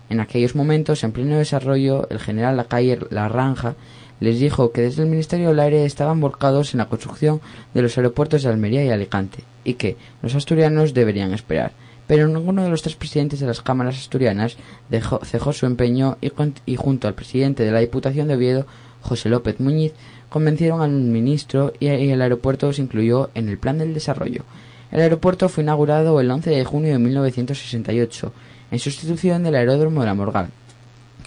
En 0.09 0.21
aquellos 0.21 0.55
momentos, 0.55 1.03
en 1.03 1.11
pleno 1.11 1.37
desarrollo, 1.37 2.07
el 2.09 2.19
general 2.19 2.55
Lacalle 2.55 2.99
Larranja 3.09 3.75
les 4.21 4.39
dijo 4.39 4.71
que 4.71 4.83
desde 4.83 5.03
el 5.03 5.09
Ministerio 5.09 5.49
del 5.49 5.59
Aire 5.59 5.83
estaban 5.83 6.21
volcados 6.21 6.73
en 6.73 6.77
la 6.77 6.87
construcción 6.87 7.41
de 7.73 7.81
los 7.81 7.97
aeropuertos 7.97 8.43
de 8.43 8.49
Almería 8.49 8.85
y 8.85 8.89
Alicante, 8.89 9.43
y 9.65 9.73
que 9.73 9.97
los 10.21 10.35
asturianos 10.35 10.93
deberían 10.93 11.33
esperar. 11.33 11.73
Pero 12.07 12.29
ninguno 12.29 12.63
de 12.63 12.69
los 12.69 12.81
tres 12.81 12.95
presidentes 12.95 13.41
de 13.41 13.47
las 13.47 13.61
cámaras 13.61 13.97
asturianas 13.97 14.55
dejó, 14.87 15.19
cejó 15.25 15.51
su 15.51 15.65
empeño 15.65 16.17
y, 16.21 16.31
y 16.65 16.77
junto 16.77 17.09
al 17.09 17.13
presidente 17.13 17.65
de 17.65 17.73
la 17.73 17.81
Diputación 17.81 18.29
de 18.29 18.35
Oviedo, 18.35 18.65
José 19.01 19.29
López 19.29 19.59
Muñiz, 19.59 19.93
convencieron 20.29 20.81
al 20.81 20.91
ministro 20.91 21.73
y 21.79 21.87
el 21.87 22.21
aeropuerto 22.21 22.71
se 22.71 22.81
incluyó 22.81 23.29
en 23.35 23.49
el 23.49 23.57
plan 23.57 23.77
del 23.77 23.93
desarrollo. 23.93 24.43
El 24.91 25.01
aeropuerto 25.01 25.49
fue 25.49 25.63
inaugurado 25.63 26.19
el 26.19 26.31
11 26.31 26.49
de 26.49 26.65
junio 26.65 26.93
de 26.93 26.99
1968 26.99 28.31
en 28.71 28.79
sustitución 28.79 29.43
del 29.43 29.55
aeródromo 29.55 30.01
de 30.01 30.07
la 30.07 30.13
Morgal, 30.13 30.49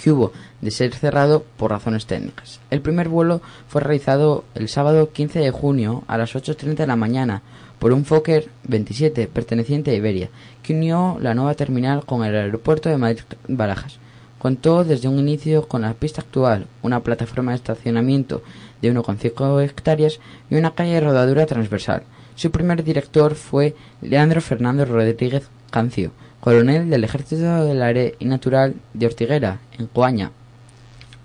que 0.03 0.11
hubo 0.11 0.33
de 0.61 0.71
ser 0.71 0.95
cerrado 0.95 1.45
por 1.57 1.71
razones 1.71 2.07
técnicas. 2.07 2.61
El 2.71 2.81
primer 2.81 3.09
vuelo 3.09 3.41
fue 3.69 3.81
realizado 3.81 4.45
el 4.55 4.69
sábado 4.69 5.11
15 5.13 5.41
de 5.41 5.51
junio 5.51 6.05
a 6.07 6.19
las 6.19 6.35
8.30 6.35 6.77
de 6.77 6.87
la 6.87 6.97
mañana 6.97 7.43
por 7.79 7.93
un 7.93 8.05
Fokker 8.05 8.49
27 8.65 9.27
perteneciente 9.27 9.91
a 9.91 9.95
Iberia, 9.95 10.31
que 10.63 10.73
unió 10.73 11.19
la 11.21 11.35
nueva 11.35 11.55
terminal 11.55 12.05
con 12.05 12.25
el 12.25 12.35
aeropuerto 12.37 12.89
de 12.89 12.97
Madrid-Barajas. 12.97 13.99
Contó 14.39 14.85
desde 14.85 15.09
un 15.09 15.19
inicio 15.19 15.67
con 15.67 15.83
la 15.83 15.95
pista 15.95 16.21
actual, 16.21 16.67
una 16.83 17.01
plataforma 17.01 17.53
de 17.53 17.57
estacionamiento 17.57 18.43
de 18.83 18.93
1,5 18.93 19.63
hectáreas 19.65 20.21
y 20.51 20.57
una 20.57 20.75
calle 20.75 20.95
de 20.95 21.01
rodadura 21.01 21.47
transversal. 21.47 22.03
Su 22.35 22.51
primer 22.51 22.85
director 22.85 23.35
fue 23.35 23.75
Leandro 24.03 24.41
Fernando 24.41 24.85
Rodríguez 24.85 25.49
Cancio, 25.71 26.11
coronel 26.41 26.91
del 26.91 27.05
Ejército 27.05 27.65
del 27.65 27.83
Aire 27.83 28.17
y 28.19 28.25
Natural 28.27 28.75
de 28.93 29.07
Ortiguera, 29.07 29.61
en 29.79 29.87
Coaña. 29.87 30.33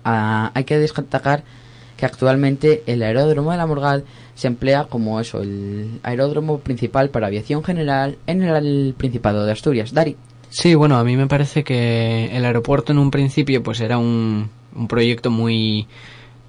Ah, 0.04 0.52
hay 0.54 0.64
que 0.64 0.78
destacar 0.78 1.42
que 1.96 2.06
actualmente 2.06 2.84
el 2.86 3.02
aeródromo 3.02 3.50
de 3.50 3.56
la 3.56 3.66
Morgal 3.66 4.04
se 4.36 4.46
emplea 4.46 4.84
como 4.84 5.18
eso, 5.20 5.42
el 5.42 5.98
aeródromo 6.04 6.60
principal 6.60 7.10
para 7.10 7.26
aviación 7.26 7.64
general 7.64 8.18
en 8.28 8.42
el 8.42 8.94
Principado 8.96 9.44
de 9.44 9.52
Asturias. 9.52 9.92
Dari. 9.92 10.16
Sí, 10.50 10.76
bueno, 10.76 10.96
a 10.96 11.04
mí 11.04 11.16
me 11.16 11.26
parece 11.26 11.64
que 11.64 12.30
el 12.32 12.44
aeropuerto 12.44 12.92
en 12.92 12.98
un 12.98 13.10
principio 13.10 13.62
pues 13.62 13.80
era 13.80 13.98
un, 13.98 14.48
un 14.76 14.88
proyecto 14.88 15.30
muy 15.30 15.88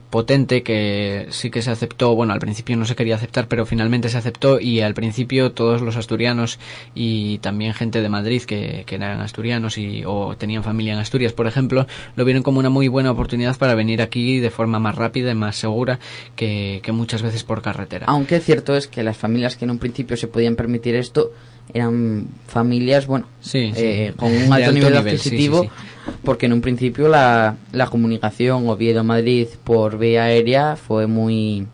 potente 0.09 0.63
que 0.63 1.27
sí 1.29 1.51
que 1.51 1.61
se 1.61 1.71
aceptó, 1.71 2.15
bueno, 2.15 2.33
al 2.33 2.39
principio 2.39 2.75
no 2.77 2.85
se 2.85 2.95
quería 2.95 3.15
aceptar, 3.15 3.47
pero 3.47 3.65
finalmente 3.65 4.09
se 4.09 4.17
aceptó 4.17 4.59
y 4.59 4.81
al 4.81 4.93
principio 4.93 5.51
todos 5.51 5.81
los 5.81 5.95
asturianos 5.95 6.59
y 6.95 7.37
también 7.39 7.73
gente 7.73 8.01
de 8.01 8.09
Madrid 8.09 8.41
que, 8.43 8.83
que 8.85 8.95
eran 8.95 9.21
asturianos 9.21 9.77
y, 9.77 10.03
o 10.05 10.35
tenían 10.37 10.63
familia 10.63 10.93
en 10.93 10.99
Asturias, 10.99 11.33
por 11.33 11.47
ejemplo, 11.47 11.85
lo 12.15 12.25
vieron 12.25 12.43
como 12.43 12.59
una 12.59 12.69
muy 12.69 12.87
buena 12.87 13.11
oportunidad 13.11 13.57
para 13.57 13.75
venir 13.75 14.01
aquí 14.01 14.39
de 14.39 14.49
forma 14.49 14.79
más 14.79 14.95
rápida 14.95 15.31
y 15.31 15.35
más 15.35 15.55
segura 15.55 15.99
que, 16.35 16.79
que 16.83 16.91
muchas 16.91 17.21
veces 17.21 17.43
por 17.43 17.61
carretera. 17.61 18.05
Aunque 18.07 18.39
cierto 18.39 18.75
es 18.75 18.87
que 18.87 19.03
las 19.03 19.17
familias 19.17 19.55
que 19.55 19.65
en 19.65 19.71
un 19.71 19.79
principio 19.79 20.17
se 20.17 20.27
podían 20.27 20.55
permitir 20.55 20.95
esto 20.95 21.31
eran 21.73 22.27
familias, 22.47 23.05
bueno, 23.07 23.27
Sí, 23.41 23.71
sí. 23.75 23.81
eh, 23.83 24.13
con 24.15 24.31
un 24.35 24.43
alto, 24.43 24.53
alto 24.55 24.71
nivel, 24.71 24.93
nivel, 24.93 24.97
adquisitivo, 24.97 25.63
sí, 25.63 25.69
porque 26.23 26.47
en 26.47 26.53
un 26.53 26.61
principio 26.61 27.07
la, 27.09 27.57
la 27.71 27.87
comunicación 27.87 28.67
Oviedo-Madrid 28.67 29.47
por 29.63 29.97
vía 29.97 30.23
aérea 30.23 30.75
fue 30.75 31.07
muy, 31.07 31.67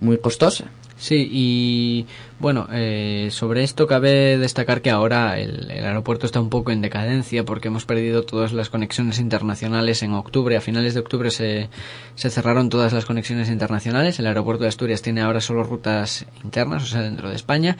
muy 0.00 0.18
costosa. 0.18 0.66
Sí, 0.96 1.28
y 1.30 2.06
bueno, 2.38 2.66
eh, 2.72 3.28
sobre 3.30 3.62
esto 3.62 3.86
cabe 3.86 4.38
destacar 4.38 4.80
que 4.80 4.90
ahora 4.90 5.38
el, 5.38 5.70
el 5.70 5.84
aeropuerto 5.84 6.24
está 6.24 6.40
un 6.40 6.48
poco 6.48 6.70
en 6.70 6.80
decadencia 6.80 7.44
porque 7.44 7.68
hemos 7.68 7.84
perdido 7.84 8.22
todas 8.22 8.52
las 8.52 8.70
conexiones 8.70 9.18
internacionales 9.18 10.02
en 10.02 10.12
octubre. 10.12 10.56
A 10.56 10.60
finales 10.62 10.94
de 10.94 11.00
octubre 11.00 11.30
se, 11.30 11.68
se 12.14 12.30
cerraron 12.30 12.70
todas 12.70 12.92
las 12.94 13.04
conexiones 13.04 13.50
internacionales. 13.50 14.18
El 14.18 14.28
aeropuerto 14.28 14.62
de 14.62 14.68
Asturias 14.68 15.02
tiene 15.02 15.20
ahora 15.20 15.40
solo 15.42 15.62
rutas 15.64 16.24
internas, 16.42 16.84
o 16.84 16.86
sea, 16.86 17.02
dentro 17.02 17.28
de 17.28 17.34
España. 17.36 17.76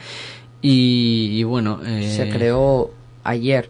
Y, 0.67 1.39
y 1.39 1.43
bueno, 1.43 1.79
eh, 1.85 2.11
Se 2.15 2.27
creó 2.29 2.91
ayer 3.23 3.69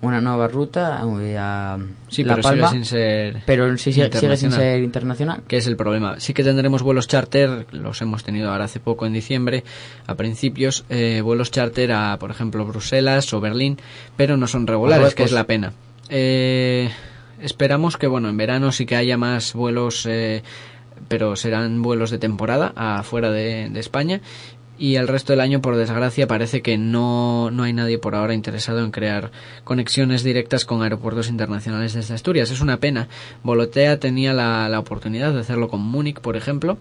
una 0.00 0.20
nueva 0.20 0.48
ruta 0.48 1.00
eh, 1.20 1.36
a 1.38 1.78
sí, 2.08 2.24
La 2.24 2.34
pero 2.34 2.42
Palma, 2.42 2.68
sigue 2.68 2.78
sin 2.80 2.84
ser 2.84 3.42
pero 3.46 3.78
sí, 3.78 3.92
sigue 3.92 4.36
sin 4.36 4.50
ser 4.50 4.82
internacional. 4.82 5.42
que 5.46 5.58
es 5.58 5.68
el 5.68 5.76
problema. 5.76 6.18
Sí 6.18 6.34
que 6.34 6.42
tendremos 6.42 6.82
vuelos 6.82 7.06
charter, 7.06 7.68
los 7.70 8.02
hemos 8.02 8.24
tenido 8.24 8.50
ahora 8.50 8.64
hace 8.64 8.80
poco 8.80 9.06
en 9.06 9.12
diciembre, 9.12 9.62
a 10.08 10.16
principios, 10.16 10.84
eh, 10.90 11.20
vuelos 11.22 11.52
charter 11.52 11.92
a, 11.92 12.18
por 12.18 12.32
ejemplo, 12.32 12.66
Bruselas 12.66 13.32
o 13.32 13.40
Berlín, 13.40 13.78
pero 14.16 14.36
no 14.36 14.48
son 14.48 14.66
regulares, 14.66 14.98
Marruecos. 15.02 15.14
que 15.14 15.22
es 15.22 15.32
la 15.32 15.44
pena. 15.44 15.72
Eh, 16.08 16.90
esperamos 17.40 17.96
que, 17.96 18.08
bueno, 18.08 18.28
en 18.28 18.36
verano 18.36 18.72
sí 18.72 18.84
que 18.84 18.96
haya 18.96 19.16
más 19.16 19.52
vuelos, 19.54 20.04
eh, 20.06 20.42
pero 21.06 21.36
serán 21.36 21.80
vuelos 21.82 22.10
de 22.10 22.18
temporada 22.18 22.72
afuera 22.74 23.30
de, 23.30 23.68
de 23.70 23.78
España. 23.78 24.20
Y 24.78 24.96
el 24.96 25.06
resto 25.06 25.32
del 25.32 25.40
año, 25.40 25.60
por 25.60 25.76
desgracia, 25.76 26.26
parece 26.26 26.62
que 26.62 26.78
no, 26.78 27.50
no 27.50 27.62
hay 27.62 27.72
nadie 27.72 27.98
por 27.98 28.14
ahora 28.14 28.34
interesado 28.34 28.82
en 28.84 28.90
crear 28.90 29.30
conexiones 29.64 30.24
directas 30.24 30.64
con 30.64 30.82
aeropuertos 30.82 31.28
internacionales 31.28 31.92
desde 31.92 32.14
Asturias. 32.14 32.50
Es 32.50 32.60
una 32.60 32.78
pena. 32.78 33.08
Volotea 33.42 34.00
tenía 34.00 34.32
la, 34.32 34.68
la 34.68 34.80
oportunidad 34.80 35.32
de 35.32 35.40
hacerlo 35.40 35.68
con 35.68 35.80
Múnich, 35.80 36.20
por 36.20 36.36
ejemplo, 36.36 36.78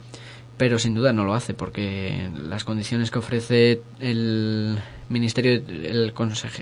pero 0.58 0.78
sin 0.80 0.94
duda 0.94 1.14
no 1.14 1.24
lo 1.24 1.34
hace 1.34 1.54
porque 1.54 2.30
las 2.48 2.64
condiciones 2.64 3.10
que 3.10 3.20
ofrece 3.20 3.82
el 4.00 4.78
Ministerio, 5.10 5.54
el 5.54 6.14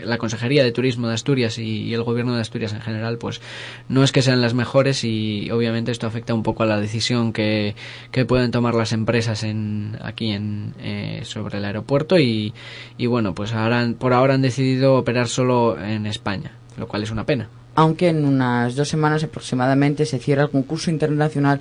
la 0.06 0.18
Consejería 0.18 0.64
de 0.64 0.72
Turismo 0.72 1.08
de 1.08 1.14
Asturias 1.14 1.58
y, 1.60 1.94
el 1.94 2.04
Gobierno 2.04 2.34
de 2.34 2.42
Asturias 2.42 2.74
en 2.74 2.82
general, 2.82 3.18
pues 3.18 3.42
no 3.88 4.04
es 4.04 4.12
que 4.12 4.22
sean 4.22 4.42
las 4.42 4.54
mejores 4.54 5.04
y 5.04 5.52
obviamente 5.52 5.92
esto 5.92 6.08
afecta 6.08 6.34
un 6.34 6.44
poco 6.44 6.64
a 6.64 6.66
la 6.66 6.80
decisión 6.80 7.32
que, 7.32 7.76
que 8.12 8.26
pueden 8.26 8.52
tomar 8.52 8.74
las 8.74 8.92
empresas 8.92 9.44
en, 9.44 9.98
aquí 10.02 10.32
en, 10.32 10.74
eh, 10.80 11.22
sobre 11.24 11.58
el 11.58 11.66
aeropuerto 11.66 12.18
y, 12.18 12.54
y 12.98 13.06
bueno, 13.06 13.36
pues 13.36 13.54
ahora, 13.54 13.88
por 13.98 14.14
ahora 14.14 14.34
han 14.34 14.42
decidido 14.42 14.96
operar 14.96 15.28
solo 15.28 15.80
en 15.80 16.06
España, 16.06 16.52
lo 16.78 16.88
cual 16.88 17.04
es 17.04 17.12
una 17.12 17.26
pena. 17.26 17.50
aunque 17.76 18.10
en 18.10 18.26
unas 18.26 18.76
dos 18.76 18.90
semanas 18.90 19.24
aproximadamente 19.24 20.06
se 20.06 20.20
cierra 20.20 20.44
el 20.44 20.50
concurso 20.50 20.90
internacional 20.90 21.60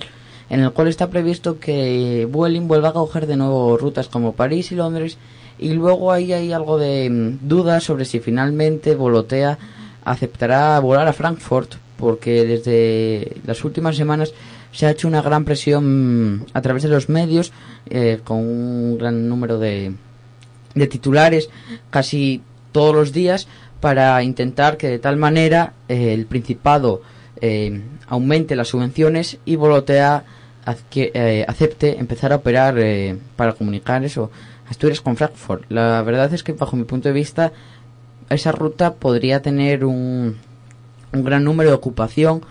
en 0.49 0.61
el 0.61 0.71
cual 0.71 0.87
está 0.87 1.09
previsto 1.09 1.59
que 1.59 2.27
Vueling 2.29 2.67
vuelva 2.67 2.89
a 2.89 2.93
coger 2.93 3.27
de 3.27 3.37
nuevo 3.37 3.77
rutas 3.77 4.07
como 4.07 4.33
París 4.33 4.71
y 4.71 4.75
Londres 4.75 5.17
y 5.59 5.73
luego 5.73 6.11
ahí 6.11 6.33
hay 6.33 6.51
algo 6.53 6.77
de 6.77 7.09
mm, 7.09 7.47
dudas 7.47 7.83
sobre 7.83 8.05
si 8.05 8.19
finalmente 8.19 8.95
Volotea 8.95 9.57
aceptará 10.05 10.79
volar 10.79 11.07
a 11.07 11.13
Frankfurt 11.13 11.75
porque 11.97 12.45
desde 12.45 13.37
las 13.45 13.63
últimas 13.63 13.95
semanas 13.95 14.33
se 14.71 14.85
ha 14.85 14.91
hecho 14.91 15.07
una 15.07 15.21
gran 15.21 15.45
presión 15.45 16.37
mm, 16.37 16.45
a 16.53 16.61
través 16.61 16.83
de 16.83 16.89
los 16.89 17.09
medios 17.09 17.51
eh, 17.89 18.19
con 18.23 18.37
un 18.37 18.97
gran 18.97 19.27
número 19.27 19.59
de, 19.59 19.93
de 20.73 20.87
titulares 20.87 21.49
casi 21.89 22.41
todos 22.71 22.95
los 22.95 23.11
días 23.11 23.47
para 23.79 24.21
intentar 24.23 24.77
que 24.77 24.87
de 24.87 24.99
tal 24.99 25.17
manera 25.17 25.73
eh, 25.87 26.13
el 26.13 26.25
Principado 26.25 27.01
eh, 27.41 27.81
aumente 28.07 28.55
las 28.55 28.69
subvenciones 28.69 29.37
y 29.45 29.55
Volotea 29.55 30.23
eh, 30.95 31.45
acepte 31.47 31.99
empezar 31.99 32.33
a 32.33 32.37
operar 32.37 32.77
eh, 32.79 33.17
para 33.35 33.53
comunicar 33.53 34.03
eso 34.03 34.31
Asturias 34.69 35.01
con 35.01 35.17
Frankfurt. 35.17 35.65
La 35.69 36.01
verdad 36.03 36.33
es 36.33 36.43
que 36.43 36.53
bajo 36.53 36.75
mi 36.75 36.83
punto 36.83 37.09
de 37.09 37.13
vista 37.13 37.51
esa 38.29 38.51
ruta 38.51 38.93
podría 38.93 39.41
tener 39.41 39.83
un, 39.85 40.37
un 41.11 41.23
gran 41.23 41.43
número 41.43 41.69
de 41.69 41.75
ocupación 41.75 42.41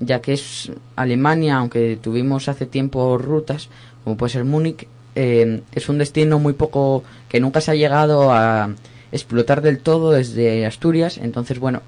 ya 0.00 0.20
que 0.20 0.32
es 0.32 0.72
Alemania, 0.96 1.56
aunque 1.56 1.96
tuvimos 2.00 2.48
hace 2.48 2.66
tiempo 2.66 3.16
rutas 3.16 3.68
como 4.04 4.16
puede 4.16 4.32
ser 4.32 4.44
Múnich, 4.44 4.86
eh, 5.14 5.62
es 5.72 5.88
un 5.88 5.98
destino 5.98 6.38
muy 6.38 6.52
poco 6.52 7.02
que 7.28 7.40
nunca 7.40 7.60
se 7.60 7.70
ha 7.70 7.74
llegado 7.74 8.32
a 8.32 8.74
explotar 9.10 9.62
del 9.62 9.78
todo 9.78 10.12
desde 10.12 10.66
Asturias, 10.66 11.18
entonces 11.18 11.58
bueno, 11.58 11.80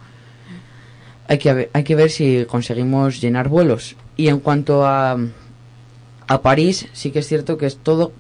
hay 1.29 1.39
que 1.39 1.69
hay 1.73 1.85
que 1.85 1.95
ver 1.95 2.11
si 2.11 2.47
conseguimos 2.47 3.21
llenar 3.21 3.49
vuelos. 3.49 3.97
Y 4.17 4.29
en 4.29 4.41
cuanto 4.41 4.87
a 4.87 5.19
a 6.27 6.43
París, 6.43 6.89
sí 6.93 7.11
que 7.11 7.21
es 7.21 7.29
cierto 7.29 7.59
que 7.59 7.67
es 7.67 7.77
todo 7.77 8.13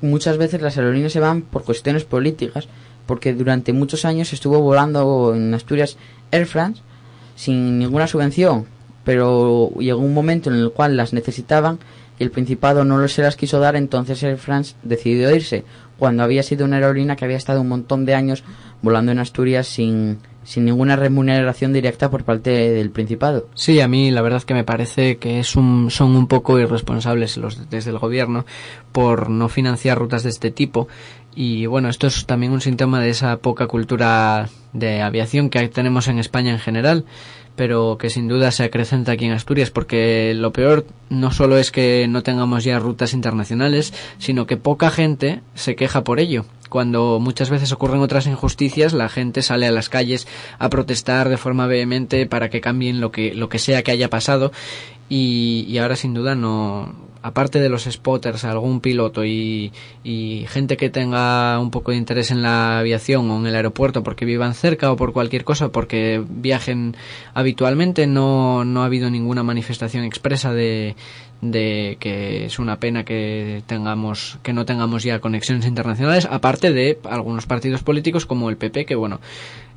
muchas 0.00 0.38
veces 0.38 0.62
las 0.62 0.76
aerolíneas 0.78 1.12
se 1.12 1.20
van 1.20 1.42
por 1.42 1.64
cuestiones 1.64 2.04
políticas, 2.04 2.68
porque 3.06 3.34
durante 3.34 3.72
muchos 3.72 4.04
años 4.04 4.32
estuvo 4.32 4.60
volando 4.60 5.34
en 5.34 5.52
Asturias 5.52 5.96
Air 6.30 6.46
France 6.46 6.82
sin 7.36 7.78
ninguna 7.78 8.06
subvención, 8.06 8.66
pero 9.04 9.70
llegó 9.78 10.00
un 10.00 10.14
momento 10.14 10.50
en 10.50 10.56
el 10.56 10.70
cual 10.70 10.96
las 10.96 11.12
necesitaban 11.12 11.78
y 12.18 12.22
el 12.22 12.30
Principado 12.30 12.84
no 12.84 13.06
se 13.08 13.22
las 13.22 13.36
quiso 13.36 13.60
dar, 13.60 13.76
entonces 13.76 14.22
Air 14.22 14.38
France 14.38 14.74
decidió 14.82 15.34
irse, 15.34 15.64
cuando 15.98 16.22
había 16.22 16.42
sido 16.42 16.64
una 16.64 16.76
aerolínea 16.76 17.16
que 17.16 17.24
había 17.24 17.36
estado 17.36 17.60
un 17.60 17.68
montón 17.68 18.04
de 18.04 18.14
años 18.14 18.44
volando 18.82 19.12
en 19.12 19.18
Asturias 19.18 19.66
sin, 19.66 20.18
sin 20.44 20.64
ninguna 20.64 20.96
remuneración 20.96 21.72
directa 21.72 22.10
por 22.10 22.24
parte 22.24 22.50
del 22.50 22.90
Principado. 22.90 23.48
Sí, 23.54 23.80
a 23.80 23.88
mí 23.88 24.10
la 24.10 24.22
verdad 24.22 24.42
que 24.42 24.54
me 24.54 24.64
parece 24.64 25.18
que 25.18 25.40
es 25.40 25.56
un, 25.56 25.90
son 25.90 26.16
un 26.16 26.26
poco 26.26 26.58
irresponsables 26.58 27.36
los 27.36 27.70
desde 27.70 27.90
el 27.90 27.98
gobierno 27.98 28.46
por 28.92 29.30
no 29.30 29.48
financiar 29.48 29.98
rutas 29.98 30.22
de 30.22 30.30
este 30.30 30.50
tipo 30.50 30.88
y 31.34 31.66
bueno, 31.66 31.88
esto 31.88 32.06
es 32.06 32.26
también 32.26 32.52
un 32.52 32.60
síntoma 32.60 33.00
de 33.00 33.10
esa 33.10 33.36
poca 33.36 33.66
cultura 33.66 34.48
de 34.72 35.02
aviación 35.02 35.50
que 35.50 35.68
tenemos 35.68 36.08
en 36.08 36.18
España 36.18 36.50
en 36.50 36.58
general, 36.58 37.04
pero 37.60 37.98
que 37.98 38.08
sin 38.08 38.26
duda 38.26 38.52
se 38.52 38.64
acrecenta 38.64 39.12
aquí 39.12 39.26
en 39.26 39.32
Asturias 39.32 39.70
porque 39.70 40.32
lo 40.34 40.50
peor 40.50 40.86
no 41.10 41.30
solo 41.30 41.58
es 41.58 41.70
que 41.70 42.06
no 42.08 42.22
tengamos 42.22 42.64
ya 42.64 42.78
rutas 42.78 43.12
internacionales, 43.12 43.92
sino 44.16 44.46
que 44.46 44.56
poca 44.56 44.88
gente 44.88 45.42
se 45.54 45.76
queja 45.76 46.02
por 46.02 46.20
ello. 46.20 46.46
Cuando 46.70 47.18
muchas 47.20 47.50
veces 47.50 47.70
ocurren 47.72 48.00
otras 48.00 48.26
injusticias, 48.26 48.94
la 48.94 49.10
gente 49.10 49.42
sale 49.42 49.66
a 49.66 49.72
las 49.72 49.90
calles 49.90 50.26
a 50.58 50.70
protestar 50.70 51.28
de 51.28 51.36
forma 51.36 51.66
vehemente 51.66 52.24
para 52.24 52.48
que 52.48 52.62
cambien 52.62 52.98
lo 52.98 53.12
que, 53.12 53.34
lo 53.34 53.50
que 53.50 53.58
sea 53.58 53.82
que 53.82 53.90
haya 53.90 54.08
pasado 54.08 54.52
y, 55.10 55.66
y 55.68 55.78
ahora 55.78 55.96
sin 55.96 56.14
duda 56.14 56.34
no, 56.34 56.94
aparte 57.22 57.60
de 57.60 57.68
los 57.68 57.84
spotters, 57.84 58.44
algún 58.44 58.80
piloto 58.80 59.24
y, 59.24 59.72
y 60.04 60.46
gente 60.48 60.76
que 60.76 60.88
tenga 60.88 61.58
un 61.58 61.70
poco 61.70 61.90
de 61.90 61.98
interés 61.98 62.30
en 62.30 62.42
la 62.42 62.78
aviación 62.78 63.30
o 63.30 63.38
en 63.38 63.46
el 63.46 63.54
aeropuerto 63.54 64.02
porque 64.02 64.24
vivan 64.24 64.54
cerca 64.54 64.90
o 64.90 64.96
por 64.96 65.12
cualquier 65.12 65.44
cosa, 65.44 65.70
porque 65.70 66.22
viajen 66.28 66.96
habitualmente, 67.34 68.06
no, 68.06 68.64
no 68.64 68.82
ha 68.82 68.86
habido 68.86 69.10
ninguna 69.10 69.42
manifestación 69.42 70.04
expresa 70.04 70.52
de, 70.52 70.94
que 71.42 72.46
es 72.46 72.58
una 72.58 72.78
pena 72.78 73.04
que 73.04 73.62
tengamos 73.66 74.38
que 74.42 74.52
no 74.52 74.64
tengamos 74.64 75.02
ya 75.02 75.20
conexiones 75.20 75.66
internacionales 75.66 76.28
aparte 76.30 76.70
de 76.70 76.98
algunos 77.08 77.46
partidos 77.46 77.82
políticos 77.82 78.26
como 78.26 78.50
el 78.50 78.58
PP 78.58 78.84
que 78.84 78.94
bueno 78.94 79.20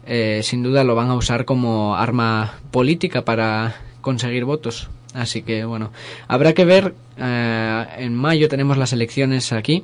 eh, 0.05 0.41
sin 0.43 0.61
duda 0.61 0.83
lo 0.83 0.93
van 0.95 1.09
a 1.09 1.15
usar 1.15 1.45
como 1.45 1.95
arma 1.95 2.55
política 2.71 3.23
para 3.23 3.77
conseguir 4.01 4.43
votos. 4.43 4.89
Así 5.13 5.43
que 5.43 5.65
bueno, 5.65 5.91
habrá 6.27 6.53
que 6.53 6.65
ver, 6.65 6.95
eh, 7.17 7.85
en 7.97 8.15
mayo 8.15 8.49
tenemos 8.49 8.77
las 8.77 8.93
elecciones 8.93 9.53
aquí 9.53 9.83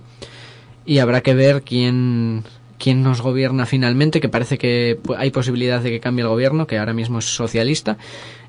y 0.85 0.99
habrá 0.99 1.21
que 1.21 1.35
ver 1.35 1.61
quién, 1.61 2.43
quién 2.79 3.03
nos 3.03 3.21
gobierna 3.21 3.67
finalmente, 3.67 4.21
que 4.21 4.29
parece 4.29 4.57
que 4.57 4.99
hay 5.17 5.29
posibilidad 5.29 5.81
de 5.81 5.91
que 5.91 5.99
cambie 5.99 6.23
el 6.23 6.29
gobierno, 6.29 6.65
que 6.65 6.79
ahora 6.79 6.93
mismo 6.93 7.19
es 7.19 7.25
socialista, 7.25 7.97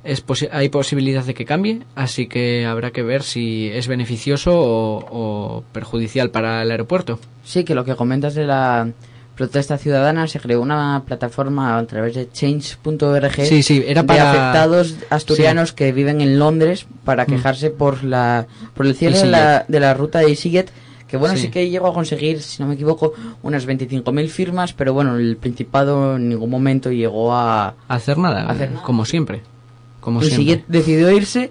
es 0.05 0.25
hay 0.51 0.71
posibilidad 0.71 1.25
de 1.25 1.35
que 1.35 1.45
cambie, 1.45 1.81
así 1.95 2.27
que 2.29 2.65
habrá 2.65 2.93
que 2.93 3.03
ver 3.03 3.23
si 3.23 3.69
es 3.73 3.89
beneficioso 3.89 4.53
o, 4.55 5.65
perjudicial 5.73 6.31
para 6.31 6.63
el 6.63 6.71
aeropuerto. 6.71 7.19
Sí, 7.45 7.65
que 7.65 7.75
lo 7.75 7.85
que 7.85 7.97
comentas 7.97 8.35
de 8.35 8.47
la 8.47 8.91
protesta 9.41 9.79
ciudadana 9.79 10.27
se 10.27 10.39
creó 10.39 10.61
una 10.61 11.03
plataforma 11.07 11.79
a 11.79 11.87
través 11.87 12.15
de 12.15 12.31
change.org 12.31 13.47
sí, 13.47 13.63
sí, 13.63 13.83
era 13.87 14.05
para... 14.05 14.23
de 14.23 14.29
afectados 14.29 14.97
asturianos 15.09 15.73
que 15.73 15.93
viven 15.93 16.21
en 16.21 16.39
Londres 16.39 16.85
para 17.07 17.25
mm. 17.25 17.27
quejarse 17.27 17.71
por 17.71 18.05
la 18.05 18.47
por 18.75 18.85
el 18.85 18.95
cierre 18.95 19.19
de 19.19 19.27
la, 19.27 19.65
de 19.67 19.81
la 19.81 19.95
ruta 19.95 20.19
de 20.19 20.27
EasyJet 20.27 20.71
que 21.09 21.17
bueno, 21.17 21.39
sí. 21.39 21.49
que 21.49 21.71
llegó 21.71 21.87
a 21.87 21.95
conseguir, 21.95 22.41
si 22.41 22.63
no 22.63 22.69
me 22.69 22.75
equivoco, 22.75 23.15
unas 23.43 23.67
25.000 23.67 24.29
firmas, 24.29 24.75
pero 24.75 24.95
bueno, 24.95 25.17
el 25.17 25.39
Principado 25.39 26.15
en 26.15 26.29
ningún 26.29 26.51
momento 26.51 26.93
llegó 26.93 27.35
a... 27.35 27.75
hacer 27.89 28.17
nada, 28.17 28.49
hacer 28.49 28.71
como 28.85 29.05
siempre. 29.05 29.43
Como 29.99 30.21
el 30.21 30.31
siempre. 30.31 30.65
decidió 30.69 31.11
irse. 31.11 31.51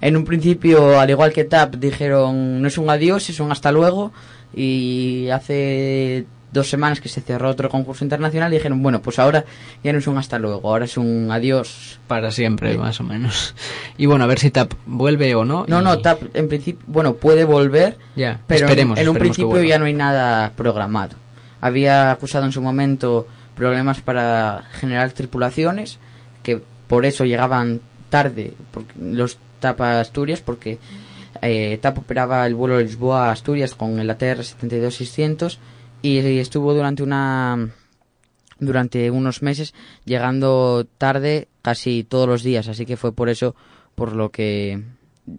En 0.00 0.16
un 0.16 0.24
principio, 0.24 1.00
al 1.00 1.10
igual 1.10 1.32
que 1.32 1.42
TAP, 1.42 1.74
dijeron 1.74 2.62
no 2.62 2.68
es 2.68 2.78
un 2.78 2.88
adiós, 2.88 3.28
es 3.30 3.40
un 3.40 3.50
hasta 3.50 3.72
luego. 3.72 4.12
Y 4.54 5.28
hace 5.30 6.24
dos 6.52 6.68
semanas 6.68 7.00
que 7.00 7.08
se 7.08 7.20
cerró 7.20 7.50
otro 7.50 7.68
concurso 7.68 8.04
internacional 8.04 8.52
y 8.52 8.56
dijeron, 8.56 8.82
bueno, 8.82 9.00
pues 9.02 9.18
ahora 9.18 9.44
ya 9.82 9.92
no 9.92 9.98
es 9.98 10.06
un 10.06 10.18
hasta 10.18 10.38
luego, 10.38 10.68
ahora 10.68 10.84
es 10.84 10.96
un 10.96 11.28
adiós. 11.30 11.98
Para 12.06 12.30
siempre, 12.30 12.76
más 12.76 13.00
o 13.00 13.04
menos. 13.04 13.54
Y 13.96 14.06
bueno, 14.06 14.24
a 14.24 14.26
ver 14.26 14.38
si 14.38 14.50
TAP 14.50 14.72
vuelve 14.86 15.34
o 15.34 15.44
no. 15.44 15.66
No, 15.68 15.82
no, 15.82 15.98
TAP 15.98 16.34
en 16.34 16.48
principio, 16.48 16.82
bueno, 16.86 17.14
puede 17.14 17.44
volver, 17.44 17.98
ya, 18.16 18.40
pero 18.46 18.66
esperemos, 18.66 18.98
en, 18.98 19.08
un 19.10 19.16
principio 19.16 19.62
ya 19.62 19.78
no 19.78 19.84
hay 19.84 19.92
nada 19.92 20.52
programado. 20.56 21.16
Había 21.60 22.10
acusado 22.10 22.46
en 22.46 22.52
su 22.52 22.62
momento 22.62 23.26
problemas 23.54 24.00
para 24.00 24.64
generar 24.72 25.12
tripulaciones, 25.12 25.98
que 26.42 26.62
por 26.86 27.04
eso 27.04 27.26
llegaban 27.26 27.82
tarde 28.08 28.54
porque 28.70 28.94
los 28.98 29.38
TAP 29.60 29.80
a 29.82 30.00
Asturias, 30.00 30.40
porque 30.40 30.78
eh, 31.42 31.78
TAP 31.80 31.98
operaba 31.98 32.46
el 32.46 32.54
vuelo 32.54 32.78
de 32.78 32.84
Lisboa 32.84 33.28
a 33.28 33.32
Asturias 33.32 33.74
con 33.74 33.98
el 33.98 34.08
ATR 34.08 34.44
72600 34.44 35.58
y 36.02 36.18
estuvo 36.38 36.74
durante 36.74 37.02
una 37.02 37.70
durante 38.58 39.10
unos 39.10 39.42
meses 39.42 39.74
llegando 40.04 40.86
tarde 40.98 41.48
casi 41.62 42.04
todos 42.04 42.28
los 42.28 42.42
días. 42.42 42.68
Así 42.68 42.86
que 42.86 42.96
fue 42.96 43.12
por 43.12 43.28
eso 43.28 43.54
por 43.94 44.14
lo 44.14 44.30
que 44.30 44.82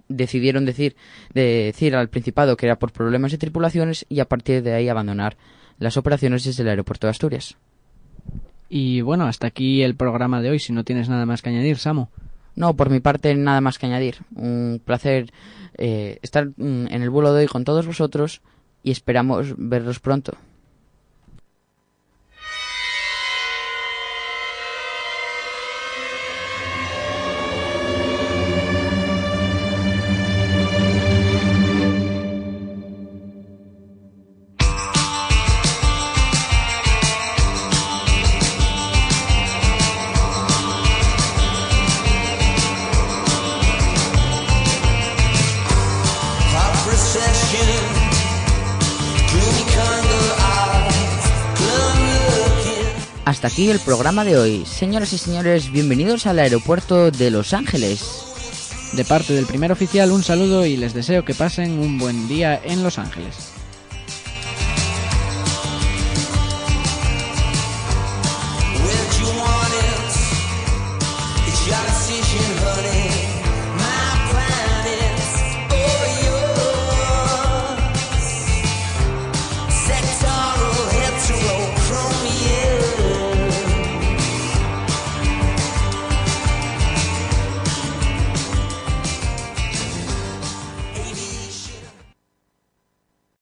decidieron 0.08 0.66
decir 0.66 0.96
decir 1.34 1.96
al 1.96 2.10
principado 2.10 2.58
que 2.58 2.66
era 2.66 2.80
por 2.80 2.92
problemas 2.92 3.32
de 3.32 3.38
tripulaciones 3.38 4.06
y 4.10 4.20
a 4.20 4.26
partir 4.26 4.64
de 4.64 4.74
ahí 4.74 4.90
abandonar 4.90 5.38
las 5.80 5.98
operaciones 5.98 6.44
desde 6.44 6.64
el 6.64 6.70
aeropuerto 6.70 7.08
de 7.08 7.12
Asturias. 7.12 7.58
Y 8.70 9.02
bueno 9.02 9.26
hasta 9.26 9.48
aquí 9.48 9.84
el 9.84 9.96
programa 9.96 10.42
de 10.42 10.52
hoy. 10.52 10.60
Si 10.60 10.74
no 10.74 10.84
tienes 10.84 11.10
nada 11.10 11.26
más 11.26 11.42
que 11.42 11.50
añadir 11.50 11.78
Samo 11.78 12.10
no 12.56 12.76
por 12.76 12.90
mi 12.90 13.00
parte 13.00 13.34
nada 13.36 13.62
más 13.62 13.80
que 13.80 13.86
añadir. 13.86 14.18
Un 14.36 14.82
placer 14.84 15.32
eh, 15.78 16.20
estar 16.22 16.48
mm, 16.48 16.88
en 16.88 17.02
el 17.02 17.10
vuelo 17.10 17.34
de 17.34 17.42
hoy 17.42 17.48
con 17.48 17.64
todos 17.64 17.88
vosotros 17.88 18.42
y 18.84 18.92
esperamos 18.92 19.54
verlos 19.58 20.00
pronto 20.00 20.38
Hasta 53.32 53.48
aquí 53.48 53.70
el 53.70 53.80
programa 53.80 54.26
de 54.26 54.38
hoy. 54.38 54.66
Señoras 54.66 55.14
y 55.14 55.18
señores, 55.18 55.72
bienvenidos 55.72 56.26
al 56.26 56.38
aeropuerto 56.38 57.12
de 57.12 57.32
Los 57.32 57.54
Ángeles. 57.54 58.26
De 58.92 59.06
parte 59.06 59.32
del 59.32 59.46
primer 59.46 59.72
oficial, 59.72 60.12
un 60.12 60.22
saludo 60.22 60.66
y 60.66 60.76
les 60.76 60.94
deseo 60.94 61.24
que 61.24 61.34
pasen 61.34 61.80
un 61.80 61.98
buen 61.98 62.28
día 62.28 62.60
en 62.62 62.84
Los 62.84 63.00
Ángeles. 63.00 63.61